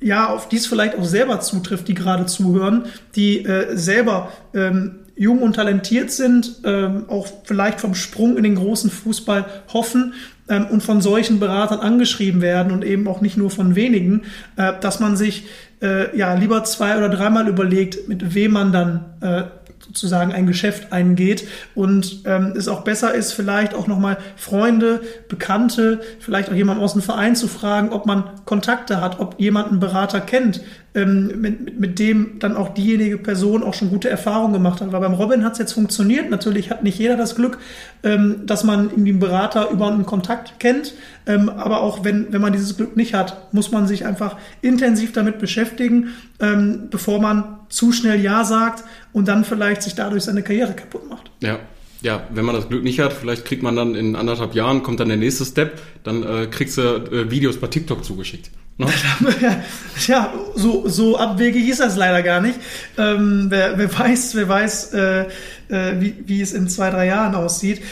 ja, 0.00 0.28
auf 0.28 0.48
die 0.48 0.56
es 0.56 0.66
vielleicht 0.66 0.96
auch 0.96 1.04
selber 1.04 1.40
zutrifft, 1.40 1.88
die 1.88 1.94
gerade 1.94 2.26
zuhören, 2.26 2.86
die 3.16 3.44
äh, 3.44 3.76
selber 3.76 4.32
ähm, 4.54 5.00
jung 5.16 5.42
und 5.42 5.56
talentiert 5.56 6.10
sind, 6.12 6.60
ähm, 6.64 7.04
auch 7.08 7.26
vielleicht 7.44 7.80
vom 7.80 7.94
Sprung 7.94 8.36
in 8.36 8.44
den 8.44 8.54
großen 8.54 8.90
Fußball 8.90 9.46
hoffen 9.72 10.14
ähm, 10.48 10.66
und 10.66 10.82
von 10.82 11.00
solchen 11.00 11.40
Beratern 11.40 11.80
angeschrieben 11.80 12.40
werden 12.40 12.72
und 12.72 12.84
eben 12.84 13.08
auch 13.08 13.20
nicht 13.20 13.36
nur 13.36 13.50
von 13.50 13.74
wenigen, 13.74 14.22
äh, 14.56 14.72
dass 14.80 15.00
man 15.00 15.16
sich 15.16 15.46
äh, 15.82 16.16
ja 16.16 16.34
lieber 16.34 16.62
zwei 16.64 16.96
oder 16.96 17.08
dreimal 17.08 17.48
überlegt, 17.48 18.08
mit 18.08 18.34
wem 18.34 18.52
man 18.52 18.72
dann 18.72 19.04
äh, 19.20 19.42
sozusagen 19.80 20.32
ein 20.32 20.46
Geschäft 20.46 20.92
eingeht 20.92 21.46
und 21.74 22.22
ähm, 22.24 22.54
es 22.56 22.68
auch 22.68 22.82
besser 22.82 23.14
ist, 23.14 23.32
vielleicht 23.32 23.74
auch 23.74 23.86
nochmal 23.86 24.18
Freunde, 24.36 25.00
Bekannte, 25.28 26.00
vielleicht 26.20 26.50
auch 26.50 26.54
jemand 26.54 26.80
aus 26.80 26.92
dem 26.92 27.02
Verein 27.02 27.36
zu 27.36 27.48
fragen, 27.48 27.90
ob 27.90 28.06
man 28.06 28.24
Kontakte 28.44 29.00
hat, 29.00 29.20
ob 29.20 29.38
jemand 29.38 29.68
einen 29.68 29.80
Berater 29.80 30.20
kennt, 30.20 30.60
ähm, 30.94 31.40
mit, 31.40 31.78
mit 31.78 31.98
dem 31.98 32.38
dann 32.38 32.56
auch 32.56 32.74
diejenige 32.74 33.18
Person 33.18 33.62
auch 33.62 33.74
schon 33.74 33.90
gute 33.90 34.08
Erfahrungen 34.08 34.52
gemacht 34.52 34.80
hat. 34.80 34.90
Weil 34.92 35.00
beim 35.00 35.14
Robin 35.14 35.44
hat 35.44 35.52
es 35.52 35.58
jetzt 35.58 35.72
funktioniert. 35.72 36.30
Natürlich 36.30 36.70
hat 36.70 36.82
nicht 36.82 36.98
jeder 36.98 37.16
das 37.16 37.34
Glück, 37.34 37.58
ähm, 38.02 38.46
dass 38.46 38.64
man 38.64 38.90
irgendwie 38.90 39.10
einen 39.10 39.20
Berater 39.20 39.70
über 39.70 39.88
einen 39.88 40.06
Kontakt 40.06 40.58
kennt. 40.58 40.94
Ähm, 41.26 41.48
aber 41.48 41.82
auch 41.82 42.04
wenn, 42.04 42.32
wenn 42.32 42.40
man 42.40 42.52
dieses 42.52 42.76
Glück 42.76 42.96
nicht 42.96 43.14
hat, 43.14 43.52
muss 43.52 43.70
man 43.70 43.86
sich 43.86 44.06
einfach 44.06 44.36
intensiv 44.62 45.12
damit 45.12 45.38
beschäftigen, 45.38 46.08
ähm, 46.40 46.88
bevor 46.90 47.20
man 47.20 47.57
zu 47.68 47.92
schnell 47.92 48.20
Ja 48.20 48.44
sagt 48.44 48.84
und 49.12 49.28
dann 49.28 49.44
vielleicht 49.44 49.82
sich 49.82 49.94
dadurch 49.94 50.24
seine 50.24 50.42
Karriere 50.42 50.74
kaputt 50.74 51.08
macht. 51.08 51.30
Ja, 51.40 51.58
ja, 52.00 52.22
wenn 52.30 52.44
man 52.44 52.54
das 52.54 52.68
Glück 52.68 52.84
nicht 52.84 53.00
hat, 53.00 53.12
vielleicht 53.12 53.44
kriegt 53.44 53.62
man 53.62 53.74
dann 53.74 53.94
in 53.94 54.14
anderthalb 54.14 54.54
Jahren, 54.54 54.82
kommt 54.82 55.00
dann 55.00 55.08
der 55.08 55.16
nächste 55.16 55.44
Step, 55.44 55.80
dann 56.04 56.22
äh, 56.22 56.46
kriegst 56.46 56.78
du 56.78 56.82
äh, 56.82 57.30
Videos 57.30 57.58
bei 57.58 57.66
TikTok 57.66 58.04
zugeschickt. 58.04 58.50
Ne? 58.76 58.86
ja, 60.06 60.32
so, 60.54 60.88
so 60.88 61.18
abwegig 61.18 61.68
ist 61.68 61.80
das 61.80 61.96
leider 61.96 62.22
gar 62.22 62.40
nicht. 62.40 62.60
Ähm, 62.96 63.46
wer, 63.48 63.76
wer 63.76 63.98
weiß, 63.98 64.36
wer 64.36 64.48
weiß, 64.48 64.94
äh, 64.94 65.20
äh, 65.68 66.00
wie, 66.00 66.14
wie 66.26 66.40
es 66.40 66.52
in 66.52 66.68
zwei, 66.68 66.90
drei 66.90 67.06
Jahren 67.06 67.34
aussieht. 67.34 67.82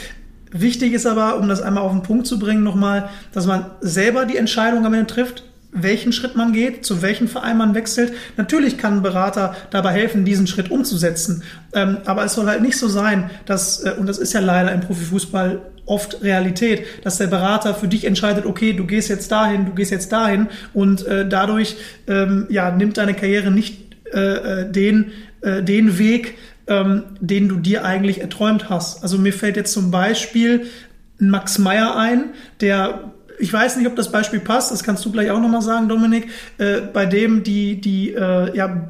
Wichtig 0.51 0.93
ist 0.93 1.05
aber, 1.05 1.37
um 1.39 1.49
das 1.49 1.61
einmal 1.61 1.83
auf 1.83 1.91
den 1.91 2.03
Punkt 2.03 2.25
zu 2.25 2.39
bringen, 2.39 2.63
nochmal, 2.63 3.09
dass 3.33 3.45
man 3.45 3.65
selber 3.81 4.25
die 4.25 4.37
Entscheidung 4.37 4.85
am 4.85 4.93
Ende 4.93 5.07
trifft, 5.07 5.43
welchen 5.71 6.11
Schritt 6.11 6.35
man 6.35 6.53
geht, 6.53 6.85
zu 6.85 7.01
welchem 7.01 7.27
Verein 7.27 7.57
man 7.57 7.75
wechselt. 7.75 8.13
Natürlich 8.37 8.77
kann 8.77 8.97
ein 8.97 9.01
Berater 9.01 9.55
dabei 9.69 9.91
helfen, 9.91 10.25
diesen 10.25 10.47
Schritt 10.47 10.71
umzusetzen. 10.71 11.43
Ähm, 11.73 11.97
aber 12.05 12.25
es 12.25 12.33
soll 12.33 12.47
halt 12.47 12.61
nicht 12.61 12.77
so 12.77 12.87
sein, 12.87 13.29
dass, 13.45 13.83
äh, 13.83 13.93
und 13.97 14.07
das 14.07 14.17
ist 14.17 14.33
ja 14.33 14.39
leider 14.39 14.71
im 14.71 14.81
Profifußball 14.81 15.61
oft 15.85 16.21
Realität, 16.21 16.85
dass 17.03 17.17
der 17.17 17.27
Berater 17.27 17.73
für 17.73 17.87
dich 17.87 18.05
entscheidet, 18.05 18.45
okay, 18.45 18.73
du 18.73 18.85
gehst 18.85 19.09
jetzt 19.09 19.31
dahin, 19.31 19.65
du 19.65 19.73
gehst 19.73 19.91
jetzt 19.91 20.11
dahin 20.11 20.47
und 20.73 21.05
äh, 21.05 21.27
dadurch 21.27 21.77
ähm, 22.07 22.45
ja, 22.49 22.71
nimmt 22.71 22.97
deine 22.97 23.13
Karriere 23.13 23.51
nicht 23.51 23.95
äh, 24.13 24.61
äh 24.61 24.71
den, 24.71 25.11
äh, 25.41 25.63
den 25.63 25.97
Weg, 25.97 26.35
ähm, 26.67 27.03
den 27.19 27.47
du 27.47 27.57
dir 27.57 27.85
eigentlich 27.85 28.21
erträumt 28.21 28.69
hast. 28.69 29.01
Also 29.01 29.17
mir 29.17 29.33
fällt 29.33 29.55
jetzt 29.55 29.71
zum 29.71 29.91
Beispiel 29.91 30.67
Max 31.19 31.57
Meyer 31.57 31.95
ein, 31.95 32.25
der 32.59 33.11
ich 33.39 33.51
weiß 33.51 33.77
nicht, 33.77 33.87
ob 33.87 33.95
das 33.95 34.11
Beispiel 34.11 34.39
passt, 34.39 34.71
das 34.71 34.83
kannst 34.83 35.05
du 35.05 35.11
gleich 35.11 35.31
auch 35.31 35.39
nochmal 35.39 35.61
sagen, 35.61 35.87
Dominik, 35.87 36.27
äh, 36.57 36.81
bei 36.81 37.05
dem 37.05 37.43
die, 37.43 37.79
die 37.79 38.13
äh, 38.13 38.55
ja, 38.55 38.89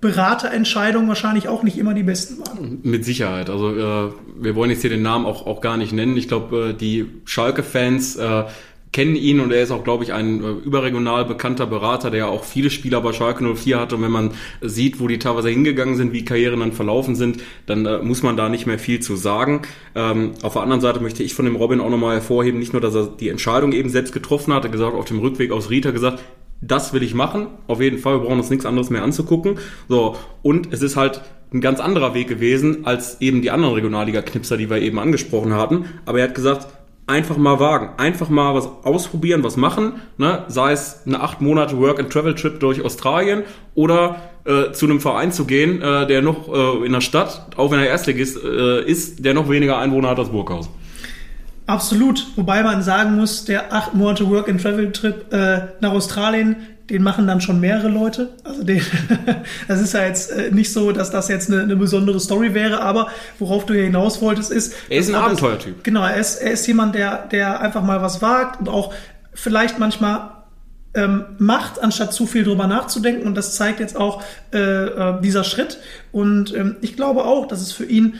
Beraterentscheidungen 0.00 1.08
wahrscheinlich 1.08 1.48
auch 1.48 1.62
nicht 1.64 1.76
immer 1.76 1.92
die 1.92 2.04
besten 2.04 2.38
waren. 2.46 2.80
Mit 2.82 3.04
Sicherheit. 3.04 3.50
Also 3.50 3.76
äh, 3.76 4.12
wir 4.40 4.54
wollen 4.54 4.70
jetzt 4.70 4.82
hier 4.82 4.90
den 4.90 5.02
Namen 5.02 5.26
auch, 5.26 5.46
auch 5.46 5.60
gar 5.60 5.76
nicht 5.76 5.92
nennen. 5.92 6.16
Ich 6.16 6.28
glaube, 6.28 6.70
äh, 6.70 6.72
die 6.74 7.06
Schalke-Fans 7.24 8.16
äh, 8.16 8.44
kennen 8.92 9.16
ihn 9.16 9.40
und 9.40 9.52
er 9.52 9.62
ist 9.62 9.70
auch, 9.70 9.84
glaube 9.84 10.04
ich, 10.04 10.12
ein 10.12 10.42
äh, 10.42 10.50
überregional 10.50 11.24
bekannter 11.24 11.66
Berater, 11.66 12.10
der 12.10 12.28
auch 12.28 12.44
viele 12.44 12.70
Spieler 12.70 13.00
bei 13.00 13.12
Schalke 13.12 13.44
04 13.44 13.78
hatte. 13.78 13.96
Und 13.96 14.02
wenn 14.02 14.10
man 14.10 14.32
sieht, 14.60 15.00
wo 15.00 15.08
die 15.08 15.18
teilweise 15.18 15.50
hingegangen 15.50 15.96
sind, 15.96 16.12
wie 16.12 16.24
Karrieren 16.24 16.60
dann 16.60 16.72
verlaufen 16.72 17.14
sind, 17.14 17.42
dann 17.66 17.86
äh, 17.86 17.98
muss 17.98 18.22
man 18.22 18.36
da 18.36 18.48
nicht 18.48 18.66
mehr 18.66 18.78
viel 18.78 19.00
zu 19.00 19.16
sagen. 19.16 19.62
Ähm, 19.94 20.32
auf 20.42 20.54
der 20.54 20.62
anderen 20.62 20.80
Seite 20.80 21.00
möchte 21.00 21.22
ich 21.22 21.34
von 21.34 21.44
dem 21.44 21.56
Robin 21.56 21.80
auch 21.80 21.90
nochmal 21.90 22.16
hervorheben, 22.16 22.58
nicht 22.58 22.72
nur, 22.72 22.82
dass 22.82 22.94
er 22.94 23.06
die 23.06 23.28
Entscheidung 23.28 23.72
eben 23.72 23.90
selbst 23.90 24.12
getroffen 24.12 24.52
hat, 24.54 24.64
er 24.64 24.70
gesagt, 24.70 24.94
auf 24.94 25.04
dem 25.04 25.18
Rückweg 25.18 25.52
aus 25.52 25.70
Rita 25.70 25.90
gesagt, 25.90 26.20
das 26.60 26.92
will 26.92 27.02
ich 27.02 27.14
machen, 27.14 27.46
auf 27.68 27.80
jeden 27.80 27.98
Fall, 27.98 28.14
wir 28.14 28.26
brauchen 28.26 28.38
uns 28.38 28.50
nichts 28.50 28.66
anderes 28.66 28.90
mehr 28.90 29.02
anzugucken. 29.02 29.58
So, 29.88 30.16
und 30.42 30.72
es 30.72 30.82
ist 30.82 30.96
halt 30.96 31.22
ein 31.52 31.60
ganz 31.60 31.80
anderer 31.80 32.14
Weg 32.14 32.28
gewesen 32.28 32.84
als 32.84 33.20
eben 33.20 33.42
die 33.42 33.50
anderen 33.50 33.74
Regionalliga-Knipser, 33.74 34.56
die 34.56 34.68
wir 34.68 34.80
eben 34.82 34.98
angesprochen 34.98 35.54
hatten. 35.54 35.86
Aber 36.04 36.18
er 36.18 36.28
hat 36.28 36.34
gesagt, 36.34 36.66
einfach 37.08 37.36
mal 37.36 37.58
wagen, 37.58 37.90
einfach 37.96 38.28
mal 38.28 38.54
was 38.54 38.68
ausprobieren, 38.84 39.42
was 39.42 39.56
machen, 39.56 39.94
ne? 40.18 40.44
sei 40.48 40.72
es 40.72 41.02
eine 41.06 41.20
acht 41.20 41.40
Monate 41.40 41.78
Work-and-Travel-Trip 41.78 42.60
durch 42.60 42.84
Australien 42.84 43.44
oder 43.74 44.16
äh, 44.44 44.72
zu 44.72 44.86
einem 44.86 45.00
Verein 45.00 45.32
zu 45.32 45.46
gehen, 45.46 45.80
äh, 45.80 46.06
der 46.06 46.22
noch 46.22 46.48
äh, 46.48 46.86
in 46.86 46.92
der 46.92 47.00
Stadt, 47.00 47.46
auch 47.56 47.70
wenn 47.70 47.78
er 47.80 47.86
Erstligist 47.86 48.38
äh, 48.44 48.84
ist, 48.84 49.24
der 49.24 49.34
noch 49.34 49.48
weniger 49.48 49.78
Einwohner 49.78 50.10
hat 50.10 50.18
als 50.18 50.28
Burghaus. 50.28 50.68
Absolut, 51.66 52.26
wobei 52.36 52.62
man 52.62 52.82
sagen 52.82 53.16
muss, 53.16 53.44
der 53.44 53.72
acht 53.72 53.94
Monate 53.94 54.28
Work-and-Travel-Trip 54.28 55.32
äh, 55.32 55.60
nach 55.80 55.92
Australien 55.92 56.56
den 56.90 57.02
machen 57.02 57.26
dann 57.26 57.40
schon 57.40 57.60
mehrere 57.60 57.88
Leute. 57.88 58.30
Also 58.44 58.62
den, 58.62 58.80
das 59.68 59.80
ist 59.80 59.94
ja 59.94 60.06
jetzt 60.06 60.30
äh, 60.30 60.50
nicht 60.50 60.72
so, 60.72 60.92
dass 60.92 61.10
das 61.10 61.28
jetzt 61.28 61.50
eine, 61.50 61.62
eine 61.62 61.76
besondere 61.76 62.18
Story 62.20 62.54
wäre, 62.54 62.80
aber 62.80 63.08
worauf 63.38 63.66
du 63.66 63.74
hier 63.74 63.84
hinaus 63.84 64.22
wolltest, 64.22 64.50
ist. 64.50 64.74
Er 64.88 65.00
ist 65.00 65.08
ein 65.08 65.14
Abenteuertyp. 65.14 65.84
Genau, 65.84 66.02
er 66.02 66.16
ist, 66.16 66.36
er 66.36 66.52
ist 66.52 66.66
jemand, 66.66 66.94
der, 66.94 67.26
der 67.26 67.60
einfach 67.60 67.82
mal 67.82 68.00
was 68.00 68.22
wagt 68.22 68.60
und 68.60 68.68
auch 68.68 68.94
vielleicht 69.34 69.78
manchmal 69.78 70.30
ähm, 70.94 71.24
macht, 71.38 71.82
anstatt 71.82 72.12
zu 72.12 72.26
viel 72.26 72.44
drüber 72.44 72.66
nachzudenken. 72.66 73.26
Und 73.26 73.34
das 73.34 73.54
zeigt 73.54 73.80
jetzt 73.80 73.96
auch 73.96 74.22
äh, 74.52 74.58
äh, 74.58 75.20
dieser 75.20 75.44
Schritt. 75.44 75.78
Und 76.12 76.54
ähm, 76.54 76.76
ich 76.80 76.96
glaube 76.96 77.24
auch, 77.24 77.46
dass 77.46 77.60
es 77.60 77.72
für 77.72 77.84
ihn 77.84 78.14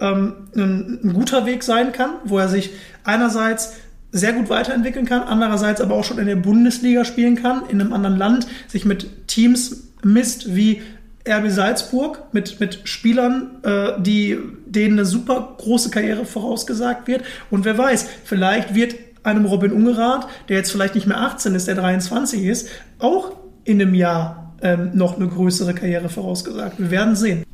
ähm, 0.00 0.48
ein, 0.54 1.00
ein 1.02 1.12
guter 1.12 1.46
Weg 1.46 1.62
sein 1.62 1.92
kann, 1.92 2.10
wo 2.24 2.38
er 2.38 2.48
sich 2.48 2.70
einerseits 3.04 3.74
sehr 4.12 4.34
gut 4.34 4.50
weiterentwickeln 4.50 5.06
kann, 5.06 5.22
andererseits 5.22 5.80
aber 5.80 5.94
auch 5.94 6.04
schon 6.04 6.18
in 6.18 6.26
der 6.26 6.36
Bundesliga 6.36 7.04
spielen 7.04 7.34
kann, 7.34 7.62
in 7.68 7.80
einem 7.80 7.92
anderen 7.92 8.16
Land, 8.16 8.46
sich 8.68 8.84
mit 8.84 9.26
Teams 9.26 9.88
misst 10.04 10.54
wie 10.54 10.82
RB 11.28 11.50
Salzburg, 11.50 12.22
mit, 12.32 12.60
mit 12.60 12.80
Spielern, 12.84 13.62
äh, 13.62 14.00
die, 14.00 14.38
denen 14.66 14.98
eine 14.98 15.06
super 15.06 15.56
große 15.58 15.90
Karriere 15.90 16.24
vorausgesagt 16.24 17.08
wird. 17.08 17.22
Und 17.50 17.64
wer 17.64 17.78
weiß, 17.78 18.08
vielleicht 18.24 18.74
wird 18.74 18.96
einem 19.22 19.46
Robin 19.46 19.72
Ungerath, 19.72 20.26
der 20.48 20.56
jetzt 20.56 20.72
vielleicht 20.72 20.94
nicht 20.94 21.06
mehr 21.06 21.20
18 21.20 21.54
ist, 21.54 21.68
der 21.68 21.76
23 21.76 22.42
ist, 22.44 22.68
auch 22.98 23.36
in 23.64 23.80
einem 23.80 23.94
Jahr 23.94 24.54
ähm, 24.62 24.90
noch 24.94 25.16
eine 25.16 25.28
größere 25.28 25.74
Karriere 25.74 26.08
vorausgesagt. 26.08 26.78
Wir 26.78 26.90
werden 26.90 27.14
sehen. 27.14 27.44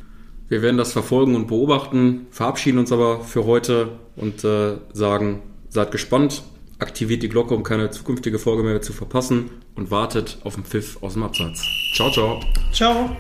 Wir 0.49 0.63
werden 0.63 0.79
das 0.79 0.93
verfolgen 0.93 1.35
und 1.35 1.47
beobachten, 1.47 2.27
verabschieden 2.31 2.79
uns 2.79 2.91
aber 2.91 3.21
für 3.21 3.45
heute 3.45 3.91
und 4.17 4.45
äh, 4.45 4.77
sagen 4.95 5.43
Seid 5.79 5.93
gespannt, 5.93 6.43
aktiviert 6.81 7.23
die 7.23 7.29
Glocke, 7.29 7.55
um 7.55 7.63
keine 7.63 7.89
zukünftige 7.93 8.41
Folge 8.41 8.65
mehr 8.65 8.83
zu 8.83 8.93
verpassen 8.93 9.51
und 9.77 9.93
wartet 9.93 10.39
auf 10.43 10.57
den 10.57 10.65
Pfiff 10.65 11.01
aus 11.05 11.13
dem 11.13 11.23
Absatz. 11.23 11.63
Ciao, 11.95 12.11
ciao. 12.11 12.41
Ciao. 12.73 13.17